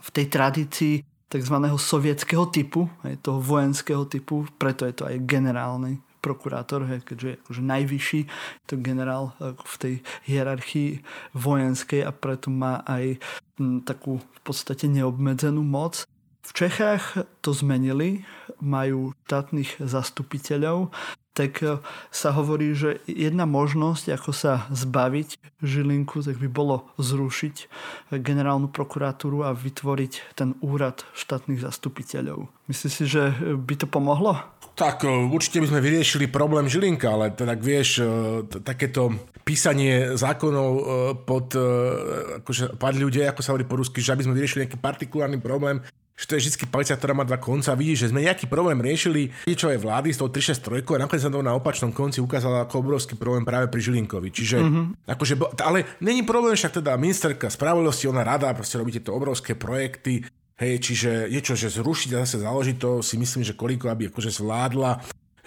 v 0.00 0.10
tej 0.10 0.26
tradícii 0.32 0.94
tzv. 1.28 1.56
sovietského 1.76 2.48
typu, 2.48 2.88
aj 3.04 3.20
toho 3.20 3.38
vojenského 3.44 4.08
typu, 4.08 4.48
preto 4.56 4.88
je 4.88 4.94
to 4.96 5.04
aj 5.04 5.20
generálny 5.28 6.00
prokurátor, 6.18 6.84
hej, 6.90 7.00
keďže 7.06 7.28
je 7.28 7.36
akože 7.44 7.62
najvyšší, 7.62 8.20
to 8.66 8.74
generál 8.78 9.32
v 9.40 9.74
tej 9.78 9.94
hierarchii 10.26 11.02
vojenskej 11.34 12.02
a 12.04 12.10
preto 12.10 12.50
má 12.50 12.82
aj 12.86 13.22
takú 13.86 14.18
v 14.22 14.40
podstate 14.42 14.86
neobmedzenú 14.90 15.62
moc. 15.62 16.06
V 16.48 16.50
Čechách 16.56 17.28
to 17.44 17.52
zmenili, 17.52 18.24
majú 18.64 19.12
štátnych 19.28 19.84
zastupiteľov, 19.84 20.88
tak 21.38 21.62
e, 21.62 21.78
sa 22.10 22.34
hovorí, 22.34 22.74
že 22.74 22.98
jedna 23.06 23.46
možnosť, 23.46 24.18
ako 24.18 24.30
sa 24.34 24.66
zbaviť 24.74 25.38
Žilinku, 25.62 26.26
tak 26.26 26.42
by 26.42 26.50
bolo 26.50 26.90
zrušiť 26.98 27.56
generálnu 28.18 28.74
prokuratúru 28.74 29.46
a 29.46 29.54
vytvoriť 29.54 30.34
ten 30.34 30.58
úrad 30.58 31.06
štátnych 31.14 31.62
zastupiteľov. 31.62 32.50
Myslíš 32.66 32.92
si, 32.92 33.04
že 33.06 33.30
by 33.54 33.74
to 33.78 33.86
pomohlo? 33.86 34.34
Tak 34.78 35.02
určite 35.06 35.58
by 35.58 35.74
sme 35.74 35.82
vyriešili 35.82 36.30
problém 36.30 36.70
Žilinka, 36.70 37.10
ale 37.10 37.34
tak 37.34 37.58
vieš, 37.58 37.98
takéto 38.62 39.10
písanie 39.42 40.14
zákonov 40.14 40.70
pod, 41.26 41.50
akože 42.44 42.78
padli 42.78 43.02
ľudia, 43.02 43.34
ako 43.34 43.42
sa 43.42 43.50
hovorí 43.50 43.66
po 43.66 43.82
rusky, 43.82 43.98
že 43.98 44.14
aby 44.14 44.22
sme 44.22 44.38
vyriešili 44.38 44.70
nejaký 44.70 44.78
partikulárny 44.78 45.42
problém, 45.42 45.82
že 46.18 46.26
to 46.26 46.34
je 46.34 46.50
vždy 46.50 46.66
palica, 46.66 46.98
ktorá 46.98 47.14
má 47.14 47.22
dva 47.22 47.38
konca. 47.38 47.78
Vidíš, 47.78 48.04
že 48.04 48.10
sme 48.10 48.26
nejaký 48.26 48.50
problém 48.50 48.82
riešili 48.82 49.30
aj 49.46 49.78
vlády 49.78 50.10
s 50.10 50.18
tou 50.18 50.26
363 50.26 50.98
a 50.98 51.06
nakoniec 51.06 51.22
sa 51.22 51.30
to 51.30 51.38
na 51.38 51.54
opačnom 51.54 51.94
konci 51.94 52.18
ukázalo 52.18 52.58
ako 52.66 52.82
obrovský 52.82 53.14
problém 53.14 53.46
práve 53.46 53.70
pri 53.70 53.78
Žilinkovi. 53.86 54.34
Čiže, 54.34 54.56
mm-hmm. 54.58 54.86
akože, 55.06 55.34
ale 55.62 55.86
není 56.02 56.26
problém 56.26 56.58
však 56.58 56.82
teda 56.82 56.98
ministerka 56.98 57.46
spravodlivosti, 57.46 58.10
ona 58.10 58.26
rada, 58.26 58.50
proste 58.50 58.82
robí 58.82 58.90
tieto 58.90 59.14
obrovské 59.14 59.54
projekty, 59.54 60.26
Hej, 60.58 60.90
čiže 60.90 61.10
niečo, 61.30 61.54
že 61.54 61.70
zrušiť 61.70 62.18
a 62.18 62.26
zase 62.26 62.42
založiť 62.42 62.82
to, 62.82 62.98
si 62.98 63.14
myslím, 63.14 63.46
že 63.46 63.54
koľko 63.54 63.94
aby 63.94 64.10
akože 64.10 64.42
zvládla 64.42 64.98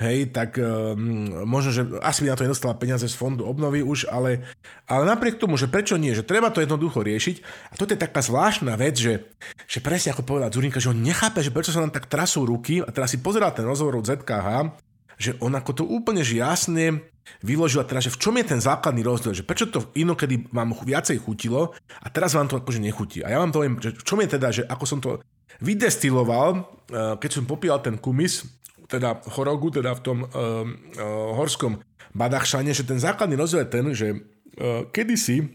hej, 0.01 0.33
tak 0.33 0.57
um, 0.57 1.45
možno, 1.45 1.69
že 1.69 1.81
asi 2.01 2.25
by 2.25 2.33
na 2.33 2.37
to 2.37 2.45
nedostala 2.49 2.73
peniaze 2.73 3.05
z 3.05 3.13
fondu 3.13 3.45
obnovy 3.45 3.85
už, 3.85 4.09
ale, 4.09 4.41
ale 4.89 5.05
napriek 5.05 5.37
tomu, 5.37 5.55
že 5.55 5.69
prečo 5.69 5.95
nie, 6.01 6.17
že 6.17 6.25
treba 6.25 6.49
to 6.49 6.59
jednoducho 6.59 7.05
riešiť 7.05 7.35
a 7.71 7.73
toto 7.77 7.93
je 7.93 8.01
taká 8.01 8.25
zvláštna 8.25 8.73
vec, 8.75 8.97
že, 8.97 9.29
že 9.69 9.79
presne 9.79 10.17
ako 10.17 10.25
povedal 10.25 10.49
Zurinka, 10.49 10.81
že 10.81 10.89
on 10.89 11.05
nechápe, 11.05 11.45
že 11.45 11.53
prečo 11.53 11.69
sa 11.69 11.85
nám 11.85 11.93
tak 11.93 12.09
trasú 12.09 12.43
ruky 12.49 12.81
a 12.81 12.89
teraz 12.89 13.13
si 13.13 13.21
pozerá 13.21 13.53
ten 13.53 13.63
rozhovor 13.63 14.01
od 14.01 14.09
ZKH, 14.09 14.73
že 15.21 15.37
on 15.37 15.53
ako 15.53 15.71
to 15.77 15.83
úplne 15.85 16.25
že 16.25 16.41
jasne 16.41 17.05
vyložila 17.45 17.85
teraz, 17.85 18.09
že 18.09 18.13
v 18.17 18.21
čom 18.21 18.35
je 18.41 18.45
ten 18.45 18.59
základný 18.59 19.05
rozdiel, 19.05 19.37
že 19.37 19.45
prečo 19.45 19.69
to 19.69 19.93
inokedy 19.93 20.49
vám 20.49 20.73
viacej 20.73 21.21
chutilo 21.21 21.77
a 22.01 22.07
teraz 22.09 22.33
vám 22.33 22.49
to 22.49 22.57
akože 22.57 22.81
nechutí. 22.81 23.21
A 23.21 23.29
ja 23.29 23.37
vám 23.37 23.53
to 23.53 23.61
poviem, 23.61 23.77
že 23.77 23.93
v 23.93 24.03
čom 24.03 24.19
je 24.25 24.29
teda, 24.33 24.47
že 24.49 24.63
ako 24.65 24.85
som 24.89 24.99
to 24.99 25.21
vydestiloval, 25.61 26.49
eh, 26.57 27.15
keď 27.21 27.29
som 27.29 27.45
popíjal 27.45 27.79
ten 27.85 27.95
kumis, 28.01 28.43
teda 28.91 29.23
chorogu, 29.31 29.71
teda 29.71 29.95
v 29.95 30.01
tom 30.03 30.17
uh, 30.27 30.27
uh, 30.27 31.31
horskom 31.39 31.79
Badachšane, 32.11 32.75
že 32.75 32.83
ten 32.83 32.99
základný 32.99 33.39
rozdiel 33.39 33.63
je 33.63 33.71
ten, 33.71 33.85
že 33.95 34.07
uh, 34.11 34.83
kedysi 34.91 35.47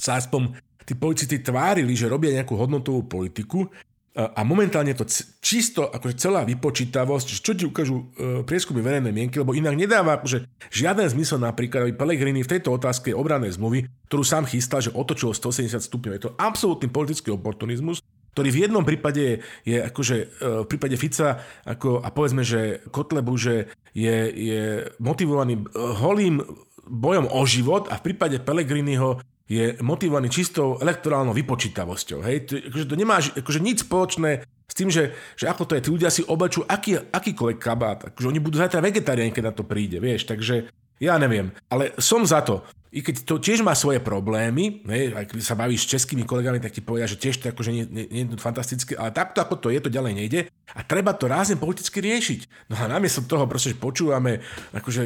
sa 0.00 0.16
aspoň 0.16 0.56
tí 0.88 0.96
policisti 0.96 1.38
tvárili, 1.44 1.92
že 1.92 2.08
robia 2.08 2.32
nejakú 2.32 2.56
hodnotovú 2.56 3.06
politiku 3.06 3.68
a 4.12 4.44
momentálne 4.44 4.92
to 4.92 5.08
čisto 5.40 5.88
akože 5.88 6.20
celá 6.20 6.44
vypočítavosť, 6.44 7.28
čo 7.32 7.56
ti 7.56 7.64
ukážu 7.64 8.12
e, 8.12 8.44
prieskumy 8.44 8.84
verejnej 8.84 9.08
mienky, 9.08 9.40
lebo 9.40 9.56
inak 9.56 9.72
nedáva 9.72 10.20
akože 10.20 10.44
žiaden 10.68 11.08
zmysel 11.08 11.40
napríklad, 11.40 11.88
aby 11.88 11.96
Pellegrini 11.96 12.44
v 12.44 12.52
tejto 12.52 12.76
otázke 12.76 13.16
obranej 13.16 13.56
zmluvy, 13.56 13.88
ktorú 14.12 14.20
sám 14.20 14.44
chystal, 14.44 14.84
že 14.84 14.92
otočil 14.92 15.32
180 15.32 15.80
stupňov. 15.80 16.12
Je 16.12 16.22
to 16.28 16.36
absolútny 16.36 16.92
politický 16.92 17.32
oportunizmus, 17.32 18.04
ktorý 18.32 18.48
v 18.48 18.60
jednom 18.64 18.84
prípade 18.84 19.44
je, 19.62 19.76
akože 19.76 20.16
e, 20.16 20.26
v 20.64 20.66
prípade 20.68 20.96
Fica 20.96 21.40
ako, 21.68 22.00
a 22.00 22.08
povedzme, 22.08 22.40
že 22.40 22.80
Kotlebu, 22.88 23.34
že 23.36 23.68
je, 23.92 24.16
je 24.32 24.62
motivovaný 24.98 25.60
e, 25.60 25.62
holým 25.76 26.40
bojom 26.88 27.28
o 27.28 27.40
život 27.44 27.92
a 27.92 28.00
v 28.00 28.12
prípade 28.12 28.40
Pellegriniho 28.40 29.20
je 29.52 29.76
motivovaný 29.84 30.32
čistou 30.32 30.80
elektorálnou 30.80 31.36
vypočítavosťou. 31.36 32.24
Hej? 32.24 32.36
To, 32.48 32.52
akože 32.72 32.86
to 32.88 32.96
nemá 32.96 33.20
akože 33.20 33.60
nič 33.60 33.84
spoločné 33.84 34.48
s 34.64 34.74
tým, 34.74 34.88
že, 34.88 35.12
že 35.36 35.52
ako 35.52 35.68
to 35.68 35.76
je, 35.76 35.84
tí 35.84 35.90
ľudia 35.92 36.08
si 36.08 36.24
obačú 36.24 36.64
aký, 36.64 36.96
akýkoľvek 37.12 37.58
kabát. 37.60 37.98
Akože 38.08 38.32
oni 38.32 38.40
budú 38.40 38.56
zajtra 38.56 38.80
vegetariáni, 38.80 39.28
keď 39.28 39.44
na 39.44 39.54
to 39.54 39.68
príde, 39.68 40.00
vieš. 40.00 40.24
Takže 40.24 40.72
ja 41.04 41.20
neviem, 41.20 41.52
ale 41.68 41.92
som 42.00 42.24
za 42.24 42.40
to 42.40 42.64
i 42.92 43.00
keď 43.00 43.24
to 43.24 43.40
tiež 43.40 43.64
má 43.64 43.72
svoje 43.72 44.04
problémy, 44.04 44.84
ne, 44.84 45.16
keď 45.24 45.40
sa 45.40 45.56
bavíš 45.56 45.88
s 45.88 45.96
českými 45.96 46.28
kolegami, 46.28 46.60
tak 46.60 46.76
ti 46.76 46.84
povedia, 46.84 47.08
že 47.08 47.16
tiež 47.16 47.40
to 47.40 47.48
akože 47.48 47.72
nie, 47.72 47.84
nie, 47.88 48.04
nie 48.12 48.22
je 48.28 48.36
fantastické, 48.36 48.92
ale 49.00 49.08
takto 49.16 49.40
ako 49.40 49.56
to 49.56 49.68
je, 49.72 49.80
to 49.80 49.88
ďalej 49.88 50.12
nejde 50.12 50.40
a 50.76 50.80
treba 50.84 51.16
to 51.16 51.24
rázne 51.24 51.56
politicky 51.56 52.04
riešiť. 52.04 52.68
No 52.68 52.76
a 52.76 52.84
namiesto 52.92 53.24
toho 53.24 53.48
proste, 53.48 53.72
že 53.72 53.80
počúvame 53.80 54.44
akože 54.76 55.02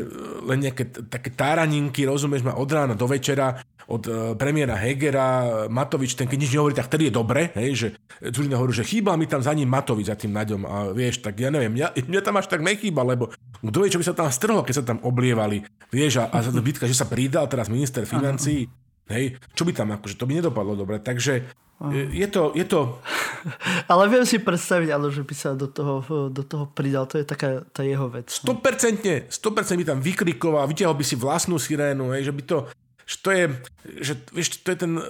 len 0.51 0.67
nejaké 0.67 0.91
také 1.07 1.31
táraninky, 1.31 2.03
rozumieš 2.03 2.43
ma, 2.43 2.59
od 2.59 2.67
rána 2.67 2.99
do 2.99 3.07
večera, 3.07 3.63
od 3.87 4.03
uh, 4.11 4.35
premiéra 4.35 4.75
Hegera, 4.75 5.67
Matovič, 5.71 6.19
ten 6.19 6.27
keď 6.27 6.39
nič 6.43 6.51
nehovorí, 6.59 6.75
tak 6.75 6.91
tedy 6.91 7.07
je 7.07 7.15
dobre, 7.15 7.55
hej, 7.55 7.71
že 7.79 7.89
Zurina 8.35 8.59
hovorí, 8.59 8.75
že 8.75 8.83
chýba 8.83 9.15
mi 9.15 9.31
tam 9.31 9.39
za 9.39 9.55
ním 9.55 9.71
Matovič, 9.71 10.11
za 10.11 10.19
tým 10.19 10.35
Naďom 10.35 10.67
a 10.67 10.91
vieš, 10.91 11.23
tak 11.23 11.39
ja 11.39 11.55
neviem, 11.55 11.79
ja, 11.79 11.95
mňa 11.95 12.19
tam 12.19 12.35
až 12.35 12.51
tak 12.51 12.67
nechýba, 12.67 13.07
lebo 13.07 13.31
kto 13.63 13.79
vie, 13.79 13.93
čo 13.95 14.03
by 14.03 14.07
sa 14.11 14.19
tam 14.19 14.27
strhlo, 14.27 14.67
keď 14.67 14.75
sa 14.75 14.85
tam 14.85 14.99
oblievali, 15.07 15.63
vieš, 15.95 16.19
a, 16.19 16.35
a 16.35 16.43
bytka, 16.43 16.91
že 16.91 16.99
sa 16.99 17.07
pridal 17.07 17.47
teraz 17.47 17.71
minister 17.77 18.09
financí, 18.09 18.65
hej, 19.13 19.37
čo 19.53 19.69
by 19.69 19.73
tam 19.77 19.93
akože, 19.93 20.17
to 20.17 20.25
by 20.25 20.41
nedopadlo 20.41 20.73
dobre, 20.73 20.97
takže 20.99 21.45
je 21.93 22.27
to, 22.33 22.57
je 22.57 22.65
to... 22.65 22.97
Ale 23.93 24.09
viem 24.09 24.25
si 24.25 24.41
predstaviť, 24.41 24.89
ale 24.97 25.13
že 25.13 25.21
by 25.23 25.35
sa 25.37 25.53
do 25.53 25.69
toho, 25.69 26.01
do 26.33 26.41
toho 26.41 26.67
pridal, 26.73 27.05
to 27.05 27.21
je 27.21 27.27
taká 27.29 27.63
tá 27.69 27.85
jeho 27.85 28.09
vec. 28.09 28.33
100%, 28.33 29.29
100% 29.29 29.81
by 29.81 29.85
tam 29.85 30.01
vykrikoval, 30.01 30.65
vytiahol 30.67 30.97
by 30.97 31.05
si 31.05 31.21
vlastnú 31.21 31.61
sirénu, 31.61 32.17
hej, 32.17 32.27
že 32.27 32.33
by 32.33 32.43
to, 32.49 32.59
že 33.07 33.17
to 33.23 33.29
je, 33.31 33.45
že, 34.03 34.13
vieš, 34.35 34.49
to 34.65 34.75
je 34.75 34.79
ten 34.83 34.93
eh, 34.99 35.05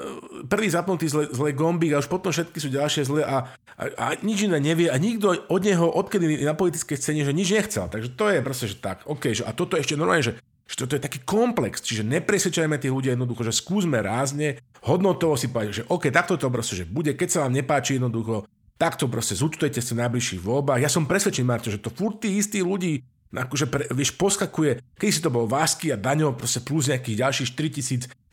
prvý 0.50 0.68
zapnutý 0.68 1.08
zle, 1.08 1.30
zle 1.32 1.56
gombík 1.56 1.96
a 1.96 2.02
už 2.02 2.10
potom 2.12 2.28
všetky 2.28 2.58
sú 2.60 2.68
ďalšie 2.68 3.02
zle 3.08 3.22
a, 3.24 3.48
a, 3.78 3.82
a 3.96 4.06
nič 4.20 4.44
iné 4.44 4.60
nevie 4.60 4.92
a 4.92 5.00
nikto 5.00 5.32
od 5.48 5.62
neho, 5.64 5.88
odkedy 5.88 6.44
na 6.44 6.52
politickej 6.52 6.98
scéne, 6.98 7.24
že 7.24 7.32
nič 7.32 7.48
nechcel. 7.56 7.88
Takže 7.88 8.12
to 8.12 8.26
je 8.28 8.44
proste, 8.44 8.66
že 8.74 8.76
tak, 8.82 9.06
OK, 9.08 9.32
že, 9.32 9.48
a 9.48 9.54
toto 9.56 9.80
ešte 9.80 9.96
normálne, 9.96 10.28
že, 10.28 10.34
že 10.66 10.74
toto 10.82 10.98
je 10.98 11.02
taký 11.02 11.22
komplex, 11.22 11.78
čiže 11.82 12.02
nepresvedčajme 12.02 12.76
tých 12.76 12.90
ľudí 12.90 13.08
jednoducho, 13.14 13.46
že 13.46 13.54
skúsme 13.54 14.02
rázne, 14.02 14.58
hodnotovo 14.82 15.38
si 15.38 15.46
povedať, 15.46 15.82
že 15.82 15.86
OK, 15.86 16.10
takto 16.10 16.34
to 16.34 16.50
proste, 16.50 16.82
že 16.82 16.90
bude, 16.90 17.14
keď 17.14 17.28
sa 17.30 17.38
vám 17.46 17.54
nepáči 17.54 18.02
jednoducho, 18.02 18.44
takto 18.76 19.06
proste 19.06 19.38
zúčtujte 19.38 19.78
si 19.78 19.94
v 19.94 20.02
najbližších 20.04 20.42
voľbách. 20.42 20.82
Ja 20.82 20.90
som 20.90 21.06
presvedčený, 21.08 21.46
Marto, 21.46 21.70
že 21.70 21.80
to 21.80 21.94
furt 21.94 22.20
tí 22.20 22.36
istí 22.36 22.60
ľudí 22.60 23.00
akože 23.34 23.66
pre, 23.66 23.84
vieš, 23.90 24.14
poskakuje, 24.14 24.80
keď 24.96 25.08
si 25.10 25.20
to 25.20 25.34
bol 25.34 25.50
Vásky 25.50 25.90
a 25.90 25.98
Daňo, 25.98 26.38
proste 26.38 26.62
plus 26.62 26.86
nejakých 26.86 27.26
ďalších 27.26 27.48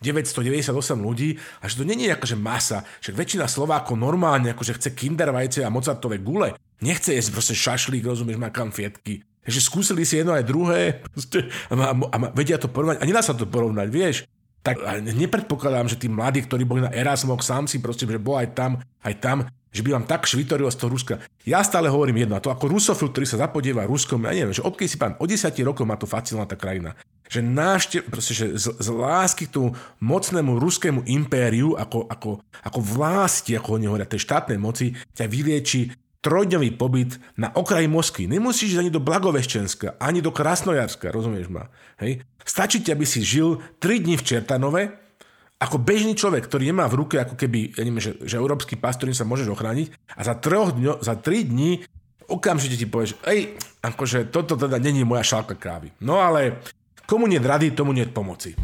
ľudí, 0.96 1.36
a 1.60 1.64
že 1.66 1.82
to 1.82 1.84
není 1.84 2.06
akože 2.08 2.38
masa, 2.38 2.86
že 3.02 3.10
väčšina 3.10 3.50
Slovákov 3.50 3.98
normálne 3.98 4.54
akože 4.54 4.78
chce 4.78 4.94
kindervajce 4.94 5.60
a 5.66 5.72
mozartové 5.72 6.22
gule, 6.22 6.54
nechce 6.80 7.10
jesť 7.10 7.30
proste 7.34 7.54
šašlík, 7.58 8.06
rozumieš, 8.06 8.38
má 8.38 8.54
konfietky. 8.54 9.26
Takže 9.44 9.60
skúsili 9.60 10.08
si 10.08 10.20
jedno 10.20 10.32
aj 10.32 10.48
druhé 10.48 11.04
a, 11.68 11.74
a, 11.76 11.92
a, 11.92 12.16
vedia 12.32 12.56
to 12.56 12.72
porovnať 12.72 13.00
a 13.00 13.04
nedá 13.04 13.20
sa 13.20 13.36
to 13.36 13.44
porovnať, 13.44 13.88
vieš. 13.92 14.16
Tak 14.64 14.80
nepredpokladám, 15.04 15.92
že 15.92 16.00
tí 16.00 16.08
mladí, 16.08 16.40
ktorí 16.40 16.64
boli 16.64 16.80
na 16.80 16.88
Erasmoch, 16.88 17.44
sám 17.44 17.68
si 17.68 17.84
proste, 17.84 18.08
že 18.08 18.16
bol 18.16 18.40
aj 18.40 18.56
tam, 18.56 18.80
aj 19.04 19.14
tam, 19.20 19.44
že 19.74 19.84
by 19.84 19.92
vám 19.92 20.08
tak 20.08 20.24
švitorilo 20.24 20.72
z 20.72 20.78
toho 20.80 20.88
Ruska. 20.88 21.14
Ja 21.44 21.60
stále 21.60 21.92
hovorím 21.92 22.24
jedno, 22.24 22.38
a 22.38 22.40
to 22.40 22.48
ako 22.48 22.72
rusofil, 22.72 23.12
ktorý 23.12 23.26
sa 23.28 23.42
zapodieva 23.42 23.84
Ruskom, 23.84 24.24
ja 24.24 24.32
neviem, 24.32 24.56
že 24.56 24.64
odkedy 24.64 24.88
si 24.88 24.96
pán, 24.96 25.18
od 25.20 25.28
10 25.28 25.52
rokov 25.66 25.84
má 25.84 26.00
to 26.00 26.08
fascinovaná 26.08 26.48
tá 26.48 26.56
krajina. 26.56 26.96
Že 27.28 27.40
návštev, 27.42 28.00
proste, 28.08 28.32
že 28.32 28.46
z, 28.54 28.72
z 28.78 28.88
lásky 28.88 29.50
k 29.50 29.54
tomu 29.58 29.68
mocnému 29.98 30.56
ruskému 30.62 31.04
impériu, 31.10 31.74
ako, 31.74 32.06
ako, 32.06 32.40
ako 32.62 32.78
vlasti, 32.80 33.58
ako 33.58 33.76
oni 33.76 33.84
hovoria, 33.90 34.08
tej 34.08 34.22
štátnej 34.22 34.56
moci, 34.56 34.94
ťa 35.12 35.26
vylieči 35.28 35.92
trojdňový 36.24 36.80
pobyt 36.80 37.20
na 37.36 37.52
okraji 37.52 37.84
Moskvy. 37.84 38.24
Nemusíš 38.24 38.80
ani 38.80 38.88
do 38.88 39.04
Blagoveščenska, 39.04 40.00
ani 40.00 40.24
do 40.24 40.32
Krasnojarska, 40.32 41.12
rozumieš 41.12 41.52
ma? 41.52 41.68
Hej? 42.00 42.24
Stačí 42.40 42.80
ti, 42.80 42.88
aby 42.88 43.04
si 43.04 43.20
žil 43.20 43.60
3 43.76 44.00
dní 44.00 44.16
v 44.16 44.24
Čertanove, 44.24 44.82
ako 45.60 45.76
bežný 45.80 46.16
človek, 46.16 46.48
ktorý 46.48 46.72
nemá 46.72 46.88
v 46.88 47.04
ruke 47.04 47.16
ako 47.20 47.36
keby, 47.36 47.76
ja 47.76 47.82
neviem, 47.84 48.02
že, 48.02 48.16
že 48.24 48.40
európsky 48.40 48.74
pás, 48.76 48.96
ktorým 48.96 49.16
sa 49.16 49.28
môžeš 49.28 49.48
ochrániť 49.52 49.86
a 50.16 50.20
za, 50.24 50.34
troch 50.36 50.72
dňo, 50.74 51.04
za 51.04 51.14
tri 51.16 51.44
dní 51.44 51.84
okamžite 52.28 52.80
ti 52.80 52.88
povieš, 52.88 53.20
ej, 53.28 53.56
akože 53.84 54.32
toto 54.32 54.56
teda 54.56 54.80
není 54.80 55.04
moja 55.04 55.24
šálka 55.24 55.56
kávy. 55.56 55.92
No 56.00 56.20
ale 56.20 56.64
komu 57.04 57.28
nie 57.28 57.40
rady, 57.40 57.72
tomu 57.76 57.92
nie 57.92 58.04
pomoci. 58.08 58.56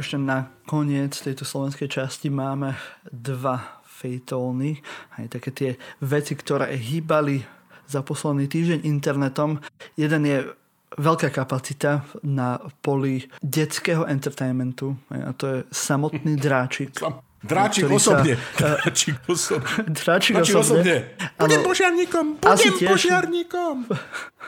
Ešte 0.00 0.16
na 0.16 0.48
koniec 0.64 1.12
tejto 1.20 1.44
slovenskej 1.44 1.90
časti 1.90 2.32
máme 2.32 2.72
dva 3.12 3.79
fejtóny, 4.00 4.80
aj 5.20 5.26
také 5.28 5.50
tie 5.52 5.70
veci, 6.00 6.32
ktoré 6.32 6.72
hýbali 6.72 7.44
za 7.84 8.00
posledný 8.00 8.48
týždeň 8.48 8.80
internetom. 8.88 9.60
Jeden 10.00 10.22
je 10.24 10.48
veľká 10.96 11.30
kapacita 11.30 12.08
na 12.24 12.58
poli 12.80 13.28
detského 13.44 14.08
entertainmentu 14.08 14.96
a 15.12 15.36
to 15.36 15.44
je 15.46 15.58
samotný 15.70 16.34
dráčik. 16.44 16.96
Dráčik 17.40 17.88
osobne. 17.88 18.36
Sa, 18.52 18.76
Dráčik 18.84 19.16
osobne. 19.24 19.64
Dráčik, 19.88 20.34
Dráčik 20.36 20.56
osobne. 20.56 20.96
Budem 21.40 21.60
požiarníkom, 21.64 22.24
budem 22.36 22.72
tiež- 22.76 22.90
požiarníkom. 22.92 23.88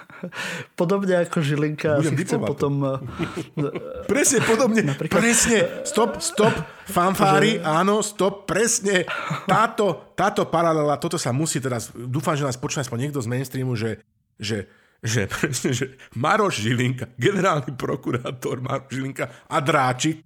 Podobne 0.78 1.26
ako 1.26 1.42
Žilinka 1.42 1.98
Budem 1.98 2.14
asi 2.14 2.22
chce 2.22 2.36
potom... 2.38 2.72
eh, 2.84 4.06
Presne, 4.12 4.38
podobne. 4.44 4.80
Napríklad- 4.84 5.18
Presne. 5.18 5.58
Stop, 5.82 6.20
stop. 6.20 6.52
Fanfári, 6.84 7.58
áno, 7.58 8.04
stop. 8.04 8.44
Presne. 8.44 9.08
Táto, 9.48 10.12
táto 10.14 10.46
paralela, 10.46 11.00
toto 11.00 11.16
sa 11.16 11.32
musí 11.32 11.58
teraz, 11.58 11.90
dúfam, 11.90 12.36
že 12.36 12.44
nás 12.44 12.54
počúva 12.54 12.84
aspoň 12.84 13.08
niekto 13.08 13.18
z 13.18 13.28
mainstreamu, 13.28 13.74
že, 13.74 13.98
že 14.36 14.68
že, 15.02 15.26
presne, 15.26 15.74
že 15.74 15.98
Maroš 16.14 16.62
Žilinka, 16.62 17.10
generálny 17.18 17.74
prokurátor 17.74 18.62
Maroš 18.62 18.86
Žilinka 18.86 19.50
a 19.50 19.58
Dráčik 19.58 20.22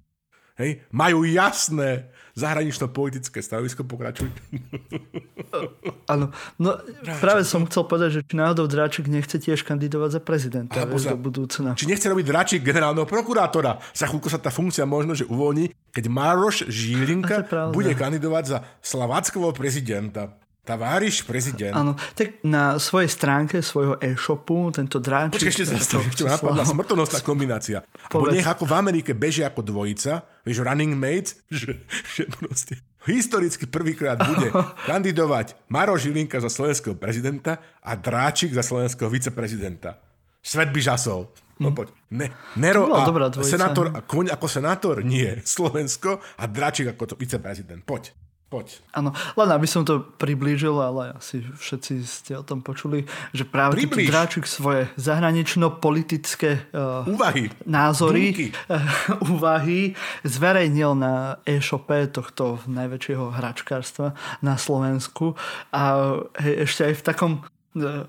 hej, 0.61 0.85
majú 0.93 1.25
jasné 1.25 2.13
zahranično-politické 2.37 3.41
stanovisko, 3.41 3.83
pokračuj. 3.89 4.29
Áno, 6.13 6.31
no 6.61 6.71
práve 7.19 7.49
som 7.49 7.65
chcel 7.65 7.89
povedať, 7.89 8.11
že 8.13 8.21
či 8.29 8.35
náhodou 8.37 8.69
Dráčik 8.69 9.09
nechce 9.09 9.41
tiež 9.41 9.65
kandidovať 9.65 10.11
za 10.15 10.21
prezidenta 10.21 10.77
A 10.79 10.85
vieš, 10.85 11.09
do 11.09 11.19
budúcna. 11.19 11.73
Či 11.73 11.89
nechce 11.89 12.07
robiť 12.07 12.27
Dráčik 12.29 12.61
generálneho 12.61 13.09
prokurátora? 13.09 13.81
Za 13.97 14.07
chvíľku 14.07 14.29
sa 14.29 14.37
tá 14.37 14.53
funkcia 14.53 14.85
možno, 14.85 15.17
že 15.17 15.25
uvoľní, 15.25 15.73
keď 15.91 16.05
Maroš 16.13 16.69
Žilinka 16.69 17.49
bude 17.73 17.97
kandidovať 17.97 18.45
za 18.45 18.59
slavackého 18.85 19.51
prezidenta. 19.57 20.37
Taváriš 20.67 21.23
prezident. 21.23 21.71
Áno, 21.71 21.95
tak 22.19 22.43
na 22.43 22.75
svojej 22.83 23.07
stránke 23.07 23.63
svojho 23.63 24.03
e-shopu 24.03 24.75
tento 24.75 24.99
Dráčik... 24.99 25.39
Počkaj, 25.39 25.53
ešte 25.55 25.65
sa 25.71 26.03
ešte 26.03 26.27
napadla 26.27 26.67
smrtonosná 26.67 27.23
kombinácia. 27.23 27.87
Bo 28.11 28.27
Povedz. 28.27 28.43
nech 28.43 28.51
ako 28.51 28.67
v 28.67 28.75
Amerike 28.75 29.15
beží 29.15 29.47
ako 29.47 29.63
dvojica, 29.63 30.27
vieš, 30.43 30.67
running 30.67 30.99
mates, 30.99 31.39
že, 31.47 31.87
že 32.19 32.27
proste 32.27 32.83
historicky 33.07 33.71
prvýkrát 33.71 34.19
bude 34.19 34.51
kandidovať 34.91 35.71
Maro 35.71 35.95
Žilinka 35.95 36.43
za 36.43 36.51
slovenského 36.51 36.99
prezidenta 36.99 37.63
a 37.79 37.95
Dráčik 37.95 38.51
za 38.51 38.67
slovenského 38.67 39.07
viceprezidenta. 39.07 40.03
Svet 40.43 40.75
by 40.75 40.83
žasol. 40.83 41.31
No 41.57 41.73
poď. 41.73 41.95
Ne, 42.13 42.29
Nero 42.61 42.93
a 42.93 43.09
senátor, 43.41 43.89
a 43.95 44.05
Koň 44.05 44.29
ako 44.29 44.47
senátor? 44.51 45.01
Nie. 45.01 45.41
Slovensko 45.47 46.21
a 46.37 46.45
Dráčik 46.45 46.93
ako 46.93 47.15
to 47.15 47.15
viceprezident. 47.17 47.87
Poď. 47.87 48.26
Poď. 48.47 48.79
Áno, 48.95 49.11
len 49.35 49.51
aby 49.51 49.67
som 49.67 49.83
to 49.83 50.07
priblížil, 50.23 50.79
ale 50.79 51.19
asi 51.19 51.43
všetci 51.43 51.93
ste 52.07 52.33
o 52.39 52.47
tom 52.47 52.63
počuli, 52.63 53.03
že 53.35 53.43
práve 53.43 53.75
Priblíž. 53.75 54.07
Dráčik 54.07 54.47
svoje 54.47 54.87
zahranično-politické 54.95 56.71
uh, 56.71 57.03
Úvahy. 57.11 57.51
názory, 57.67 58.31
Dunky. 58.31 58.49
úvahy 59.35 59.99
zverejnil 60.23 60.95
na 60.95 61.43
e-shope 61.43 62.07
tohto 62.07 62.63
najväčšieho 62.71 63.35
hračkárstva 63.35 64.15
na 64.47 64.55
Slovensku 64.55 65.35
a 65.75 66.15
hej, 66.39 66.71
ešte 66.71 66.87
aj 66.87 66.95
v 66.95 67.03
takom 67.03 67.33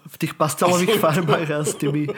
v 0.02 0.16
tých 0.16 0.34
pastelových 0.40 0.96
farbách 1.04 1.48
a 1.52 1.60
s 1.68 1.76
tými 1.76 2.08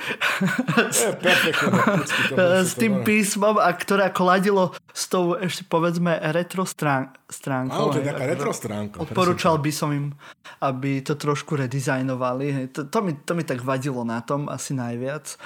s 2.64 2.74
to 2.74 2.78
tým 2.78 3.02
písmom 3.02 3.58
a 3.58 3.74
ktoré 3.74 4.14
ako 4.14 4.22
ladilo 4.22 4.64
s 4.94 5.10
tou 5.10 5.34
ešte 5.34 5.66
povedzme 5.66 6.14
retro 6.30 6.64
strán, 6.68 7.10
stránkou. 7.26 7.90
Áno, 7.90 7.94
to 7.94 8.00
je 8.02 8.08
taká 8.10 8.26
retro 8.30 8.52
stránka. 8.54 9.02
Odporúčal 9.02 9.58
by 9.58 9.72
som 9.74 9.90
im, 9.90 10.14
aby 10.62 11.02
to 11.02 11.18
trošku 11.18 11.58
redizajnovali. 11.58 12.46
Hej. 12.54 12.66
To, 12.78 12.82
to, 12.86 13.00
mi, 13.02 13.18
to 13.18 13.34
mi 13.34 13.44
tak 13.48 13.66
vadilo 13.66 14.06
na 14.06 14.22
tom 14.22 14.46
asi 14.52 14.78
najviac. 14.78 15.40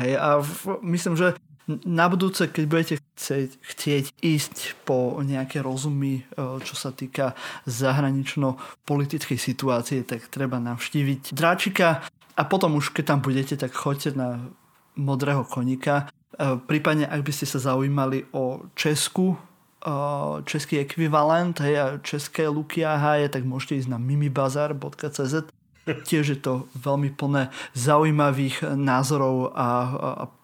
Hej. 0.00 0.16
A 0.16 0.40
v, 0.40 0.80
myslím, 0.84 1.18
že 1.18 1.36
na 1.86 2.06
budúce, 2.10 2.50
keď 2.50 2.64
budete 2.66 2.94
chcieť, 3.14 3.50
chcieť 3.62 4.04
ísť 4.24 4.56
po 4.82 5.20
nejaké 5.22 5.62
rozumy, 5.62 6.22
e, 6.22 6.42
čo 6.64 6.74
sa 6.74 6.90
týka 6.90 7.36
zahranično-politickej 7.68 9.38
situácie, 9.38 10.02
tak 10.02 10.26
treba 10.32 10.58
navštíviť 10.58 11.36
Dráčika 11.36 12.02
a 12.40 12.42
potom 12.48 12.80
už, 12.80 12.96
keď 12.96 13.04
tam 13.14 13.20
budete, 13.20 13.54
tak 13.60 13.76
choďte 13.76 14.16
na 14.16 14.40
modrého 14.96 15.44
koníka. 15.44 16.08
E, 16.34 16.56
Prípadne, 16.56 17.04
ak 17.04 17.20
by 17.20 17.32
ste 17.36 17.46
sa 17.46 17.60
zaujímali 17.60 18.24
o 18.32 18.64
Česku, 18.72 19.36
e, 19.36 19.38
český 20.48 20.80
ekvivalent 20.80 21.60
hej, 21.60 21.74
a 21.76 21.86
české 22.00 22.48
Lukia 22.48 22.96
háje, 22.96 23.28
tak 23.28 23.44
môžete 23.44 23.84
ísť 23.84 23.90
na 23.92 23.98
mimibazar.cz. 24.00 25.52
Tiež 26.08 26.26
je 26.36 26.38
to 26.40 26.68
veľmi 26.76 27.12
plné 27.16 27.52
zaujímavých 27.76 28.76
názorov 28.76 29.52
a, 29.52 29.68
a, 29.68 29.68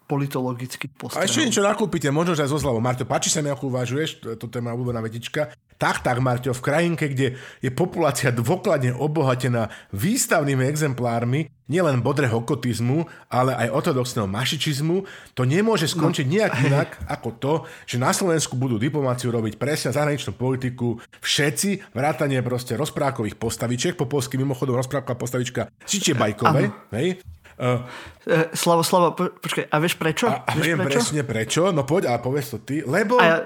a 0.07 0.09
politologických 0.09 1.19
A 1.19 1.27
ešte 1.27 1.43
niečo 1.43 1.67
nakúpite, 1.67 2.07
možno 2.15 2.39
že 2.39 2.47
aj 2.47 2.55
zo 2.55 2.63
zľavou. 2.63 2.79
Marto, 2.79 3.03
páči 3.03 3.27
sa 3.27 3.43
mi, 3.43 3.51
ako 3.51 3.75
uvažuješ, 3.75 4.23
to- 4.23 4.39
toto 4.39 4.55
je 4.55 4.63
moja 4.63 4.79
obľúbená 4.79 5.03
vetička. 5.03 5.51
Tak, 5.77 6.01
tak, 6.01 6.23
Marto, 6.25 6.55
v 6.55 6.63
krajinke, 6.65 7.11
kde 7.11 7.37
je 7.61 7.71
populácia 7.75 8.33
dôkladne 8.33 8.97
obohatená 8.97 9.69
výstavnými 9.93 10.65
exemplármi, 10.65 11.53
nielen 11.67 12.01
bodrého 12.01 12.39
okotizmu, 12.41 13.05
ale 13.29 13.53
aj 13.53 13.75
ortodoxného 13.75 14.25
mašičizmu, 14.31 15.05
to 15.35 15.43
nemôže 15.45 15.91
skončiť 15.91 16.25
nejak 16.25 16.53
inak 16.71 16.89
ako 17.11 17.29
to, 17.37 17.53
že 17.85 18.01
na 18.01 18.15
Slovensku 18.15 18.57
budú 18.57 18.79
diplomáciu 18.81 19.29
robiť 19.35 19.59
presne 19.61 19.91
zahraničnú 19.93 20.33
politiku 20.33 21.03
všetci, 21.21 21.93
vrátanie 21.93 22.41
proste 22.41 22.79
rozprávkových 22.79 23.37
postavičiek, 23.37 23.99
po 23.99 24.09
polsky 24.09 24.39
mimochodom 24.41 24.79
rozprávková 24.79 25.19
postavička 25.19 25.69
Siče 25.85 26.17
Bajkové, 26.17 26.73
hej? 26.97 27.21
Uh, 27.57 27.81
E, 28.27 28.51
Slavo, 28.59 28.83
Slavo, 28.83 29.15
po, 29.15 29.31
počkaj, 29.39 29.71
a 29.71 29.77
vieš 29.79 29.95
prečo? 29.95 30.27
a, 30.27 30.43
a 30.43 30.59
vieš 30.59 30.67
viem 30.67 30.83
presne 30.83 31.23
prečo, 31.23 31.71
no 31.71 31.87
poď, 31.87 32.11
ale 32.11 32.19
povedz 32.19 32.51
to 32.51 32.59
ty, 32.59 32.83
lebo... 32.83 33.23
A 33.23 33.25
ja, 33.25 33.37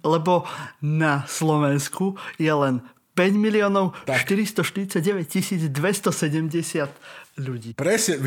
lebo 0.00 0.48
na 0.80 1.28
Slovensku 1.28 2.16
je 2.40 2.48
len 2.48 2.80
5 3.12 3.36
miliónov 3.36 3.92
Tak. 4.08 4.24
449 4.24 5.68
270 5.68 6.88
ľudí. 7.38 7.70
Presne, 7.78 8.18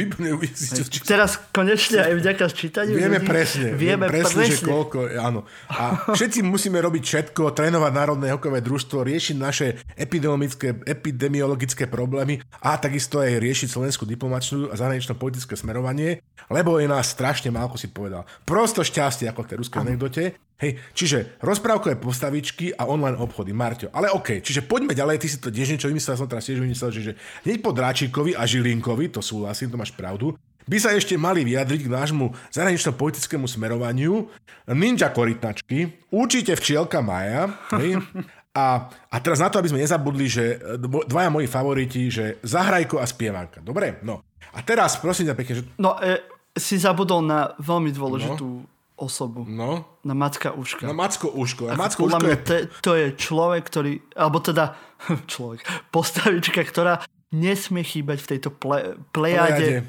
či, 0.87 0.99
Teraz 1.03 1.37
konečne 1.51 2.01
aj 2.01 2.13
vďaka 2.17 2.43
čítaniu 2.51 2.95
Vieme 2.95 3.19
ľudí, 3.19 3.27
presne, 3.27 3.67
vieme 3.75 4.05
presne, 4.07 4.47
že 4.47 4.63
koľko, 4.63 5.11
áno. 5.19 5.43
A 5.67 6.11
všetci 6.15 6.41
musíme 6.41 6.79
robiť 6.79 7.03
všetko, 7.03 7.51
trénovať 7.51 7.91
Národné 7.91 8.31
hokejové 8.31 8.63
družstvo, 8.63 9.03
riešiť 9.03 9.35
naše 9.37 9.67
epidemiologické, 9.99 10.81
epidemiologické 10.87 11.85
problémy 11.91 12.39
a 12.63 12.79
takisto 12.79 13.19
aj 13.19 13.37
riešiť 13.37 13.67
slovenskú 13.67 14.07
diplomačnú 14.07 14.71
a 14.71 14.75
zahranično 14.79 15.19
politické 15.19 15.59
smerovanie, 15.59 16.23
lebo 16.47 16.79
je 16.79 16.87
nás 16.87 17.11
strašne 17.11 17.51
málo, 17.51 17.71
ako 17.71 17.77
si 17.77 17.91
povedal. 17.91 18.23
Prosto 18.47 18.81
šťastie, 18.81 19.27
ako 19.27 19.43
v 19.43 19.49
tej 19.51 19.57
ruskej 19.61 19.79
anekdote. 19.83 20.23
Hej, 20.61 20.77
čiže 20.93 21.41
rozprávkové 21.41 21.97
postavičky 21.97 22.69
a 22.77 22.85
online 22.85 23.17
obchody, 23.17 23.49
Marťo. 23.49 23.89
Ale 23.89 24.13
OK, 24.13 24.45
čiže 24.45 24.61
poďme 24.61 24.93
ďalej, 24.93 25.17
ty 25.17 25.27
si 25.27 25.41
to 25.41 25.49
tiež 25.49 25.73
niečo 25.73 25.89
vymyslel, 25.89 26.21
som 26.21 26.29
teraz 26.29 26.45
tiež 26.45 26.61
vymyslel, 26.61 26.93
že, 26.93 27.17
hneď 27.49 27.65
po 27.65 27.73
Dráčikovi 27.73 28.37
a 28.37 28.45
Žilinkovi, 28.45 29.09
to 29.09 29.25
súhlasím, 29.25 29.73
to 29.73 29.81
máš 29.81 29.89
pravdu, 29.89 30.37
by 30.69 30.77
sa 30.77 30.93
ešte 30.93 31.17
mali 31.17 31.41
vyjadriť 31.41 31.89
k 31.89 31.93
nášmu 31.97 32.29
zahranično-politickému 32.53 33.49
smerovaniu 33.49 34.29
ninja 34.69 35.09
korytnačky, 35.09 36.05
určite 36.13 36.53
včielka 36.53 37.01
Maja, 37.01 37.49
hej, 37.81 37.97
a, 38.61 38.85
a 38.85 39.15
teraz 39.17 39.41
na 39.41 39.49
to, 39.49 39.57
aby 39.57 39.73
sme 39.73 39.81
nezabudli, 39.81 40.29
že 40.29 40.61
dvaja 41.09 41.33
moji 41.33 41.49
favoriti, 41.49 42.11
že 42.13 42.37
Zahrajko 42.45 42.99
a 43.01 43.09
Spievanka. 43.09 43.63
Dobre? 43.63 43.97
No. 44.05 44.21
A 44.51 44.59
teraz 44.61 44.99
prosím 44.99 45.31
ťa 45.31 45.35
pekne, 45.39 45.53
že... 45.57 45.63
No, 45.79 45.95
e, 45.97 46.19
si 46.53 46.75
zabudol 46.75 47.23
na 47.23 47.55
veľmi 47.57 47.95
dôležitú 47.95 48.67
osobu. 49.01 49.41
No, 49.49 49.97
Na 50.05 50.13
Macka 50.13 50.53
Uška. 50.53 50.85
na 50.85 50.93
Macko 50.93 51.33
Uško. 51.33 51.73
A 51.73 51.75
Macko 51.75 52.05
Uško 52.05 52.21
mňa 52.21 52.29
je... 52.29 52.37
to, 52.45 52.53
je- 52.53 52.67
to 52.85 52.91
je 52.93 53.07
človek, 53.17 53.63
ktorý, 53.65 53.93
alebo 54.13 54.37
teda 54.37 54.77
človek, 55.33 55.65
postavička, 55.89 56.61
ktorá 56.61 57.01
nesmie 57.33 57.81
chýbať 57.81 58.17
v 58.21 58.29
tejto 58.37 58.49
ple, 58.53 59.01
plejade 59.09 59.87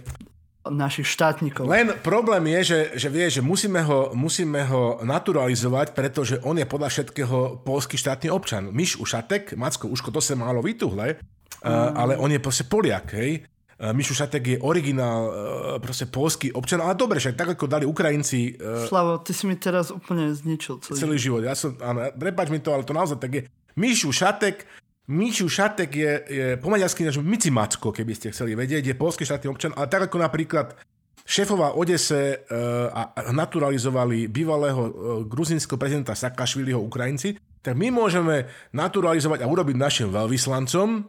našich 0.62 1.10
štátnikov. 1.10 1.66
Len 1.66 1.90
problém 2.06 2.46
je, 2.54 2.60
že, 2.62 2.80
že 2.94 3.08
vie, 3.10 3.26
že 3.26 3.42
musíme 3.42 3.82
ho, 3.82 4.14
musíme 4.14 4.62
ho 4.70 5.02
naturalizovať, 5.02 5.90
pretože 5.90 6.38
on 6.46 6.54
je 6.54 6.66
podľa 6.66 6.88
všetkého 6.88 7.66
polský 7.66 7.98
štátny 7.98 8.30
občan. 8.30 8.70
Myš 8.70 9.02
Ušatek, 9.02 9.58
Macko 9.58 9.90
Uško, 9.90 10.14
to 10.14 10.22
sa 10.22 10.38
málo 10.38 10.62
vytuhle, 10.62 11.18
mm. 11.18 11.98
ale 11.98 12.14
on 12.14 12.30
je 12.30 12.38
proste 12.38 12.70
Poliak, 12.70 13.10
hej. 13.18 13.42
Uh, 13.82 13.90
Myš 13.90 14.14
Ušatek 14.14 14.46
je 14.46 14.56
originál, 14.62 15.22
uh, 15.26 15.34
proste 15.82 16.06
polský 16.06 16.54
občan, 16.54 16.78
ale 16.78 16.94
dobre, 16.94 17.18
však 17.18 17.34
tak 17.34 17.58
ako 17.58 17.66
dali 17.66 17.82
Ukrajinci 17.82 18.54
uh, 18.54 18.86
Slavo, 18.86 19.18
ty 19.18 19.34
si 19.34 19.42
mi 19.50 19.58
teraz 19.58 19.90
úplne 19.90 20.30
zničil 20.30 20.78
celý. 20.78 20.98
celý 21.02 21.16
život. 21.18 21.42
Ja 21.42 21.58
som, 21.58 21.74
áno, 21.82 22.06
prepač 22.14 22.46
mi 22.54 22.62
to, 22.62 22.70
ale 22.70 22.86
to 22.86 22.94
naozaj 22.94 23.18
tak 23.18 23.34
je. 23.34 23.42
Myšu 23.74 24.14
Šatek, 24.14 24.62
Myšu 25.10 25.50
Šatek 25.50 25.90
je, 25.90 26.12
je 26.30 26.46
po 26.62 26.70
maďarsky 26.70 27.02
než 27.02 27.18
Mici 27.18 27.50
Macko, 27.50 27.90
keby 27.90 28.14
ste 28.14 28.30
chceli 28.30 28.54
vedieť, 28.54 28.86
je 28.86 28.94
polský 28.94 29.26
štátny 29.26 29.50
občan, 29.50 29.74
ale 29.74 29.90
tak 29.90 30.06
ako 30.06 30.14
napríklad 30.22 30.78
šéfová 31.26 31.74
Odese 31.74 32.46
a 32.94 33.30
naturalizovali 33.34 34.30
bývalého 34.30 34.90
gruzinského 35.26 35.78
prezidenta 35.78 36.14
Sakašviliho 36.14 36.78
Ukrajinci, 36.78 37.34
tak 37.62 37.74
my 37.78 37.94
môžeme 37.94 38.46
naturalizovať 38.74 39.42
a 39.42 39.50
urobiť 39.50 39.76
našim 39.78 40.08
veľvyslancom 40.10 41.06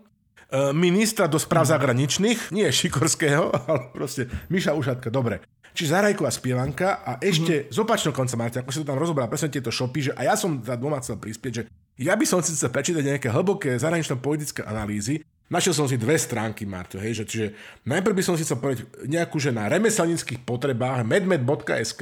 ministra 0.74 1.26
do 1.26 1.42
správ 1.42 1.66
zahraničných, 1.66 2.54
nie 2.54 2.70
Šikorského, 2.70 3.50
ale 3.70 3.90
proste 3.92 4.30
Miša 4.54 4.78
Ušatka, 4.78 5.10
dobre. 5.10 5.42
Čiže 5.74 5.98
Zarajko 5.98 6.30
a 6.30 6.32
spievanka 6.32 7.02
a 7.02 7.12
ešte 7.18 7.66
mm-hmm. 7.66 7.74
z 7.74 7.78
opačného 7.82 8.14
konca, 8.14 8.38
Marta, 8.38 8.62
ako 8.62 8.70
si 8.70 8.86
to 8.86 8.90
tam 8.94 9.02
rozoberá 9.02 9.26
presne 9.26 9.50
tieto 9.50 9.74
šopy, 9.74 10.00
že 10.06 10.12
a 10.14 10.22
ja 10.30 10.38
som 10.38 10.62
za 10.62 10.78
dvoma 10.78 11.02
chcel 11.02 11.18
prispieť, 11.18 11.54
že 11.54 11.64
Ja 11.98 12.14
by 12.14 12.26
som 12.30 12.46
si 12.46 12.54
chcel 12.54 12.70
prečítať 12.70 13.02
nejaké 13.02 13.34
hlboké 13.34 13.78
zahranično-politické 13.82 14.62
analýzy, 14.66 15.26
Našiel 15.52 15.76
som 15.76 15.86
si 15.86 16.02
dve 16.02 16.18
stránky, 16.18 16.66
Marto, 16.66 16.98
hej, 16.98 17.22
že, 17.22 17.24
čiže 17.30 17.48
najprv 17.86 18.16
by 18.16 18.24
som 18.26 18.34
si 18.34 18.42
chcel 18.42 18.58
povedať 18.58 18.90
nejakú, 19.06 19.38
že 19.38 19.52
na 19.52 19.70
remeselnických 19.70 20.42
potrebách 20.42 21.04
medmed.sk, 21.06 22.02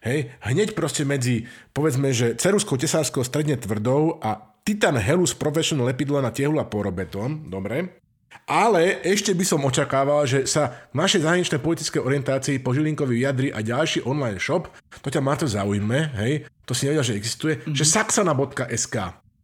hej, 0.00 0.18
hneď 0.40 0.72
proste 0.72 1.02
medzi, 1.04 1.50
povedzme, 1.74 2.14
že 2.14 2.38
ceruskou 2.38 2.78
tesárskou 2.78 3.20
stredne 3.26 3.58
tvrdou 3.60 4.22
a 4.22 4.49
Titan 4.64 4.96
Helus 5.00 5.32
Professional 5.32 5.88
lepidlo 5.88 6.20
na 6.20 6.30
tehlu 6.30 6.60
a 6.60 6.68
porobetón, 6.68 7.48
dobre, 7.48 8.00
ale 8.46 9.02
ešte 9.02 9.34
by 9.34 9.44
som 9.46 9.62
očakával, 9.62 10.26
že 10.26 10.46
sa 10.46 10.90
v 10.90 11.02
našej 11.02 11.22
zahraničnej 11.22 11.60
politickej 11.62 12.02
orientácii 12.02 12.56
po 12.62 12.74
Žilinkovi 12.74 13.22
vyjadri 13.22 13.48
a 13.50 13.62
ďalší 13.62 14.06
online 14.06 14.38
shop, 14.42 14.70
to 15.02 15.08
ťa 15.10 15.22
má 15.22 15.34
to 15.38 15.46
zaujme, 15.46 16.14
hej, 16.18 16.46
to 16.66 16.74
si 16.74 16.86
nevedel, 16.86 17.14
že 17.14 17.18
existuje, 17.18 17.58
mm-hmm. 17.58 17.74
že 17.74 17.84
saxana.sk. 17.86 18.96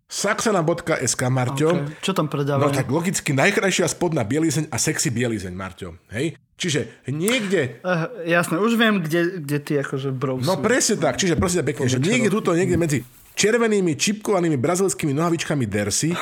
Saxana.sk, 0.07 1.23
Marťo. 1.27 1.69
Okay. 1.75 1.99
Čo 1.99 2.15
tam 2.15 2.31
predávajú? 2.31 2.63
No 2.63 2.71
tak 2.71 2.87
logicky 2.87 3.35
najkrajšia 3.35 3.91
spodná 3.91 4.23
bielizeň 4.23 4.71
a 4.71 4.79
sexy 4.79 5.11
bielizeň, 5.11 5.51
Marťo. 5.51 5.99
Hej? 6.15 6.39
Čiže 6.55 7.03
niekde... 7.11 7.83
Uh, 7.83 8.07
jasné, 8.23 8.63
už 8.63 8.79
viem, 8.79 9.03
kde, 9.03 9.43
kde 9.43 9.59
ty 9.59 9.73
akože 9.83 10.15
browsujú. 10.15 10.47
No 10.47 10.63
presne 10.63 11.03
tak, 11.03 11.19
čiže 11.19 11.35
prosím 11.35 11.67
pekne, 11.67 11.91
že 11.91 11.99
niekde 11.99 12.31
tuto, 12.31 12.55
niekde 12.55 12.79
medzi 12.79 12.99
červenými 13.37 13.93
čipkovanými 14.01 14.57
brazilskými 14.57 15.13
nohavičkami 15.13 15.69
Dersi, 15.69 16.11
uh, 16.11 16.17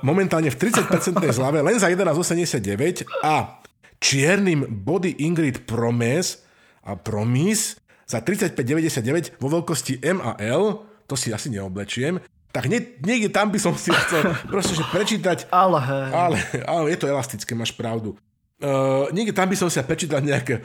momentálne 0.08 0.48
v 0.48 0.56
30% 0.56 1.18
zlave, 1.36 1.58
len 1.60 1.76
za 1.76 1.90
11,89 1.90 3.26
a 3.26 3.58
čiernym 3.98 4.62
Body 4.70 5.26
Ingrid 5.26 5.66
Promes 5.66 6.46
a 6.86 6.94
Promis 6.94 7.74
za 8.06 8.22
35,99 8.22 9.42
vo 9.42 9.48
veľkosti 9.50 9.98
M 10.02 10.22
a 10.22 10.38
L, 10.38 10.86
to 11.10 11.18
si 11.18 11.34
asi 11.34 11.50
neoblečiem, 11.50 12.22
tak 12.52 12.68
nie, 12.68 12.84
niekde 13.00 13.32
tam 13.32 13.50
by 13.50 13.58
som 13.58 13.74
si 13.74 13.90
chcel 14.06 14.30
proste, 14.46 14.78
že 14.78 14.84
prečítať. 14.94 15.50
Ale 15.50 15.78
hej. 15.82 16.08
Ale, 16.14 16.36
ale 16.68 16.86
je 16.94 16.98
to 17.02 17.10
elastické, 17.10 17.56
máš 17.58 17.74
pravdu. 17.74 18.14
Uh, 18.62 19.10
niekde 19.10 19.34
tam 19.34 19.50
by 19.50 19.58
som 19.58 19.66
si 19.66 19.82
prečítať 19.82 20.22
nejaké 20.22 20.62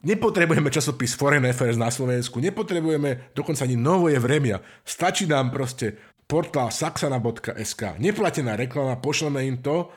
Nepotrebujeme 0.00 0.72
časopis 0.72 1.12
Foreign 1.12 1.44
Affairs 1.44 1.76
na 1.76 1.92
Slovensku, 1.92 2.40
nepotrebujeme 2.40 3.36
dokonca 3.36 3.68
ani 3.68 3.76
Novoje 3.76 4.16
vremia. 4.16 4.64
Stačí 4.80 5.28
nám 5.28 5.52
proste 5.52 6.00
portál 6.24 6.72
saxana.sk. 6.72 8.00
Neplatená 8.00 8.56
reklama, 8.56 8.96
pošleme 8.96 9.44
im 9.44 9.60
to. 9.60 9.92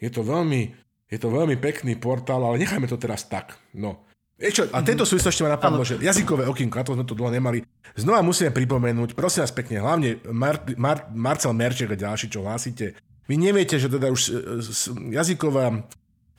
Je 0.00 0.10
to 0.10 0.26
veľmi, 0.26 0.74
je 1.06 1.18
to 1.22 1.30
veľmi 1.30 1.54
pekný 1.62 1.94
portál, 2.02 2.42
ale 2.42 2.58
nechajme 2.58 2.90
to 2.90 2.98
teraz 2.98 3.30
tak. 3.30 3.54
No. 3.78 4.02
Ešte, 4.34 4.66
a 4.74 4.82
tento 4.82 5.06
súvislosti 5.06 5.46
ma 5.46 5.54
napadlo, 5.54 5.86
že 5.86 6.02
jazykové 6.02 6.50
okienko, 6.50 6.74
a 6.74 6.82
to 6.82 6.98
sme 6.98 7.06
to 7.06 7.14
dlho 7.14 7.30
nemali. 7.30 7.62
Znova 7.94 8.26
musíme 8.26 8.50
pripomenúť, 8.50 9.14
prosím 9.14 9.46
vás 9.46 9.54
pekne, 9.54 9.78
hlavne 9.78 10.18
Mar- 10.34 10.66
Mar- 10.74 11.06
Marcel 11.14 11.54
Merček 11.54 11.94
a 11.94 12.00
ďalší, 12.10 12.26
čo 12.26 12.42
hlásite. 12.42 12.98
Vy 13.30 13.38
neviete, 13.38 13.78
že 13.78 13.86
teda 13.86 14.10
už 14.10 14.22
e, 14.26 14.32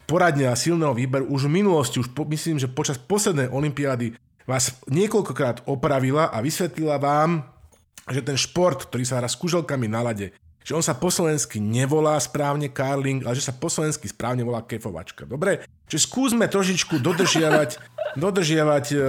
jazyková 0.06 0.12
poradňa 0.12 0.54
silného 0.56 0.94
výberu 0.94 1.26
už 1.34 1.50
v 1.50 1.62
minulosti, 1.62 2.00
už 2.00 2.14
po, 2.14 2.26
myslím, 2.30 2.62
že 2.62 2.70
počas 2.70 2.98
poslednej 2.98 3.50
olympiády 3.50 4.14
vás 4.46 4.78
niekoľkokrát 4.86 5.66
opravila 5.66 6.30
a 6.30 6.42
vysvetlila 6.42 7.02
vám, 7.02 7.42
že 8.14 8.22
ten 8.22 8.38
šport, 8.38 8.86
ktorý 8.86 9.02
sa 9.02 9.18
hrá 9.18 9.26
s 9.26 9.38
kuželkami 9.38 9.90
na 9.90 10.06
lade, 10.06 10.30
že 10.66 10.74
on 10.78 10.82
sa 10.82 10.98
po 10.98 11.10
slovensky 11.10 11.58
nevolá 11.62 12.18
správne 12.22 12.70
karling, 12.70 13.26
ale 13.26 13.38
že 13.38 13.50
sa 13.50 13.54
po 13.54 13.70
slovensky 13.70 14.10
správne 14.10 14.46
volá 14.46 14.62
kefovačka. 14.66 15.26
Dobre? 15.26 15.66
Čiže 15.90 16.10
skúsme 16.10 16.46
trošičku 16.46 17.02
dodržiavať, 17.02 17.95
dodržiavať 18.16 18.86
uh, 18.96 19.00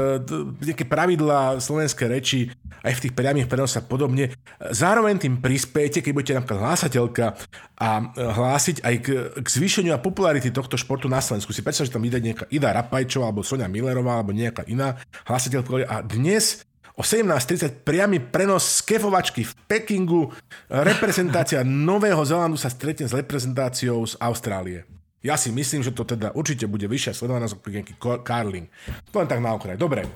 nejaké 0.63 0.85
pravidlá 0.87 1.63
slovenské 1.63 2.07
reči 2.11 2.51
aj 2.87 2.93
v 2.95 3.03
tých 3.09 3.15
priamých 3.19 3.51
prenosoch 3.51 3.83
a 3.83 3.89
podobne. 3.89 4.31
Zároveň 4.63 5.19
tým 5.19 5.43
prispiejete, 5.43 6.07
keď 6.07 6.13
budete 6.15 6.37
napríklad 6.39 6.63
hlásateľka 6.63 7.35
a 7.83 7.89
e, 7.99 8.05
hlásiť 8.23 8.77
aj 8.87 8.95
k, 9.03 9.07
k 9.43 9.49
zvýšeniu 9.51 9.91
a 9.91 9.99
popularity 9.99 10.55
tohto 10.55 10.79
športu 10.79 11.11
na 11.11 11.19
Slovensku. 11.19 11.51
Si 11.51 11.67
predstav, 11.67 11.91
že 11.91 11.95
tam 11.95 12.07
ide 12.07 12.23
nejaká 12.23 12.47
Ida 12.47 12.71
Rapajčová 12.71 13.27
alebo 13.27 13.43
Sonia 13.43 13.67
Millerová 13.67 14.23
alebo 14.23 14.31
nejaká 14.31 14.63
iná 14.71 14.95
hlásateľka 15.27 15.83
a 15.83 15.99
dnes 16.07 16.63
o 16.97 17.03
17.30 17.05 17.85
priamy 17.85 18.23
prenos 18.23 18.81
z 18.81 18.97
kefovačky 18.97 19.45
v 19.45 19.53
Pekingu. 19.69 20.33
Reprezentácia 20.71 21.61
Nového 21.67 22.25
Zelandu 22.25 22.57
sa 22.57 22.73
stretne 22.73 23.05
s 23.05 23.13
reprezentáciou 23.13 24.07
z 24.09 24.17
Austrálie. 24.17 24.96
Ja 25.27 25.35
si 25.35 25.51
myslím, 25.51 25.83
že 25.83 25.91
to 25.91 26.07
teda 26.07 26.31
určite 26.39 26.71
bude 26.71 26.87
vyššia 26.87 27.19
sledovanosť 27.19 27.59
ako 27.59 27.69
nejaký 27.75 27.95
Carling. 28.23 28.67
To 29.11 29.19
len 29.19 29.29
tak 29.29 29.43
na 29.43 29.59
okraj. 29.59 29.75
Dobre. 29.75 30.07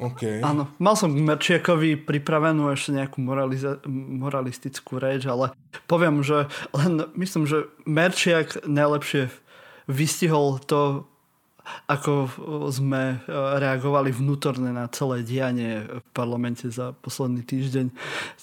Okay. 0.00 0.40
Áno, 0.40 0.72
mal 0.80 0.96
som 0.96 1.12
Merčiakovi 1.12 2.00
pripravenú 2.00 2.72
ešte 2.72 2.96
nejakú 2.96 3.20
moraliza- 3.20 3.84
moralistickú 3.90 4.96
reč, 4.96 5.28
ale 5.28 5.52
poviem, 5.84 6.24
že 6.24 6.48
len 6.72 7.04
myslím, 7.20 7.44
že 7.44 7.68
Merčiak 7.84 8.64
najlepšie 8.64 9.28
vystihol 9.84 10.56
to, 10.64 11.04
ako 11.90 12.12
sme 12.70 13.18
e, 13.18 13.30
reagovali 13.32 14.14
vnútorne 14.14 14.70
na 14.70 14.86
celé 14.92 15.26
dianie 15.26 15.86
v 15.86 16.06
parlamente 16.14 16.70
za 16.70 16.94
posledný 17.02 17.42
týždeň. 17.42 17.86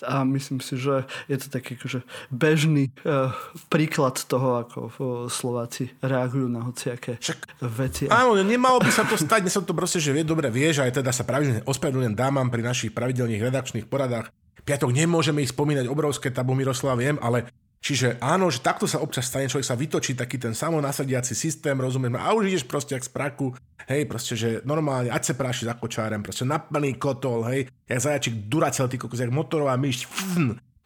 A 0.03 0.27
myslím 0.27 0.59
si, 0.59 0.75
že 0.75 1.07
je 1.31 1.37
to 1.39 1.47
taký 1.47 1.79
akože 1.79 2.03
bežný 2.31 2.89
uh, 3.03 3.31
príklad 3.71 4.19
toho, 4.25 4.63
ako 4.63 4.79
uh, 4.79 4.91
Slováci 5.31 5.91
reagujú 6.01 6.47
na 6.49 6.65
hociaké 6.65 7.19
Však, 7.19 7.61
veci. 7.63 8.03
Áno, 8.09 8.37
nemalo 8.41 8.81
by 8.81 8.91
sa 8.91 9.03
to 9.07 9.15
stať, 9.19 9.47
dnes 9.47 9.55
som 9.55 9.65
to 9.65 9.75
proste, 9.75 10.01
že 10.01 10.13
vie, 10.13 10.23
dobre 10.25 10.51
vieš, 10.51 10.83
aj 10.83 11.01
teda 11.01 11.11
sa 11.13 11.23
pravidelne 11.23 11.63
ospravedlňujem 11.63 12.15
dámam 12.15 12.47
pri 12.47 12.61
našich 12.65 12.91
pravidelných 12.91 13.43
redakčných 13.43 13.87
poradách. 13.87 14.31
Piatok 14.67 14.91
nemôžeme 14.91 15.39
ich 15.39 15.53
spomínať 15.55 15.87
obrovské 15.87 16.27
tabu 16.27 16.51
Miroslav, 16.51 16.99
viem, 16.99 17.15
ale 17.23 17.47
Čiže 17.77 18.17
áno, 18.19 18.49
že 18.49 18.59
takto 18.59 18.89
sa 18.89 18.99
občas 18.99 19.29
stane, 19.29 19.47
človek 19.47 19.67
sa 19.67 19.77
vytočí 19.77 20.17
taký 20.17 20.41
ten 20.41 20.57
samonasadiaci 20.57 21.37
systém, 21.37 21.77
rozumiem, 21.77 22.17
a 22.17 22.33
už 22.33 22.49
ideš 22.49 22.65
proste 22.65 22.97
jak 22.97 23.05
z 23.05 23.11
praku, 23.13 23.53
hej, 23.85 24.09
proste, 24.09 24.33
že 24.33 24.49
normálne, 24.65 25.13
ať 25.13 25.31
sa 25.31 25.33
práši 25.37 25.69
za 25.69 25.77
kočárem, 25.77 26.25
proste 26.25 26.43
na 26.43 26.57
plný 26.57 26.97
kotol, 26.97 27.45
hej, 27.47 27.69
jak 27.85 27.99
zajačik 28.01 28.49
duracel, 28.49 28.89
ty 28.89 28.97
kokos, 28.97 29.21
jak 29.21 29.29
motorová 29.29 29.77
myš, 29.77 30.09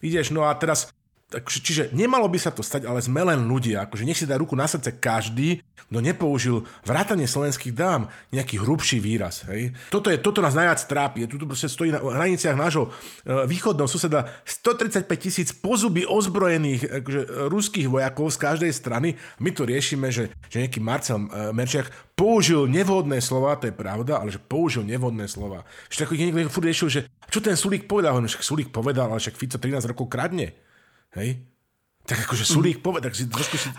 ideš, 0.04 0.36
no 0.36 0.44
a 0.46 0.54
teraz 0.60 0.92
čiže 1.40 1.96
nemalo 1.96 2.28
by 2.28 2.40
sa 2.40 2.52
to 2.52 2.60
stať, 2.60 2.84
ale 2.84 3.00
sme 3.00 3.24
len 3.24 3.48
ľudia. 3.48 3.88
Akože 3.88 4.04
nech 4.04 4.20
si 4.20 4.28
dá 4.28 4.36
ruku 4.36 4.58
na 4.60 4.68
srdce 4.68 5.00
každý, 5.00 5.64
kto 5.88 6.00
nepoužil 6.00 6.64
vrátanie 6.84 7.28
slovenských 7.28 7.76
dám 7.76 8.12
nejaký 8.32 8.60
hrubší 8.60 9.00
výraz. 9.00 9.48
Hej. 9.48 9.76
Toto, 9.92 10.12
je, 10.12 10.20
toto 10.20 10.40
nás 10.44 10.56
najviac 10.56 10.80
trápi. 10.88 11.28
Tu 11.28 11.40
stojí 11.68 11.92
na 11.92 12.00
hraniciach 12.00 12.56
nášho 12.56 12.88
e, 12.88 13.48
východného 13.48 13.88
suseda 13.88 14.28
135 14.44 15.08
tisíc 15.20 15.50
pozuby 15.52 16.08
ozbrojených 16.08 17.04
akože, 17.04 17.22
ruských 17.52 17.88
vojakov 17.92 18.32
z 18.32 18.38
každej 18.40 18.72
strany. 18.72 19.20
My 19.44 19.52
tu 19.52 19.68
riešime, 19.68 20.12
že, 20.12 20.32
že 20.48 20.64
nejaký 20.64 20.80
Marcel 20.80 21.28
e, 21.28 21.52
Merčiak 21.52 21.92
použil 22.16 22.70
nevhodné 22.72 23.20
slova, 23.20 23.60
to 23.60 23.68
je 23.68 23.76
pravda, 23.76 24.22
ale 24.22 24.32
že 24.32 24.40
použil 24.40 24.88
nevhodné 24.88 25.28
slova. 25.28 25.68
Že 25.92 26.14
niekto 26.16 26.54
furt 26.54 26.68
riešil, 26.70 26.88
že 26.88 27.02
čo 27.32 27.40
ten 27.40 27.56
Sulík 27.56 27.88
povedal? 27.88 28.16
Však 28.16 28.44
Sulík 28.44 28.70
povedal, 28.72 29.12
ale 29.12 29.20
však 29.20 29.40
Fico 29.40 29.58
13 29.58 29.92
rokov 29.92 30.08
kradne. 30.12 30.71
Hej? 31.16 31.44
Tak 32.02 32.28
akože 32.28 32.44
Sulík 32.44 32.82
mm. 32.82 32.84
poved, 32.84 33.02
tak 33.06 33.14
si 33.14 33.30
trošku, 33.30 33.56
si, 33.62 33.70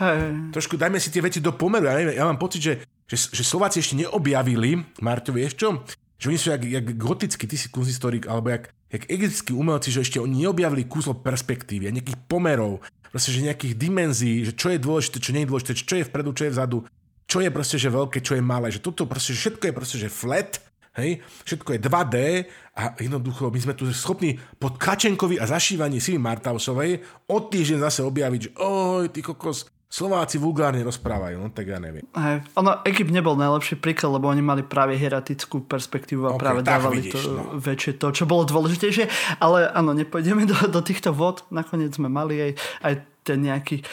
trošku 0.55 0.79
dajme 0.79 1.03
si 1.03 1.11
tie 1.11 1.25
veci 1.25 1.43
do 1.43 1.53
pomeru. 1.53 1.91
Ja, 1.91 1.99
neviem, 1.99 2.15
ja 2.15 2.25
mám 2.25 2.39
pocit, 2.39 2.63
že, 2.63 2.73
že, 3.05 3.17
že 3.35 3.43
Slováci 3.43 3.83
ešte 3.83 3.99
neobjavili, 3.99 4.79
Marto, 5.03 5.35
vieš 5.35 5.59
čo? 5.59 5.83
Že 6.23 6.27
oni 6.31 6.39
sú 6.39 6.49
jak, 6.55 6.63
jak 6.63 6.87
gotický, 6.95 7.45
ty 7.51 7.57
si 7.59 7.67
kunzistorik, 7.67 8.31
alebo 8.31 8.55
jak, 8.55 8.71
jak 8.95 9.11
egyptskí 9.11 9.51
umelci, 9.51 9.91
že 9.91 10.07
ešte 10.07 10.23
oni 10.23 10.47
neobjavili 10.47 10.87
kúslo 10.87 11.19
perspektívy 11.19 11.91
a 11.91 11.95
nejakých 11.99 12.19
pomerov, 12.31 12.79
proste, 13.11 13.35
že 13.35 13.43
nejakých 13.43 13.75
dimenzií, 13.75 14.47
že 14.47 14.55
čo 14.55 14.71
je 14.71 14.79
dôležité, 14.79 15.19
čo 15.19 15.35
nie 15.35 15.43
je 15.45 15.51
dôležité, 15.51 15.73
čo 15.75 15.95
je 15.99 16.07
vpredu, 16.07 16.31
čo 16.33 16.47
je 16.47 16.55
vzadu, 16.55 16.79
čo 17.27 17.39
je 17.43 17.51
proste, 17.51 17.77
že 17.77 17.91
veľké, 17.91 18.23
čo 18.23 18.39
je 18.39 18.43
malé, 18.45 18.71
že 18.71 18.81
toto 18.81 19.05
proste, 19.05 19.35
že 19.35 19.51
všetko 19.51 19.65
je 19.67 19.75
proste, 19.75 19.97
že 19.99 20.09
flat 20.09 20.63
Hej? 20.97 21.25
Všetko 21.49 21.77
je 21.77 21.81
2D 21.81 22.17
a 22.77 22.83
jednoducho 23.01 23.49
my 23.49 23.61
sme 23.61 23.75
tu 23.77 23.89
schopní 23.93 24.37
pod 24.61 24.77
Kačenkovi 24.77 25.41
a 25.41 25.49
zašívaní 25.49 26.01
Sivy 26.01 26.21
Martausovej 26.21 27.01
od 27.33 27.43
týždeň 27.49 27.79
zase 27.81 28.01
objaviť, 28.05 28.41
že 28.41 28.51
oj, 28.61 29.09
ty 29.09 29.25
kokos, 29.25 29.73
Slováci 29.93 30.41
vulgárne 30.41 30.81
rozprávajú, 30.89 31.37
no 31.37 31.53
tak 31.53 31.69
ja 31.69 31.77
neviem. 31.77 32.01
Hej. 32.17 32.49
Ono, 32.57 32.81
Egypt 32.89 33.13
nebol 33.13 33.37
najlepší 33.37 33.77
príklad, 33.77 34.17
lebo 34.17 34.33
oni 34.33 34.41
mali 34.41 34.65
práve 34.65 34.97
hieratickú 34.97 35.69
perspektívu 35.69 36.33
a 36.33 36.33
okay, 36.33 36.41
práve 36.41 36.61
dávali 36.65 37.05
vidíš, 37.05 37.13
to 37.13 37.37
no. 37.37 37.61
väčšie 37.61 38.01
to, 38.01 38.09
čo 38.09 38.25
bolo 38.25 38.49
dôležitejšie. 38.49 39.37
Ale 39.37 39.69
áno, 39.69 39.93
nepôjdeme 39.93 40.49
do, 40.49 40.57
do 40.73 40.81
týchto 40.81 41.13
vod. 41.13 41.45
Nakoniec 41.53 41.93
sme 41.93 42.09
mali 42.09 42.41
aj, 42.41 42.53
aj 42.89 42.93
ten 43.23 43.39
nejaký 43.43 43.87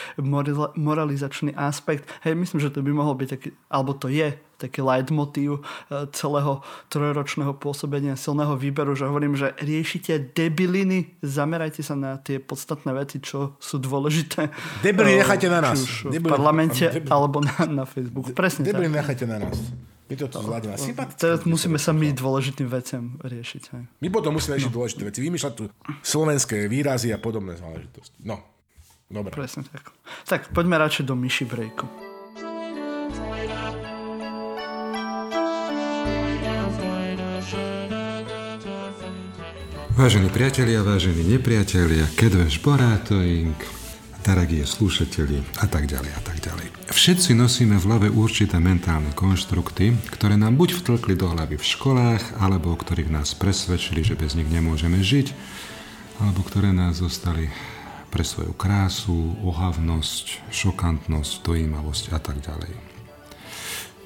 moralizačný 0.76 1.54
aspekt. 1.54 2.06
Hej, 2.26 2.34
myslím, 2.34 2.60
že 2.60 2.70
to 2.74 2.82
by 2.82 2.90
mohol 2.90 3.14
byť 3.14 3.28
taký, 3.30 3.48
alebo 3.70 3.94
to 3.94 4.10
je 4.10 4.34
taký 4.60 4.84
leitmotív 4.84 5.64
e, 5.88 6.04
celého 6.12 6.60
trojročného 6.92 7.56
pôsobenia 7.56 8.12
silného 8.12 8.52
výberu, 8.60 8.92
že 8.92 9.08
hovorím, 9.08 9.32
že 9.32 9.56
riešite 9.56 10.36
debiliny, 10.36 11.16
zamerajte 11.24 11.80
sa 11.80 11.96
na 11.96 12.20
tie 12.20 12.36
podstatné 12.36 12.92
veci, 12.92 13.24
čo 13.24 13.56
sú 13.56 13.80
dôležité. 13.80 14.52
Debiliny 14.84 15.16
e, 15.16 15.20
nechajte 15.24 15.48
na 15.48 15.60
nás. 15.64 15.80
Už 15.80 16.12
v 16.12 16.20
parlamente 16.20 16.84
Debiliny. 16.92 17.08
alebo 17.08 17.40
na, 17.40 17.56
na 17.64 17.84
Facebooku. 17.88 18.36
Presne 18.36 18.68
Debiliny 18.68 19.00
nechajte 19.00 19.24
na 19.24 19.40
nás. 19.40 19.56
My 20.10 20.18
to 20.18 20.26
tu 20.26 20.42
zvládneme. 20.42 20.74
Teraz 21.14 21.46
musíme 21.46 21.78
sa 21.78 21.94
my 21.94 22.10
dôležitým 22.10 22.66
veciam 22.66 23.14
riešiť. 23.22 23.62
Hej. 23.78 23.82
My 24.02 24.08
potom 24.10 24.34
musíme 24.34 24.58
riešiť 24.58 24.74
no. 24.74 24.76
dôležité 24.82 25.02
veci. 25.06 25.22
Vymýšľať 25.22 25.52
tu 25.54 25.64
slovenské 26.02 26.66
výrazy 26.66 27.14
a 27.14 27.18
podobné 27.22 27.54
záležitosti. 27.54 28.18
No, 28.26 28.42
dobre. 29.10 29.34
Presne 29.34 29.66
tak. 29.66 29.90
Tak 30.24 30.54
poďme 30.54 30.78
radšej 30.78 31.04
do 31.10 31.18
myši 31.18 31.44
breaku. 31.44 31.86
Vážení 40.00 40.32
priatelia, 40.32 40.80
vážení 40.80 41.28
nepriatelia, 41.28 42.08
kedveš 42.16 42.64
borátoing, 42.64 43.52
daragie 44.24 44.64
slúšateli 44.64 45.60
a 45.60 45.68
tak 45.68 45.84
ďalej 45.84 46.12
a 46.16 46.20
tak 46.24 46.40
ďalej. 46.40 46.72
Všetci 46.88 47.36
nosíme 47.36 47.76
v 47.76 47.84
hlave 47.84 48.08
určité 48.08 48.56
mentálne 48.56 49.12
konštrukty, 49.12 49.92
ktoré 50.16 50.40
nám 50.40 50.56
buď 50.56 50.80
vtlkli 50.80 51.20
do 51.20 51.28
hlavy 51.28 51.60
v 51.60 51.68
školách, 51.76 52.40
alebo 52.40 52.72
o 52.72 52.80
ktorých 52.80 53.12
nás 53.12 53.36
presvedčili, 53.36 54.00
že 54.00 54.16
bez 54.16 54.32
nich 54.40 54.48
nemôžeme 54.48 55.04
žiť, 55.04 55.36
alebo 56.16 56.48
ktoré 56.48 56.72
nás 56.72 57.04
zostali 57.04 57.52
pre 58.10 58.26
svoju 58.26 58.52
krásu, 58.58 59.38
ohavnosť, 59.46 60.50
šokantnosť, 60.50 61.32
dojímavosť 61.46 62.04
a 62.10 62.18
tak 62.18 62.42
ďalej. 62.42 62.74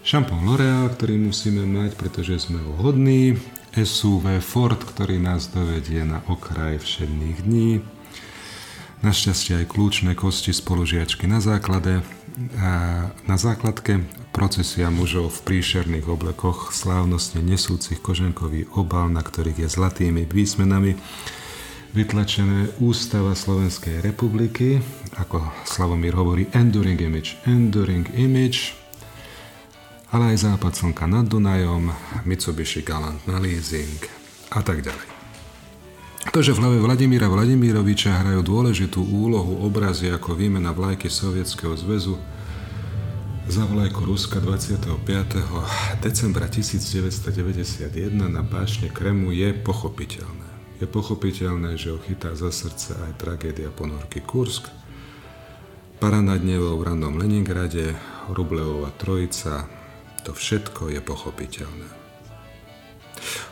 Šampón 0.05 0.45
L'Oreal, 0.45 0.93
ktorý 0.93 1.17
musíme 1.17 1.65
mať, 1.65 1.97
pretože 1.97 2.45
sme 2.45 2.61
ho 2.61 2.77
hodní, 2.77 3.41
SUV 3.75 4.39
Ford, 4.39 4.79
ktorý 4.79 5.19
nás 5.19 5.51
dovedie 5.51 6.05
na 6.07 6.23
okraj 6.31 6.79
všedných 6.79 7.43
dní, 7.43 7.83
našťastie 9.03 9.65
aj 9.65 9.67
kľúčne 9.73 10.13
kosti 10.15 10.55
spolužiačky 10.55 11.27
na 11.27 11.43
základe, 11.43 12.07
na 13.27 13.37
základke. 13.37 14.07
Procesia 14.31 14.91
mužov 14.95 15.31
v 15.31 15.43
príšerných 15.51 16.07
oblekoch, 16.07 16.71
slávnostne 16.71 17.43
nesúcich 17.43 17.99
koženkový 17.99 18.71
obal, 18.79 19.11
na 19.11 19.23
ktorých 19.23 19.67
je 19.67 19.69
zlatými 19.71 20.23
písmenami 20.27 20.95
vytlačené 21.95 22.83
Ústava 22.83 23.39
Slovenskej 23.39 24.03
republiky, 24.03 24.83
ako 25.15 25.47
Slavomír 25.63 26.19
hovorí, 26.19 26.51
enduring 26.51 26.99
image, 26.99 27.39
enduring 27.47 28.11
image, 28.19 28.75
ale 30.11 30.35
aj 30.35 30.43
západ 30.43 30.75
slnka 30.75 31.07
nad 31.07 31.31
Dunajom, 31.31 31.95
Mitsubishi 32.27 32.83
Galant 32.83 33.23
na 33.31 33.39
leasing 33.39 34.03
a 34.51 34.61
tak 34.67 34.83
ďalej. 34.83 35.07
To, 36.35 36.43
že 36.43 36.51
v 36.51 36.67
hlave 36.67 36.79
Vladimíra 36.83 37.31
Vladimíroviča 37.31 38.27
hrajú 38.27 38.43
dôležitú 38.43 38.99
úlohu 38.99 39.63
obrazy 39.63 40.11
ako 40.11 40.35
výmena 40.35 40.75
vlajky 40.75 41.07
Sovietskeho 41.07 41.79
zväzu 41.79 42.19
za 43.47 43.63
vlajku 43.69 44.03
Ruska 44.03 44.41
25. 44.43 45.05
decembra 46.01 46.49
1991 46.51 47.93
na 48.19 48.43
pášne 48.43 48.89
Kremu 48.89 49.37
je 49.37 49.53
pochopiteľné. 49.53 50.44
Je 50.83 50.87
pochopiteľné, 50.91 51.79
že 51.79 51.95
ho 51.95 51.99
chytá 52.03 52.35
za 52.35 52.51
srdce 52.51 52.99
aj 52.99 53.23
tragédia 53.23 53.71
ponorky 53.71 54.19
Kursk, 54.19 54.67
para 56.03 56.19
nad 56.21 56.43
Nevou 56.43 56.77
v 56.77 56.91
rannom 56.91 57.15
Leningrade, 57.17 57.95
Rublevova 58.29 58.91
trojica, 58.99 59.71
to 60.27 60.35
všetko 60.35 60.91
je 60.91 61.01
pochopiteľné. 61.01 61.89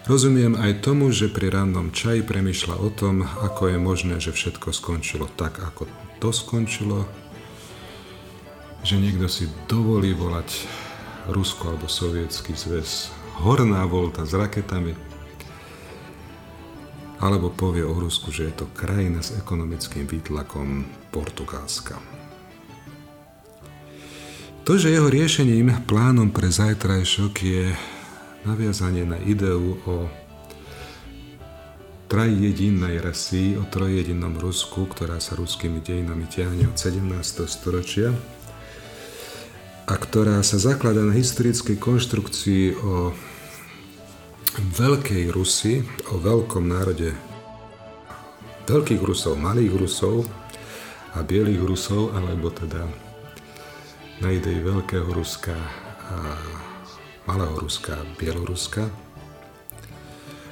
Rozumiem 0.03 0.59
aj 0.59 0.83
tomu, 0.83 1.15
že 1.15 1.31
pri 1.31 1.55
rannom 1.55 1.95
čaji 1.95 2.27
premyšľa 2.27 2.77
o 2.83 2.91
tom, 2.91 3.23
ako 3.23 3.71
je 3.71 3.79
možné, 3.79 4.15
že 4.19 4.35
všetko 4.35 4.75
skončilo 4.75 5.31
tak, 5.39 5.63
ako 5.63 5.87
to 6.19 6.35
skončilo, 6.35 7.07
že 8.83 8.99
niekto 8.99 9.31
si 9.31 9.47
dovolí 9.71 10.11
volať 10.11 10.67
Rusko 11.31 11.71
alebo 11.71 11.87
Sovietský 11.87 12.59
zväz 12.59 13.15
horná 13.47 13.87
volta 13.87 14.27
s 14.27 14.35
raketami, 14.35 15.12
alebo 17.23 17.55
povie 17.55 17.87
o 17.87 17.95
Rusku, 17.95 18.35
že 18.35 18.51
je 18.51 18.55
to 18.59 18.67
krajina 18.75 19.23
s 19.23 19.31
ekonomickým 19.39 20.11
výtlakom 20.11 20.83
Portugalska. 21.15 22.03
To, 24.67 24.75
že 24.79 24.95
jeho 24.95 25.07
riešením, 25.07 25.87
plánom 25.87 26.35
pre 26.35 26.51
zajtrajšok 26.51 27.35
je 27.39 27.71
naviazanie 28.43 29.07
na 29.07 29.19
ideu 29.23 29.79
o 29.87 30.11
trajjedinnej 32.11 33.01
rasy, 33.01 33.57
o 33.57 33.65
trojjedinom 33.67 34.37
Rusku, 34.39 34.85
ktorá 34.87 35.17
sa 35.23 35.39
ruskými 35.39 35.81
dejinami 35.81 36.27
ťahne 36.29 36.69
od 36.69 36.77
17. 36.77 37.47
storočia 37.49 38.13
a 39.89 39.95
ktorá 39.99 40.39
sa 40.47 40.63
zaklada 40.63 41.03
na 41.03 41.17
historickej 41.17 41.81
konštrukcii 41.81 42.65
o 42.85 43.17
Veľkej 44.53 45.33
Rusy, 45.33 45.81
o 46.13 46.21
veľkom 46.21 46.69
národe. 46.69 47.17
Veľkých 48.69 49.01
Rusov, 49.01 49.41
malých 49.41 49.73
Rusov 49.73 50.29
a 51.17 51.25
bielých 51.25 51.65
Rusov, 51.65 52.13
alebo 52.13 52.53
teda 52.53 52.85
na 54.21 54.29
idei 54.29 54.61
Veľkého 54.61 55.09
Ruska 55.09 55.57
a 56.05 56.37
Malého 57.25 57.65
Ruska, 57.65 57.97
Bieloruska, 58.21 58.93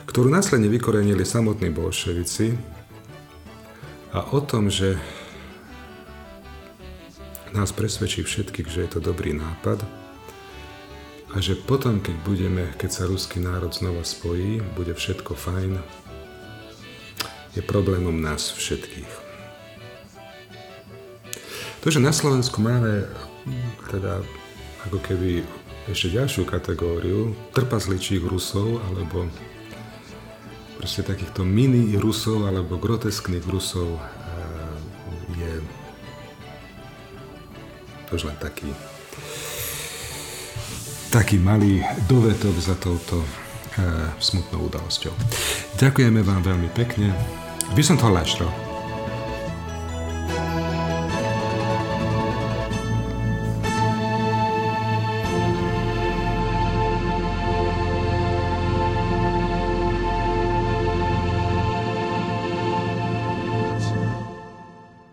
ktorú 0.08 0.32
následne 0.32 0.72
vykorenili 0.72 1.28
samotní 1.28 1.68
bolševici 1.68 2.56
a 4.16 4.32
o 4.32 4.40
tom, 4.40 4.72
že 4.72 4.96
nás 7.52 7.68
presvedčí 7.68 8.24
všetkých, 8.24 8.68
že 8.72 8.80
je 8.88 8.90
to 8.96 9.00
dobrý 9.04 9.36
nápad 9.36 9.99
a 11.30 11.36
že 11.38 11.54
potom, 11.54 12.02
keď 12.02 12.16
budeme, 12.26 12.64
keď 12.74 12.90
sa 12.90 13.02
ruský 13.06 13.38
národ 13.38 13.70
znova 13.70 14.02
spojí, 14.02 14.58
bude 14.74 14.94
všetko 14.94 15.38
fajn, 15.38 15.78
je 17.54 17.62
problémom 17.62 18.14
nás 18.14 18.50
všetkých. 18.50 19.12
To, 21.80 21.86
že 21.88 22.02
na 22.02 22.12
Slovensku 22.12 22.60
máme 22.60 23.08
teda 23.88 24.20
ako 24.84 24.98
keby 25.00 25.46
ešte 25.88 26.12
ďalšiu 26.12 26.44
kategóriu 26.44 27.32
trpazličích 27.56 28.20
Rusov 28.20 28.78
alebo 28.90 29.26
proste 30.76 31.02
takýchto 31.02 31.42
mini 31.42 31.96
Rusov 31.96 32.46
alebo 32.46 32.76
groteskných 32.76 33.42
Rusov 33.48 33.96
je 35.34 35.52
to 38.06 38.18
už 38.18 38.28
len 38.28 38.36
taký 38.42 38.68
taký 41.10 41.42
malý 41.42 41.82
dovetok 42.06 42.54
za 42.54 42.78
touto 42.78 43.18
e, 43.18 43.28
smutnou 44.22 44.70
udalosťou. 44.70 45.10
Ďakujeme 45.74 46.22
vám 46.22 46.38
veľmi 46.46 46.70
pekne. 46.70 47.10
By 47.74 47.82
som 47.82 47.98
to 47.98 48.06
Lášro. 48.06 48.46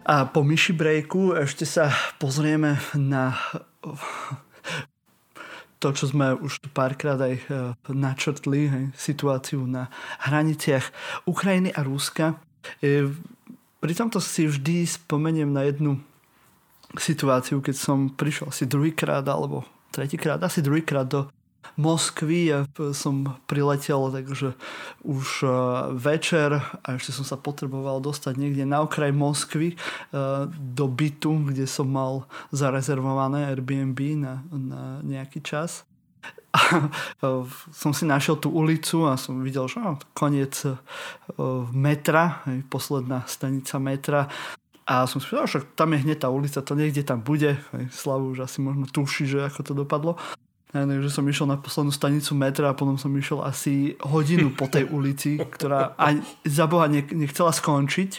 A 0.07 0.29
po 0.29 0.45
myši 0.45 0.77
breaku 0.77 1.35
ešte 1.35 1.65
sa 1.65 1.89
pozrieme 2.21 2.79
na 2.95 3.33
to, 5.78 5.93
čo 5.93 6.09
sme 6.09 6.34
už 6.34 6.65
tu 6.65 6.67
párkrát 6.73 7.17
aj 7.21 7.36
e, 7.38 7.43
načrtli, 7.93 8.65
hej, 8.65 8.86
situáciu 8.97 9.65
na 9.69 9.93
hraniciach 10.25 10.89
Ukrajiny 11.30 11.69
a 11.73 11.86
Ruska. 11.86 12.41
E, 12.82 13.05
pri 13.78 13.93
tomto 13.93 14.17
si 14.17 14.49
vždy 14.49 14.89
spomeniem 14.89 15.53
na 15.53 15.69
jednu 15.69 16.01
situáciu, 16.97 17.61
keď 17.61 17.75
som 17.78 18.09
prišiel 18.09 18.49
asi 18.49 18.65
druhýkrát 18.65 19.23
alebo 19.30 19.67
tretíkrát, 19.93 20.41
asi 20.41 20.65
druhýkrát 20.65 21.05
do 21.05 21.30
Moskvy. 21.76 22.39
Ja 22.47 22.59
som 22.95 23.36
priletel, 23.49 23.99
takže 24.13 24.55
už 25.03 25.28
e, 25.43 25.49
večer 25.97 26.61
a 26.61 26.88
ešte 26.95 27.11
som 27.11 27.26
sa 27.28 27.36
potreboval 27.36 27.99
dostať 27.99 28.39
niekde 28.39 28.63
na 28.63 28.86
okraj 28.86 29.11
Moskvy 29.11 29.74
e, 29.74 29.78
do 30.49 30.86
bytu, 30.88 31.51
kde 31.51 31.68
som 31.68 31.91
mal 31.91 32.30
zarezervované 32.55 33.51
Airbnb 33.51 33.99
na, 34.15 34.34
na 34.51 34.82
nejaký 35.03 35.43
čas. 35.43 35.84
A 36.55 36.89
e, 37.20 37.28
som 37.76 37.91
si 37.91 38.07
našiel 38.07 38.39
tú 38.39 38.53
ulicu 38.55 39.03
a 39.03 39.20
som 39.20 39.43
videl, 39.43 39.68
že 39.68 39.84
no, 39.84 39.99
koniec 40.15 40.55
metra, 41.76 42.41
posledná 42.72 43.28
stanica 43.28 43.76
metra. 43.78 44.32
A 44.88 45.03
som 45.03 45.20
si 45.20 45.28
povedal, 45.28 45.51
že 45.51 45.59
tam 45.76 45.91
je 45.91 45.99
hneď 46.07 46.24
tá 46.24 46.32
ulica, 46.32 46.63
to 46.63 46.72
niekde 46.72 47.03
tam 47.03 47.20
bude. 47.20 47.59
Slavu 47.91 48.32
už 48.32 48.47
asi 48.47 48.63
možno 48.63 48.88
tuší, 48.88 49.28
že 49.28 49.43
ako 49.43 49.59
to 49.68 49.74
dopadlo. 49.76 50.15
Že 50.76 51.09
som 51.09 51.24
išiel 51.24 51.47
na 51.47 51.55
poslednú 51.55 51.95
stanicu 51.95 52.36
metra 52.36 52.72
a 52.72 52.78
potom 52.78 52.99
som 52.99 53.07
išiel 53.15 53.39
asi 53.39 53.95
hodinu 54.03 54.51
po 54.51 54.68
tej 54.68 54.91
ulici, 54.91 55.39
ktorá 55.39 55.95
aj 55.95 56.20
za 56.43 56.68
Boha 56.68 56.91
nechcela 56.91 57.55
skončiť 57.55 58.11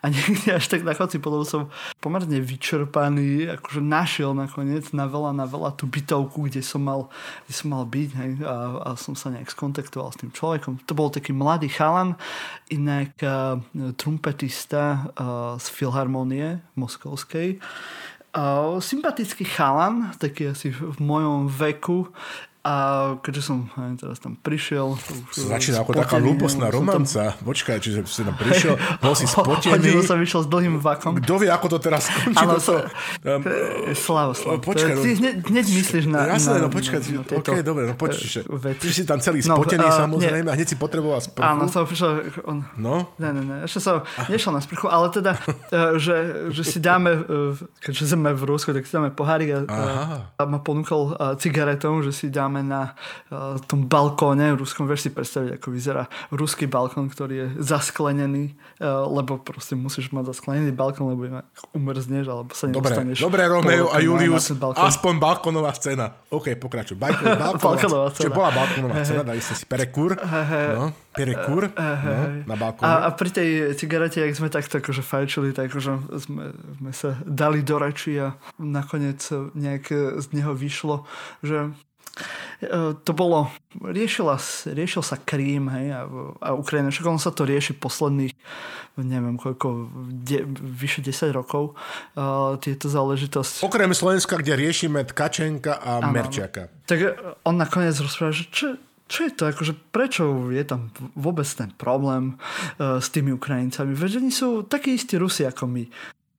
a 0.00 0.08
niekde 0.08 0.56
až 0.56 0.64
tak 0.64 0.80
na 0.80 0.96
chodci 0.96 1.20
potom 1.20 1.44
som 1.44 1.62
pomerne 2.00 2.40
vyčerpaný, 2.40 3.52
akože 3.60 3.84
našiel 3.84 4.32
nakoniec 4.32 4.88
na 4.96 5.04
veľa, 5.04 5.36
na 5.36 5.44
veľa 5.44 5.76
tú 5.76 5.84
bytovku, 5.84 6.48
kde 6.48 6.64
som 6.64 6.80
mal, 6.80 7.12
kde 7.44 7.52
som 7.52 7.68
mal 7.68 7.84
byť 7.84 8.10
hej, 8.16 8.32
a, 8.48 8.56
a 8.80 8.90
som 8.96 9.12
sa 9.12 9.28
nejak 9.28 9.52
skontaktoval 9.52 10.16
s 10.16 10.24
tým 10.24 10.32
človekom. 10.32 10.80
To 10.88 10.92
bol 10.96 11.12
taký 11.12 11.36
mladý 11.36 11.68
chalan, 11.68 12.16
inak 12.72 13.12
uh, 13.20 13.60
trumpetista 14.00 15.12
uh, 15.20 15.60
z 15.60 15.66
Filharmonie 15.68 16.64
moskovskej 16.80 17.60
sympatický 18.80 19.44
chalan, 19.44 20.14
taký 20.18 20.54
asi 20.54 20.70
v 20.70 20.98
mojom 21.00 21.48
veku, 21.50 22.06
a 22.60 22.74
keďže 23.24 23.42
som 23.48 23.72
aj 23.72 24.04
teraz 24.04 24.20
tam 24.20 24.36
prišiel... 24.36 24.92
Začína 25.32 25.80
ako 25.80 25.96
taká 25.96 26.20
hlúposná 26.20 26.68
romanca. 26.68 27.32
Tam... 27.32 27.48
Počkaj, 27.48 27.80
čiže 27.80 28.04
si 28.04 28.20
tam 28.20 28.36
prišiel, 28.36 28.76
bol 29.00 29.16
si 29.16 29.24
spotený. 29.32 29.80
Hodil 29.80 30.04
som 30.04 30.20
išiel 30.20 30.44
s 30.44 30.48
dlhým 30.52 30.76
vakom. 30.76 31.16
Kto 31.24 31.40
vie, 31.40 31.48
ako 31.48 31.66
to 31.72 31.78
teraz 31.80 32.12
skončí? 32.12 32.36
Ale 32.36 32.60
to... 32.60 32.84
Um, 33.24 33.40
Slavo, 33.96 34.32
Slavo. 34.36 34.60
Počkaj, 34.60 34.92
no, 34.92 35.00
ty 35.00 35.10
hneď, 35.16 35.34
hneď 35.48 35.66
myslíš 35.72 36.04
na... 36.12 36.36
Jasné, 36.36 36.60
no 36.60 36.68
počkaj, 36.68 37.00
na, 37.00 37.24
na 37.24 37.38
ok, 37.40 37.48
dobre, 37.64 37.82
no 37.88 37.94
počkaj. 37.96 38.44
Ty 38.76 38.86
si 38.92 39.02
tam 39.08 39.18
celý 39.24 39.40
no, 39.40 39.56
spotený 39.56 39.88
no, 39.88 39.88
uh, 39.88 40.00
samozrejme 40.04 40.48
a 40.52 40.54
hneď 40.60 40.68
si 40.68 40.76
potreboval 40.76 41.24
sprchu. 41.24 41.40
Áno, 41.40 41.64
som 41.64 41.88
prišiel... 41.88 42.28
On... 42.44 42.60
No? 42.76 43.08
Ne, 43.16 43.32
ne, 43.32 43.40
ne, 43.40 43.56
ešte 43.64 43.80
som 43.80 44.04
nešiel 44.28 44.52
na 44.52 44.60
sprchu, 44.60 44.84
ale 44.84 45.08
teda, 45.08 45.32
uh, 45.72 45.96
že, 46.04 46.52
že 46.52 46.60
si 46.60 46.76
dáme, 46.76 47.24
keďže 47.80 48.12
sme 48.12 48.36
v 48.36 48.42
Rusku, 48.44 48.76
tak 48.76 48.84
si 48.84 48.92
dáme 48.92 49.08
pohárik 49.08 49.64
a, 49.64 50.28
a 50.36 50.42
ma 50.44 50.60
ponúkol 50.60 51.16
cigaretom, 51.40 52.04
že 52.04 52.12
si 52.12 52.28
dáme 52.28 52.49
máme 52.50 52.66
na 52.66 52.98
uh, 53.30 53.54
tom 53.70 53.86
balkóne 53.86 54.58
v 54.58 54.66
ruskom, 54.66 54.90
vieš 54.90 55.06
si 55.06 55.10
predstaviť, 55.14 55.62
ako 55.62 55.66
vyzerá 55.70 56.10
ruský 56.34 56.66
balkón, 56.66 57.06
ktorý 57.06 57.34
je 57.46 57.46
zasklenený, 57.62 58.58
uh, 58.82 59.06
lebo 59.06 59.38
proste 59.38 59.78
musíš 59.78 60.10
mať 60.10 60.34
zasklenený 60.34 60.74
balkón, 60.74 61.14
lebo 61.14 61.30
inak 61.30 61.46
umrzneš, 61.70 62.26
alebo 62.26 62.50
sa 62.50 62.66
nedostaneš. 62.66 63.22
Dobre, 63.22 63.46
dobre 63.46 63.54
Romeo 63.54 63.86
a 63.94 64.02
Julius, 64.02 64.50
aspoň 64.58 65.14
balkónová 65.22 65.70
scéna. 65.78 66.10
OK, 66.34 66.58
pokračuj. 66.58 66.98
Balkónová, 66.98 67.54
balkónová 67.70 68.10
scéna. 68.10 68.26
Čiže 68.26 68.30
bola 68.34 68.50
balkónová 68.50 68.94
scéna, 69.06 69.22
dali 69.22 69.38
ste 69.38 69.54
si 69.54 69.64
perekur. 69.70 70.18
No, 70.74 70.90
perekur 71.14 71.70
no, 71.70 72.50
na 72.50 72.56
balkóne. 72.58 72.90
A, 72.90 73.06
a 73.06 73.08
pri 73.14 73.30
tej 73.30 73.48
cigarete, 73.78 74.18
jak 74.18 74.34
sme 74.34 74.50
takto 74.50 74.82
akože 74.82 75.06
fajčili, 75.06 75.54
tak 75.54 75.70
akože 75.70 75.90
sme, 76.26 76.44
sme 76.82 76.90
sa 76.90 77.14
dali 77.22 77.62
do 77.62 77.78
reči 77.78 78.18
a 78.18 78.34
nakoniec 78.58 79.22
nejak 79.54 80.18
z 80.18 80.26
neho 80.34 80.52
vyšlo, 80.56 81.06
že 81.46 81.70
to 83.04 83.12
bolo, 83.16 83.48
riešila, 83.80 84.36
riešil 84.68 85.00
sa 85.00 85.16
Krím 85.16 85.72
hej, 85.72 85.96
a, 85.96 86.00
a 86.44 86.48
Ukrajina, 86.52 86.92
však 86.92 87.08
on 87.08 87.16
sa 87.16 87.32
to 87.32 87.48
rieši 87.48 87.72
posledných, 87.72 88.36
neviem 89.00 89.40
koľko, 89.40 89.88
de, 90.20 90.44
vyše 90.60 91.00
10 91.00 91.32
rokov 91.32 91.72
uh, 91.72 92.60
tieto 92.60 92.92
záležitosti. 92.92 93.64
Okrem 93.64 93.96
Slovenska, 93.96 94.36
kde 94.36 94.60
riešime 94.60 95.08
Tkačenka 95.08 95.80
a 95.80 96.04
ano, 96.04 96.12
Merčiaka. 96.12 96.68
Tak 96.84 96.98
on 97.48 97.56
nakoniec 97.56 97.96
rozpráva, 97.96 98.36
že 98.36 98.44
čo, 98.52 98.76
čo 99.08 99.18
je 99.24 99.32
to, 99.32 99.48
akože 99.48 99.72
prečo 99.88 100.52
je 100.52 100.64
tam 100.68 100.92
vôbec 101.16 101.48
ten 101.48 101.72
problém 101.72 102.36
uh, 102.76 103.00
s 103.00 103.08
tými 103.08 103.32
Ukrajincami, 103.32 103.96
veď 103.96 104.20
oni 104.20 104.32
sú 104.34 104.68
takí 104.68 105.00
istí 105.00 105.16
Rusi 105.16 105.48
ako 105.48 105.64
my. 105.64 105.84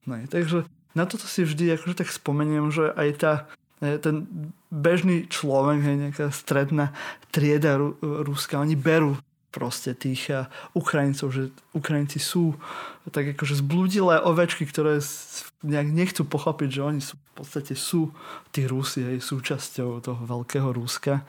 No, 0.06 0.22
takže 0.30 0.70
na 0.94 1.10
toto 1.10 1.26
si 1.26 1.42
vždy 1.48 1.82
akože 1.82 1.98
tak 1.98 2.14
spomeniem, 2.14 2.70
že 2.70 2.94
aj 2.94 3.10
tá 3.18 3.34
ten 3.82 4.30
bežný 4.70 5.26
človek, 5.26 5.82
hej, 5.82 5.96
nejaká 5.98 6.30
stredná 6.30 6.94
trieda 7.34 7.82
Ru- 7.82 7.98
Ruska, 8.02 8.62
oni 8.62 8.78
berú 8.78 9.18
proste 9.52 9.92
tých 9.92 10.32
uh, 10.32 10.48
Ukrajincov, 10.72 11.28
že 11.36 11.52
Ukrajinci 11.76 12.24
sú 12.24 12.56
tak 13.12 13.36
akože 13.36 13.60
zbludilé 13.60 14.24
ovečky, 14.24 14.64
ktoré 14.64 15.04
nejak 15.66 15.90
nechcú 15.92 16.24
pochopiť, 16.24 16.70
že 16.72 16.82
oni 16.82 17.02
sú, 17.04 17.20
v 17.20 17.34
podstate 17.36 17.74
sú 17.76 18.16
tí 18.56 18.64
Rusi, 18.64 19.04
hej, 19.04 19.20
súčasťou 19.20 20.00
toho 20.00 20.22
veľkého 20.24 20.72
Ruska. 20.72 21.28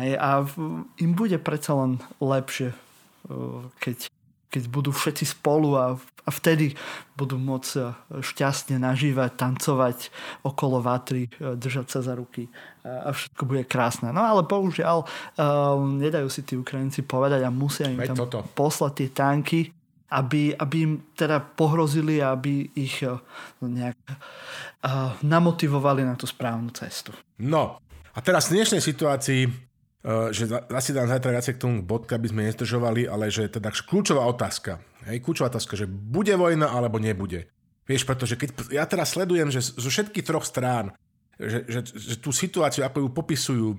Hej, 0.00 0.16
a 0.16 0.48
im 1.02 1.12
bude 1.12 1.36
predsa 1.36 1.76
len 1.76 2.00
lepšie, 2.22 2.72
uh, 3.28 3.68
keď 3.84 4.08
keď 4.48 4.62
budú 4.68 4.90
všetci 4.90 5.24
spolu 5.38 5.76
a, 5.76 5.96
a 5.98 6.30
vtedy 6.32 6.72
budú 7.14 7.36
môcť 7.36 7.70
e, 7.76 7.82
šťastne 8.24 8.80
nažívať, 8.80 9.36
tancovať 9.36 9.98
okolo 10.44 10.80
vatry, 10.80 11.28
e, 11.36 11.54
držať 11.56 11.86
sa 11.88 12.00
za 12.00 12.16
ruky 12.16 12.48
a 12.88 13.12
všetko 13.12 13.42
bude 13.44 13.64
krásne. 13.68 14.08
No 14.10 14.24
ale 14.24 14.48
bohužiaľ 14.48 15.04
um, 15.04 16.00
nedajú 16.00 16.28
si 16.32 16.40
tí 16.40 16.56
Ukrajinci 16.56 17.04
povedať 17.04 17.44
a 17.44 17.52
musia 17.52 17.90
im 17.90 18.00
tam 18.00 18.16
toto. 18.16 18.40
poslať 18.56 18.92
tie 18.96 19.08
tanky, 19.12 19.60
aby, 20.08 20.56
aby 20.56 20.76
im 20.88 20.92
teda 21.12 21.36
pohrozili 21.42 22.24
a 22.24 22.32
aby 22.32 22.72
ich 22.72 23.04
uh, 23.04 23.20
nejak 23.60 23.98
uh, 24.08 25.12
namotivovali 25.20 26.00
na 26.00 26.16
tú 26.16 26.24
správnu 26.24 26.72
cestu. 26.72 27.12
No 27.36 27.76
a 28.16 28.18
teraz 28.24 28.48
v 28.48 28.62
dnešnej 28.62 28.80
situácii 28.80 29.67
že 30.06 30.46
zase 30.46 30.94
dám 30.94 31.10
zajtra 31.10 31.34
viacej 31.34 31.54
k 31.58 31.62
tomu 31.62 31.82
bodka, 31.82 32.14
aby 32.14 32.30
sme 32.30 32.46
nezdržovali, 32.46 33.10
ale 33.10 33.34
že 33.34 33.50
teda 33.50 33.74
kľúčová 33.74 34.22
otázka. 34.30 34.78
Hej, 35.10 35.26
kľúčová 35.26 35.50
otázka, 35.50 35.74
že 35.74 35.90
bude 35.90 36.32
vojna 36.38 36.70
alebo 36.70 37.02
nebude. 37.02 37.50
Vieš, 37.88 38.04
pretože 38.04 38.36
keď 38.36 38.68
ja 38.70 38.84
teraz 38.84 39.16
sledujem, 39.16 39.48
že 39.48 39.64
zo 39.64 39.88
všetkých 39.88 40.26
troch 40.28 40.44
strán, 40.44 40.92
že, 41.38 41.64
že, 41.70 41.80
že 41.94 42.14
tú 42.18 42.34
situáciu, 42.34 42.82
ako 42.82 43.06
ju 43.06 43.08
popisujú 43.14 43.68
uh, 43.70 43.78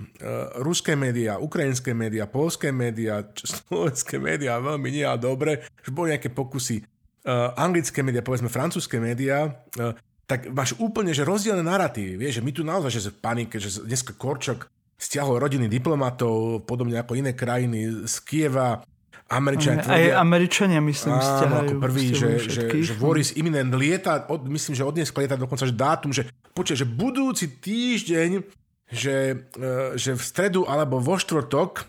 ruské 0.64 0.96
médiá, 0.96 1.38
ukrajinské 1.38 1.92
médiá, 1.92 2.24
polské 2.24 2.72
médiá, 2.72 3.22
slovenské 3.36 4.16
médiá, 4.16 4.64
veľmi 4.64 4.90
nie 4.90 5.04
a 5.04 5.20
dobre, 5.20 5.68
že 5.84 5.92
boli 5.92 6.16
nejaké 6.16 6.32
pokusy, 6.32 6.82
uh, 6.82 7.52
anglické 7.60 8.00
médiá, 8.00 8.24
povedzme 8.24 8.48
francúzske 8.48 8.96
médiá, 8.96 9.52
uh, 9.76 9.92
tak 10.24 10.48
máš 10.56 10.80
úplne 10.80 11.12
že 11.12 11.28
rozdielne 11.28 11.66
narratívy. 11.68 12.16
Vieš, 12.16 12.40
že 12.40 12.46
my 12.48 12.52
tu 12.56 12.64
naozaj, 12.64 12.92
že 12.96 13.12
v 13.12 13.20
panike, 13.20 13.60
že 13.60 13.84
dneska 13.84 14.16
Korčok 14.16 14.72
stiahol 15.00 15.40
rodiny 15.40 15.72
diplomatov, 15.72 16.68
podobne 16.68 17.00
ako 17.00 17.16
iné 17.16 17.32
krajiny 17.32 18.04
z 18.04 18.16
Kieva, 18.28 18.84
Američania 19.30 19.86
tvrdia... 19.86 20.18
Aj 20.18 20.26
Američania, 20.26 20.82
myslím, 20.82 21.14
áno, 21.14 21.22
stiahajú. 21.22 21.70
ako 21.70 21.74
prvý, 21.78 22.06
že, 22.18 22.30
že, 22.50 22.62
že 22.82 22.94
Voris 22.98 23.30
Imminent 23.38 23.70
lieta, 23.78 24.26
od, 24.26 24.42
myslím, 24.50 24.74
že 24.74 24.82
od 24.82 24.98
dnes 24.98 25.14
lieta 25.14 25.38
dokonca, 25.38 25.70
že 25.70 25.76
dátum, 25.78 26.10
že 26.10 26.26
počuť, 26.58 26.82
že 26.82 26.88
budúci 26.90 27.46
týždeň, 27.62 28.42
že, 28.90 29.46
e, 29.54 29.94
že 30.02 30.18
v 30.18 30.24
stredu 30.26 30.66
alebo 30.66 30.98
vo 30.98 31.14
štvrtok, 31.22 31.86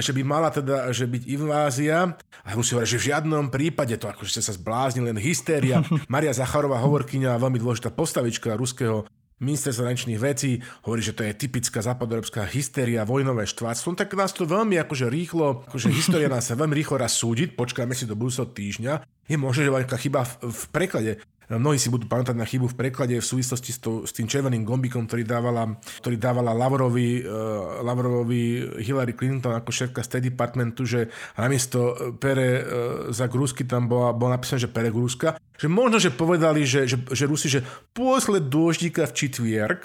že 0.00 0.12
by 0.16 0.22
mala 0.24 0.48
teda 0.48 0.92
že 0.92 1.08
byť 1.08 1.22
invázia 1.28 2.16
a 2.44 2.48
musí 2.56 2.72
hovoriť, 2.72 2.88
že 2.88 3.00
v 3.00 3.08
žiadnom 3.12 3.44
prípade 3.52 3.96
to 4.00 4.08
akože 4.08 4.40
sa 4.40 4.52
zblázni, 4.56 5.04
len 5.04 5.16
hystéria. 5.20 5.84
Maria 6.12 6.32
Zacharová, 6.32 6.80
hovorkyňa, 6.80 7.36
veľmi 7.36 7.60
dôležitá 7.60 7.92
postavička 7.92 8.56
ruského 8.56 9.04
minister 9.38 9.70
zahraničných 9.70 10.18
vecí 10.18 10.58
hovorí, 10.82 11.02
že 11.02 11.14
to 11.14 11.22
je 11.22 11.32
typická 11.34 11.78
západoeurópska 11.82 12.46
hystéria, 12.50 13.06
vojnové 13.06 13.46
štváctvo, 13.46 13.94
tak 13.94 14.14
nás 14.18 14.34
to 14.34 14.44
veľmi 14.44 14.78
akože 14.82 15.06
rýchlo, 15.06 15.62
akože 15.70 15.88
história 15.94 16.28
nás 16.34 16.50
sa 16.50 16.58
veľmi 16.58 16.74
rýchlo 16.74 16.98
raz 16.98 17.14
súdiť, 17.16 17.54
počkajme 17.54 17.94
si 17.94 18.04
do 18.06 18.18
budúceho 18.18 18.50
týždňa. 18.50 19.06
Je 19.28 19.36
možné, 19.36 19.68
že 19.68 19.76
veľká 19.76 19.96
chyba 20.00 20.26
v, 20.26 20.50
v 20.50 20.62
preklade. 20.74 21.12
Mnohí 21.48 21.80
si 21.80 21.88
budú 21.88 22.04
pamätať 22.04 22.36
na 22.36 22.44
chybu 22.44 22.68
v 22.68 22.76
preklade 22.76 23.16
v 23.16 23.24
súvislosti 23.24 23.72
s, 23.72 23.80
to, 23.80 24.04
s 24.04 24.12
tým 24.12 24.28
červeným 24.28 24.68
gombikom, 24.68 25.08
ktorý 25.08 25.24
dávala, 25.24 25.64
ktorý 26.04 26.20
dávala 26.20 26.52
Lavrovi, 26.52 27.24
uh, 27.24 27.80
Lavrovi 27.80 28.76
Hillary 28.84 29.16
Clinton 29.16 29.56
ako 29.56 29.72
šéfka 29.72 30.04
State 30.04 30.28
Departmentu, 30.28 30.84
že 30.84 31.08
namiesto 31.40 32.12
Pere 32.20 32.48
uh, 32.52 32.62
za 33.08 33.32
Grúsky 33.32 33.64
tam 33.64 33.88
bola, 33.88 34.12
bolo 34.12 34.36
napísané, 34.36 34.68
že 34.68 34.68
Pere 34.68 34.92
Grúska. 34.92 35.40
Že 35.58 35.68
možno, 35.72 35.96
že 35.96 36.12
povedali, 36.12 36.68
že, 36.68 36.84
že, 36.84 37.00
že 37.00 37.24
Rusi, 37.24 37.48
že 37.48 37.64
pôsled 37.96 38.46
dôždíka 38.46 39.08
v 39.08 39.16
Čitvierk, 39.16 39.82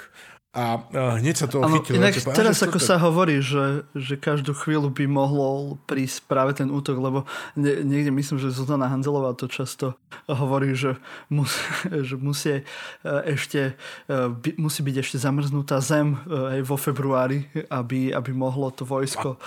a 0.54 0.86
hneď 1.18 1.34
sa 1.34 1.48
to 1.50 1.66
chytilo. 1.66 1.98
Inak 1.98 2.14
čo, 2.14 2.30
teraz 2.30 2.62
ako 2.62 2.78
sa 2.78 3.02
hovorí, 3.02 3.42
že, 3.42 3.90
že 3.98 4.22
každú 4.22 4.54
chvíľu 4.54 4.94
by 4.94 5.10
mohlo 5.10 5.82
prísť 5.90 6.30
práve 6.30 6.54
ten 6.54 6.70
útok, 6.70 7.02
lebo 7.02 7.20
nie, 7.58 7.82
niekde 7.82 8.14
myslím, 8.14 8.38
že 8.38 8.54
Zuzana 8.54 8.86
Hanzelová 8.86 9.34
to 9.34 9.50
často 9.50 9.98
hovorí, 10.30 10.78
že, 10.78 11.02
mus, 11.34 11.58
že 12.08 12.22
musí, 12.22 12.62
e, 12.62 12.64
ešte, 13.34 13.74
e, 14.06 14.14
by, 14.30 14.62
musí 14.62 14.86
byť 14.86 14.96
ešte 15.02 15.18
zamrznutá 15.18 15.82
zem 15.82 16.22
e, 16.22 16.62
aj 16.62 16.70
vo 16.70 16.78
februári, 16.78 17.50
aby, 17.74 18.14
aby 18.14 18.32
mohlo 18.38 18.70
to 18.70 18.86
vojsko 18.86 19.42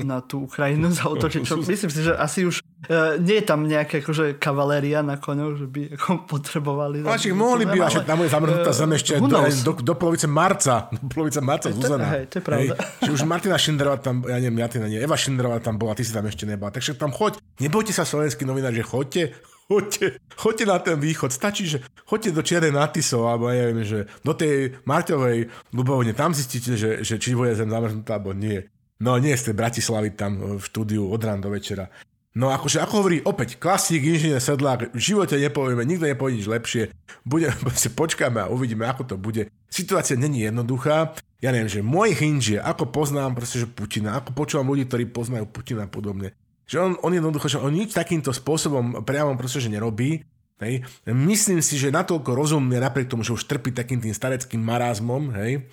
na 0.00 0.24
tú 0.24 0.48
Ukrajinu 0.48 0.88
zautočiť. 1.04 1.44
Čo 1.44 1.60
myslím 1.68 1.92
si, 1.92 2.00
že 2.00 2.16
asi 2.16 2.48
už 2.48 2.64
Uh, 2.88 3.20
nie 3.20 3.38
je 3.38 3.44
tam 3.44 3.68
nejaká 3.68 4.00
akože 4.00 4.40
kavaléria 4.40 5.04
na 5.04 5.20
koňoch, 5.20 5.52
že 5.60 5.66
by 5.68 5.80
ako 6.00 6.24
potrebovali... 6.24 7.04
Máčik, 7.04 7.36
mohli 7.36 7.68
by, 7.68 7.76
ale 7.76 8.08
tam 8.08 8.24
bude 8.24 8.32
zamrznutá 8.32 8.72
zem 8.72 8.90
ešte 8.96 9.20
do, 9.20 9.36
do, 9.36 9.72
do, 9.84 9.94
polovice 10.00 10.24
marca. 10.24 10.88
Do 10.96 11.12
polovice 11.12 11.44
marca 11.44 11.68
Zuzana. 11.68 12.08
Hej, 12.16 12.32
to 12.32 12.40
je 12.40 12.44
pravda. 12.44 12.72
Hej, 12.80 13.04
že 13.04 13.10
už 13.12 13.28
Martina 13.28 13.60
Šinderová 13.60 14.00
tam, 14.00 14.24
ja 14.24 14.40
neviem, 14.40 14.64
Martina 14.64 14.88
nie, 14.88 14.96
Eva 14.96 15.12
Šinderová 15.12 15.60
tam 15.60 15.76
bola, 15.76 15.92
ty 15.92 16.08
si 16.08 16.16
tam 16.16 16.24
ešte 16.24 16.48
nebola. 16.48 16.72
Takže 16.72 16.96
tam 16.96 17.12
choď, 17.12 17.36
nebojte 17.60 17.92
sa 17.92 18.08
slovenský 18.08 18.48
novinár, 18.48 18.72
že 18.72 18.80
choďte, 18.80 19.36
choďte, 19.68 20.16
choďte 20.40 20.64
na 20.64 20.78
ten 20.80 20.96
východ. 20.96 21.36
Stačí, 21.36 21.68
že 21.68 21.84
choďte 22.08 22.32
do 22.32 22.40
Čiernej 22.40 22.72
Natisov, 22.72 23.28
alebo 23.28 23.52
ja 23.52 23.68
neviem, 23.68 23.84
že 23.84 24.08
do 24.24 24.32
tej 24.32 24.80
Marťovej 24.88 25.52
Ľubovne, 25.76 26.16
tam 26.16 26.32
zistíte, 26.32 26.80
že, 26.80 27.04
že 27.04 27.20
či 27.20 27.36
bude 27.36 27.52
zem 27.52 27.68
zamrznutá, 27.68 28.16
alebo 28.16 28.32
nie. 28.32 28.64
No 29.00 29.16
nie 29.16 29.32
z 29.36 29.52
tej 29.52 29.54
Bratislavy 29.56 30.12
tam 30.12 30.60
v 30.60 30.62
štúdiu 30.64 31.08
od 31.08 31.20
rána 31.20 31.44
do 31.44 31.52
večera. 31.52 31.88
No 32.30 32.54
akože 32.54 32.78
ako 32.78 32.94
hovorí 33.02 33.18
opäť 33.26 33.58
klasík, 33.58 34.06
inžinier 34.06 34.38
Sedlák, 34.38 34.94
v 34.94 35.02
živote 35.02 35.34
nepovieme, 35.34 35.82
nikto 35.82 36.06
nepovie 36.06 36.38
nič 36.38 36.46
lepšie, 36.46 36.82
bude, 37.26 37.50
si 37.82 37.90
počkáme 37.90 38.46
a 38.46 38.50
uvidíme, 38.52 38.86
ako 38.86 39.02
to 39.02 39.16
bude. 39.18 39.50
Situácia 39.66 40.14
není 40.14 40.46
jednoduchá, 40.46 41.18
ja 41.42 41.50
neviem, 41.50 41.72
že 41.72 41.82
hinge 42.14 42.54
je, 42.54 42.60
ako 42.62 42.94
poznám 42.94 43.34
proste, 43.34 43.64
že 43.64 43.66
Putina, 43.66 44.14
ako 44.14 44.30
počúvam 44.36 44.70
ľudí, 44.70 44.86
ktorí 44.86 45.04
poznajú 45.10 45.50
Putina 45.50 45.88
a 45.88 45.90
podobne, 45.90 46.36
že 46.70 46.78
on, 46.78 46.94
on 47.02 47.10
jednoducho, 47.10 47.50
že 47.50 47.58
on 47.58 47.74
nič 47.74 47.90
takýmto 47.90 48.30
spôsobom 48.30 49.02
priamo 49.02 49.34
proste, 49.34 49.58
že 49.58 49.72
nerobí, 49.72 50.22
hej. 50.62 50.86
Myslím 51.10 51.58
si, 51.58 51.82
že 51.82 51.90
natoľko 51.90 52.30
rozumne, 52.30 52.78
napriek 52.78 53.10
tomu, 53.10 53.26
že 53.26 53.34
už 53.34 53.42
trpí 53.50 53.74
takým 53.74 53.98
tým 53.98 54.14
stareckým 54.14 54.62
marazmom, 54.62 55.34
hej, 55.34 55.66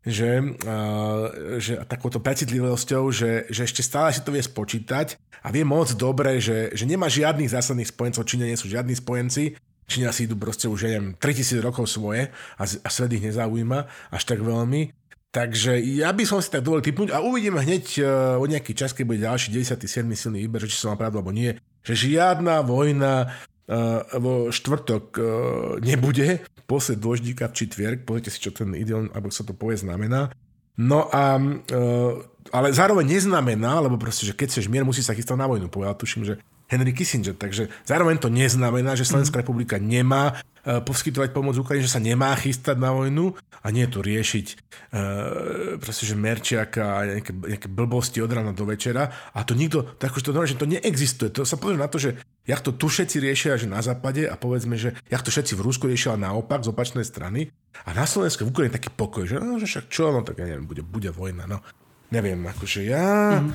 že, 0.00 0.40
že 1.60 1.76
takouto 1.84 2.24
precitlivosťou, 2.24 3.02
že, 3.12 3.44
že 3.52 3.68
ešte 3.68 3.84
stále 3.84 4.12
si 4.16 4.24
to 4.24 4.32
vie 4.32 4.40
spočítať 4.40 5.20
a 5.44 5.48
vie 5.52 5.64
moc 5.64 5.92
dobre, 5.96 6.40
že, 6.40 6.72
že 6.72 6.84
nemá 6.88 7.08
žiadnych 7.08 7.52
zásadných 7.52 7.92
spojencov, 7.92 8.24
Číňa 8.24 8.48
nie 8.48 8.60
sú 8.60 8.68
žiadni 8.68 8.96
spojenci, 8.96 9.60
Číňa 9.90 10.14
si 10.14 10.24
idú 10.30 10.38
proste 10.38 10.70
už, 10.70 10.86
neviem, 10.86 11.06
3000 11.18 11.66
rokov 11.66 11.90
svoje 11.90 12.30
a, 12.56 12.62
a 12.64 12.88
svet 12.88 13.10
ich 13.12 13.24
nezaujíma 13.26 13.90
až 14.14 14.22
tak 14.22 14.40
veľmi. 14.40 14.94
Takže 15.30 15.78
ja 15.78 16.10
by 16.10 16.26
som 16.26 16.42
si 16.42 16.50
tak 16.50 16.66
dovolil 16.66 16.82
typnúť 16.82 17.14
a 17.14 17.22
uvidíme 17.22 17.62
hneď 17.62 17.84
uh, 18.02 18.06
o 18.42 18.44
nejaký 18.50 18.74
čas, 18.74 18.90
keď 18.90 19.04
bude 19.06 19.22
ďalší 19.22 19.54
97. 19.54 20.02
silný 20.18 20.42
výber, 20.42 20.66
či 20.66 20.74
som 20.74 20.90
mal 20.90 20.98
pravdu 20.98 21.22
alebo 21.22 21.30
nie, 21.30 21.54
že 21.86 21.94
žiadna 21.94 22.66
vojna 22.66 23.30
vo 24.18 24.50
štvrtok 24.50 25.04
uh, 25.14 25.24
nebude, 25.78 26.42
posled 26.66 26.98
dôždíka 26.98 27.46
v 27.50 27.56
čitvier, 27.56 27.92
pozrite 28.02 28.34
si, 28.34 28.42
čo 28.42 28.50
ten 28.50 28.74
idiom, 28.74 29.14
alebo 29.14 29.30
sa 29.30 29.46
to 29.46 29.54
povie, 29.54 29.78
znamená. 29.78 30.34
No 30.74 31.06
a, 31.06 31.38
uh, 31.38 32.12
ale 32.50 32.74
zároveň 32.74 33.06
neznamená, 33.18 33.78
lebo 33.78 33.94
proste, 33.94 34.26
že 34.26 34.34
keď 34.34 34.58
chceš 34.58 34.66
mier, 34.66 34.82
musí 34.82 35.06
sa 35.06 35.14
chystať 35.14 35.38
na 35.38 35.46
vojnu. 35.46 35.70
Povedal, 35.70 35.94
tuším, 35.94 36.26
že 36.26 36.34
Henry 36.70 36.94
Kissinger. 36.94 37.34
Takže 37.34 37.66
zároveň 37.82 38.22
to 38.22 38.30
neznamená, 38.30 38.94
že 38.94 39.04
Slovenská 39.04 39.42
mhm. 39.42 39.42
republika 39.42 39.76
nemá 39.82 40.38
uh, 40.38 40.78
poskytovať 40.80 41.34
pomoc 41.34 41.58
Ukrajine, 41.58 41.84
že 41.84 41.94
sa 41.98 42.00
nemá 42.00 42.30
chystať 42.38 42.78
na 42.78 42.94
vojnu 42.94 43.34
a 43.60 43.66
nie 43.74 43.84
tu 43.90 44.00
riešiť 44.00 44.46
uh, 44.54 45.76
proste, 45.82 46.06
že 46.06 46.14
Merčiaka 46.14 46.84
a 46.86 46.98
nejaké, 47.18 47.32
nejaké 47.34 47.68
blbosti 47.68 48.22
od 48.22 48.30
rána 48.30 48.54
do 48.54 48.64
večera. 48.64 49.10
A 49.34 49.42
to 49.42 49.58
nikto, 49.58 49.82
tak 49.98 50.14
už 50.14 50.22
to, 50.22 50.30
že 50.46 50.56
to 50.56 50.70
neexistuje. 50.70 51.34
To 51.34 51.42
sa 51.42 51.58
pozrie 51.58 51.82
na 51.82 51.90
to, 51.90 51.98
že 51.98 52.16
jak 52.46 52.62
to 52.62 52.70
tu 52.72 52.86
všetci 52.86 53.18
riešia, 53.18 53.60
že 53.60 53.66
na 53.66 53.82
západe 53.82 54.24
a 54.24 54.38
povedzme, 54.38 54.78
že 54.78 54.94
jak 55.10 55.26
to 55.26 55.34
všetci 55.34 55.58
v 55.58 55.64
Rusku 55.66 55.90
riešia 55.90 56.14
naopak 56.16 56.62
z 56.62 56.70
opačnej 56.70 57.04
strany. 57.04 57.50
A 57.84 57.92
na 57.92 58.06
Slovensku 58.06 58.46
v 58.46 58.50
Ukrajine 58.54 58.76
taký 58.78 58.90
pokoj, 58.94 59.26
že, 59.26 59.36
no, 59.42 59.58
že 59.58 59.66
však 59.66 59.90
čo, 59.90 60.14
no 60.14 60.22
tak 60.22 60.40
ja 60.40 60.46
neviem, 60.46 60.66
bude, 60.66 60.82
bude 60.86 61.10
vojna. 61.10 61.46
No 61.50 61.60
neviem, 62.10 62.38
akože 62.42 62.80
ja... 62.84 63.38
Mm. 63.38 63.54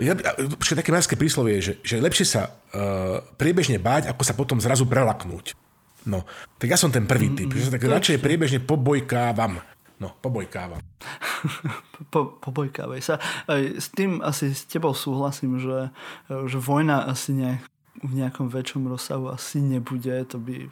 ja 0.00 0.12
počkaj, 0.56 0.78
také 0.84 0.92
márske 0.92 1.16
príslovie 1.16 1.58
je, 1.60 1.72
že, 1.72 1.74
že 1.82 1.96
lepšie 2.04 2.26
sa 2.28 2.42
uh, 2.48 3.24
priebežne 3.40 3.80
báť, 3.80 4.12
ako 4.12 4.22
sa 4.22 4.36
potom 4.36 4.60
zrazu 4.60 4.84
prelaknúť. 4.84 5.56
No, 6.08 6.24
tak 6.56 6.72
ja 6.72 6.78
som 6.78 6.88
ten 6.88 7.04
prvý 7.04 7.34
typ, 7.34 7.52
mm, 7.52 7.56
že 7.58 7.66
sa 7.68 7.74
tak 7.74 7.84
radšej 7.84 8.22
priebežne 8.22 8.60
pobojkávam. 8.64 9.60
No, 9.98 10.14
pobojkávam. 10.22 10.78
po, 12.14 12.38
pobojkávaj 12.38 13.00
sa. 13.02 13.14
S 13.50 13.90
tým 13.90 14.22
asi 14.22 14.54
s 14.54 14.62
tebou 14.70 14.94
súhlasím, 14.94 15.58
že, 15.58 15.90
že 16.30 16.58
vojna 16.62 17.02
asi 17.10 17.34
ne, 17.34 17.52
v 17.98 18.12
nejakom 18.14 18.46
väčšom 18.46 18.86
rozsahu 18.86 19.26
asi 19.34 19.58
nebude. 19.58 20.22
To 20.30 20.38
by, 20.38 20.70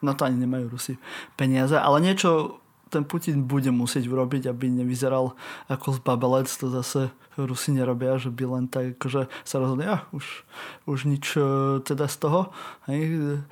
na 0.00 0.16
to 0.16 0.24
ani 0.24 0.40
nemajú 0.48 0.72
Rusi 0.72 0.96
peniaze. 1.36 1.76
Ale 1.76 2.00
niečo 2.00 2.63
ten 2.94 3.04
Putin 3.04 3.44
bude 3.44 3.74
musieť 3.74 4.06
urobiť, 4.06 4.46
aby 4.46 4.70
nevyzeral 4.70 5.34
ako 5.66 5.98
zbabelec, 5.98 6.46
to 6.46 6.70
zase 6.70 7.10
Rusi 7.34 7.74
nerobia, 7.74 8.14
že 8.14 8.30
by 8.30 8.44
len 8.46 8.64
tak 8.70 8.94
akože 8.96 9.26
sa 9.42 9.56
rozhodne, 9.58 9.90
ja, 9.90 9.98
už, 10.14 10.46
už 10.86 11.10
nič 11.10 11.34
e, 11.34 11.42
teda 11.82 12.06
z 12.06 12.16
toho. 12.22 12.40
Hej 12.86 13.42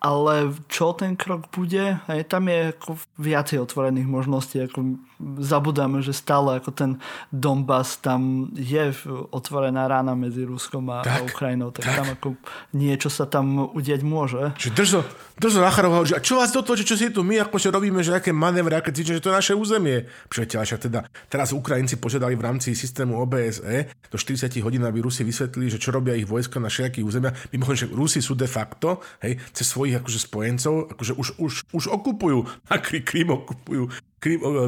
ale 0.00 0.56
čo 0.72 0.96
ten 0.96 1.12
krok 1.12 1.52
bude, 1.52 2.00
aj 2.08 2.32
tam 2.32 2.48
je 2.48 2.72
ako 2.72 2.96
viacej 3.20 3.60
otvorených 3.60 4.08
možností, 4.08 4.64
ako 4.64 4.96
zabudáme, 5.40 6.00
že 6.00 6.16
stále 6.16 6.58
ako 6.58 6.70
ten 6.72 6.90
Donbass 7.28 8.00
tam 8.00 8.48
je 8.56 8.92
otvorená 9.30 9.86
rána 9.86 10.16
medzi 10.16 10.42
Ruskom 10.48 10.88
a, 10.88 11.04
tak, 11.04 11.20
a 11.20 11.28
Ukrajinou, 11.28 11.68
tak, 11.70 11.84
tak, 11.84 11.96
tam 12.00 12.08
ako 12.12 12.28
niečo 12.72 13.12
sa 13.12 13.28
tam 13.28 13.70
udieť 13.76 14.00
môže. 14.00 14.56
Že 14.56 14.70
držo, 14.72 15.00
držo 15.36 15.60
Zacharov 15.60 16.08
že 16.08 16.16
a 16.16 16.24
čo 16.24 16.40
vás 16.40 16.50
do 16.50 16.64
toho, 16.64 16.76
že 16.80 16.88
čo 16.88 16.96
si 16.96 17.12
tu 17.12 17.20
my 17.20 17.44
akože 17.44 17.68
robíme, 17.68 18.00
že 18.00 18.16
aké 18.16 18.32
manévry, 18.32 18.80
aké 18.80 18.90
cvičenie, 18.90 19.20
že 19.20 19.24
to 19.24 19.30
je 19.32 19.38
naše 19.38 19.54
územie. 19.54 20.08
Priateľ, 20.32 20.64
však 20.64 20.80
teda 20.88 21.00
teraz 21.28 21.52
Ukrajinci 21.52 22.00
požiadali 22.00 22.34
v 22.34 22.42
rámci 22.42 22.72
systému 22.72 23.20
OBSE 23.20 23.92
do 24.08 24.16
40 24.16 24.50
hodín, 24.64 24.82
aby 24.82 25.04
Rusi 25.04 25.22
vysvetlili, 25.22 25.68
že 25.68 25.78
čo 25.78 25.92
robia 25.92 26.16
ich 26.16 26.26
vojska 26.26 26.56
na 26.58 26.72
všetkých 26.72 27.04
územiach. 27.04 27.34
Mimochodom, 27.52 27.78
že 27.78 27.88
Rusi 27.92 28.20
sú 28.24 28.32
de 28.32 28.48
facto, 28.48 29.04
hej, 29.20 29.36
cez 29.52 29.68
svojich 29.68 30.00
akože 30.00 30.18
spojencov, 30.18 30.74
akože 30.96 31.12
už, 31.14 31.28
už, 31.36 31.52
už 31.76 31.84
okupujú, 31.92 32.48
a 32.72 32.80
Krym 32.80 33.30
okupujú, 33.30 33.90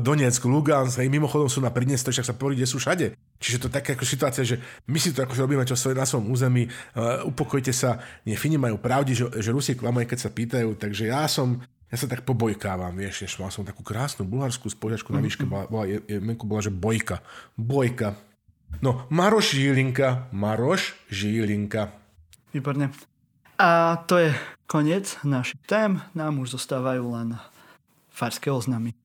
Donetsk, 0.00 0.48
Lugansk, 0.48 1.04
hej, 1.04 1.12
mimochodom 1.12 1.44
sú 1.44 1.60
na 1.60 1.68
Pridnestri, 1.68 2.08
však 2.08 2.24
sa 2.24 2.32
povie, 2.32 2.56
kde 2.56 2.68
sú 2.72 2.80
všade. 2.80 3.12
Čiže 3.36 3.60
to 3.60 3.66
je 3.68 3.76
taká 3.76 3.92
ako 3.92 4.08
situácia, 4.08 4.48
že 4.48 4.56
my 4.88 4.96
si 4.96 5.12
to 5.12 5.20
akože 5.28 5.44
robíme 5.44 5.68
čo 5.68 5.76
svoje 5.76 5.92
na 5.92 6.08
svojom 6.08 6.32
území, 6.32 6.64
uh, 6.64 7.20
upokojte 7.28 7.68
sa, 7.68 8.00
nie, 8.24 8.32
Fini 8.32 8.56
majú 8.56 8.80
pravdi, 8.80 9.12
že, 9.12 9.28
že 9.44 9.52
Rusi 9.52 9.76
klamajú, 9.76 10.08
keď 10.08 10.18
sa 10.24 10.32
pýtajú, 10.32 10.72
takže 10.80 11.12
ja 11.12 11.28
som, 11.28 11.60
ja 11.92 11.96
sa 12.00 12.08
tak 12.08 12.24
pobojkávam, 12.24 12.96
vieš, 12.96 13.28
ešte 13.28 13.44
mal 13.44 13.52
som 13.52 13.60
takú 13.60 13.84
krásnu 13.84 14.24
bulharskú 14.24 14.72
spožiačku 14.72 15.12
na 15.12 15.20
výške, 15.20 15.44
bola, 15.44 15.68
bola, 15.68 15.84
je, 15.84 16.00
je, 16.08 16.16
bola, 16.22 16.64
že 16.64 16.72
bojka. 16.72 17.20
Bojka. 17.52 18.16
No, 18.80 19.04
Maroš 19.12 19.52
Žilinka, 19.52 20.32
Maroš 20.32 20.96
Žilinka. 21.12 21.92
Výborne. 22.56 22.88
A 23.60 24.00
to 24.08 24.16
je 24.16 24.32
koniec 24.64 25.20
našich 25.20 25.60
tém. 25.68 26.00
Nám 26.16 26.40
už 26.40 26.56
zostávajú 26.56 27.04
len 27.12 27.36
farské 28.08 28.48
oznamy. 28.48 28.96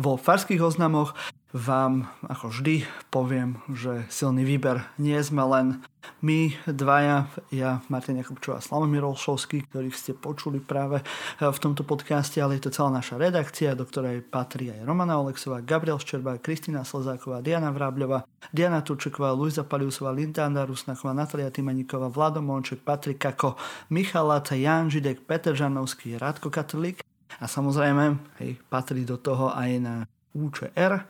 Vo 0.00 0.16
farských 0.16 0.62
oznamoch. 0.62 1.12
Vám 1.52 2.08
ako 2.32 2.48
vždy 2.48 2.88
poviem, 3.12 3.60
že 3.68 4.08
silný 4.08 4.40
výber. 4.40 4.88
Nie 4.96 5.20
sme 5.20 5.44
len 5.44 5.84
my 6.24 6.48
dvaja, 6.64 7.28
ja 7.52 7.84
Martin 7.92 8.16
Jakubčov 8.24 8.56
a 8.56 8.64
Slavomír 8.64 9.04
Olšovský, 9.04 9.68
ktorých 9.68 9.92
ste 9.92 10.16
počuli 10.16 10.64
práve 10.64 11.04
v 11.36 11.58
tomto 11.60 11.84
podcaste, 11.84 12.40
ale 12.40 12.56
je 12.56 12.64
to 12.64 12.74
celá 12.80 12.88
naša 12.88 13.20
redakcia, 13.20 13.76
do 13.76 13.84
ktorej 13.84 14.24
patrí 14.24 14.72
aj 14.72 14.88
Romana 14.88 15.20
Oleksová, 15.20 15.60
Gabriel 15.60 16.00
Ščerba, 16.00 16.40
Kristýna 16.40 16.88
Slzáková, 16.88 17.44
Diana 17.44 17.68
Vrábľová, 17.68 18.24
Diana 18.48 18.80
Turčeková, 18.80 19.36
Luisa 19.36 19.60
Paliusová, 19.60 20.08
Lindanda 20.08 20.64
Rusnachová, 20.64 21.12
Natalia 21.12 21.52
Timaníková, 21.52 22.08
Vlado 22.08 22.40
Monček, 22.40 22.80
Patrik 22.80 23.20
Kako, 23.20 23.60
Michal 23.92 24.24
Laca, 24.24 24.56
Jan 24.56 24.88
Židek, 24.88 25.28
Peter 25.28 25.52
Žanovský, 25.52 26.16
Radko 26.16 26.48
Katolík 26.48 27.04
a 27.42 27.50
samozrejme 27.50 28.38
hej, 28.38 28.62
patrí 28.70 29.02
do 29.02 29.18
toho 29.18 29.50
aj 29.50 29.70
na 29.82 29.94
UČR 30.32 31.02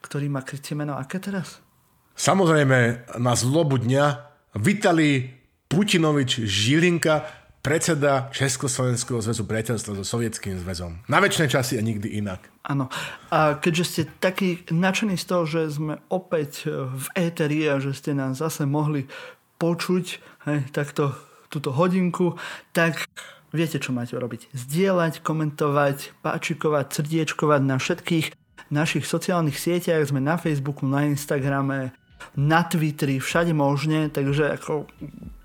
ktorý 0.00 0.32
má 0.32 0.40
krycie 0.40 0.72
meno 0.72 0.96
aké 0.96 1.20
teraz? 1.20 1.60
Samozrejme, 2.16 3.08
na 3.20 3.32
zlobu 3.36 3.80
dňa 3.80 4.04
Vitali 4.60 5.30
Putinovič 5.70 6.44
Žilinka, 6.44 7.24
predseda 7.60 8.32
Československého 8.32 9.20
zväzu 9.20 9.44
priateľstva 9.44 10.00
so 10.00 10.04
Sovietským 10.04 10.56
zväzom. 10.64 11.04
Na 11.12 11.20
väčšie 11.20 11.46
časy 11.52 11.76
a 11.76 11.84
nikdy 11.84 12.16
inak. 12.16 12.48
Áno. 12.64 12.88
A 13.28 13.60
keďže 13.60 13.84
ste 13.84 14.02
takí 14.08 14.64
nadšení 14.72 15.20
z 15.20 15.24
toho, 15.28 15.44
že 15.44 15.68
sme 15.68 16.00
opäť 16.08 16.72
v 16.72 17.06
éteri 17.12 17.68
a 17.68 17.76
že 17.76 17.92
ste 17.92 18.16
nás 18.16 18.40
zase 18.40 18.64
mohli 18.64 19.04
počuť 19.60 20.04
hej, 20.48 20.60
takto 20.72 21.12
túto 21.52 21.68
hodinku, 21.76 22.40
tak 22.72 23.04
viete, 23.50 23.78
čo 23.78 23.94
máte 23.94 24.16
robiť. 24.16 24.50
Zdieľať, 24.54 25.22
komentovať, 25.22 26.18
páčikovať, 26.22 26.86
srdiečkovať 26.90 27.60
na 27.62 27.76
všetkých 27.76 28.26
našich 28.70 29.04
sociálnych 29.04 29.58
sieťach, 29.58 30.06
sme 30.06 30.22
na 30.22 30.38
Facebooku, 30.38 30.86
na 30.86 31.06
Instagrame, 31.10 31.92
na 32.36 32.62
Twitteri, 32.62 33.18
všade 33.18 33.50
možne, 33.56 34.12
takže 34.12 34.60
ako 34.60 34.86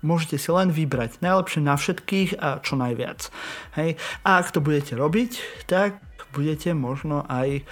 môžete 0.04 0.36
si 0.38 0.48
len 0.52 0.70
vybrať 0.70 1.18
najlepšie 1.24 1.60
na 1.64 1.74
všetkých 1.74 2.30
a 2.38 2.62
čo 2.62 2.78
najviac. 2.78 3.32
Hej. 3.74 3.98
A 4.22 4.38
ak 4.38 4.54
to 4.54 4.62
budete 4.62 4.94
robiť, 4.94 5.64
tak 5.66 5.98
budete 6.36 6.76
možno 6.76 7.24
aj 7.26 7.64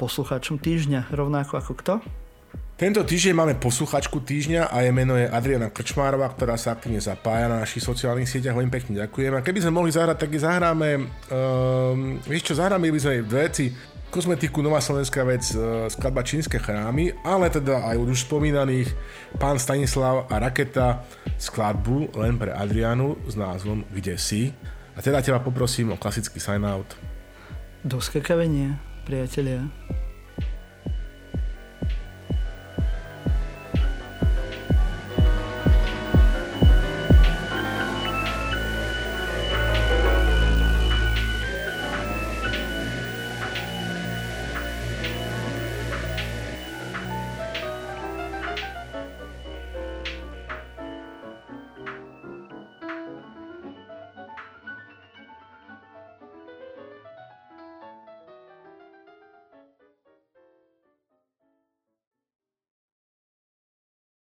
poslucháčom 0.00 0.60
týždňa, 0.60 1.12
rovnako 1.12 1.52
ako 1.60 1.72
kto? 1.78 1.94
Tento 2.76 3.00
týždeň 3.00 3.32
máme 3.32 3.54
posluchačku 3.56 4.20
týždňa 4.20 4.68
a 4.68 4.84
jej 4.84 4.92
meno 4.92 5.16
je 5.16 5.24
Adriana 5.24 5.72
Krčmárová, 5.72 6.28
ktorá 6.28 6.60
sa 6.60 6.76
aktívne 6.76 7.00
zapája 7.00 7.48
na 7.48 7.64
našich 7.64 7.80
sociálnych 7.80 8.28
sieťach. 8.28 8.52
Veľmi 8.52 8.68
pekne 8.68 9.00
ďakujem. 9.00 9.32
A 9.32 9.40
keby 9.40 9.64
sme 9.64 9.80
mohli 9.80 9.96
zahrať, 9.96 10.20
tak 10.20 10.36
zahráme, 10.36 11.08
um, 11.08 12.20
vieš 12.28 12.52
čo, 12.52 12.60
zahráme 12.60 12.92
by 12.92 13.00
sme 13.00 13.24
veci. 13.24 13.72
Kozmetiku 14.12 14.60
Nová 14.60 14.84
slovenská 14.84 15.24
vec, 15.24 15.56
uh, 15.56 15.88
skladba 15.88 16.20
Čínske 16.20 16.60
chrámy, 16.60 17.16
ale 17.24 17.48
teda 17.48 17.80
aj 17.80 17.96
už 17.96 18.28
spomínaných 18.28 18.92
pán 19.40 19.56
Stanislav 19.56 20.28
a 20.28 20.36
Raketa 20.36 21.00
skladbu 21.40 22.12
len 22.20 22.36
pre 22.36 22.52
Adrianu 22.52 23.16
s 23.24 23.40
názvom 23.40 23.88
Kde 23.88 24.20
si. 24.20 24.52
A 24.92 25.00
teda 25.00 25.24
teba 25.24 25.40
poprosím 25.40 25.96
o 25.96 26.00
klasický 26.00 26.36
sign-out. 26.36 26.92
Do 27.88 28.04
priatelia. 29.08 29.64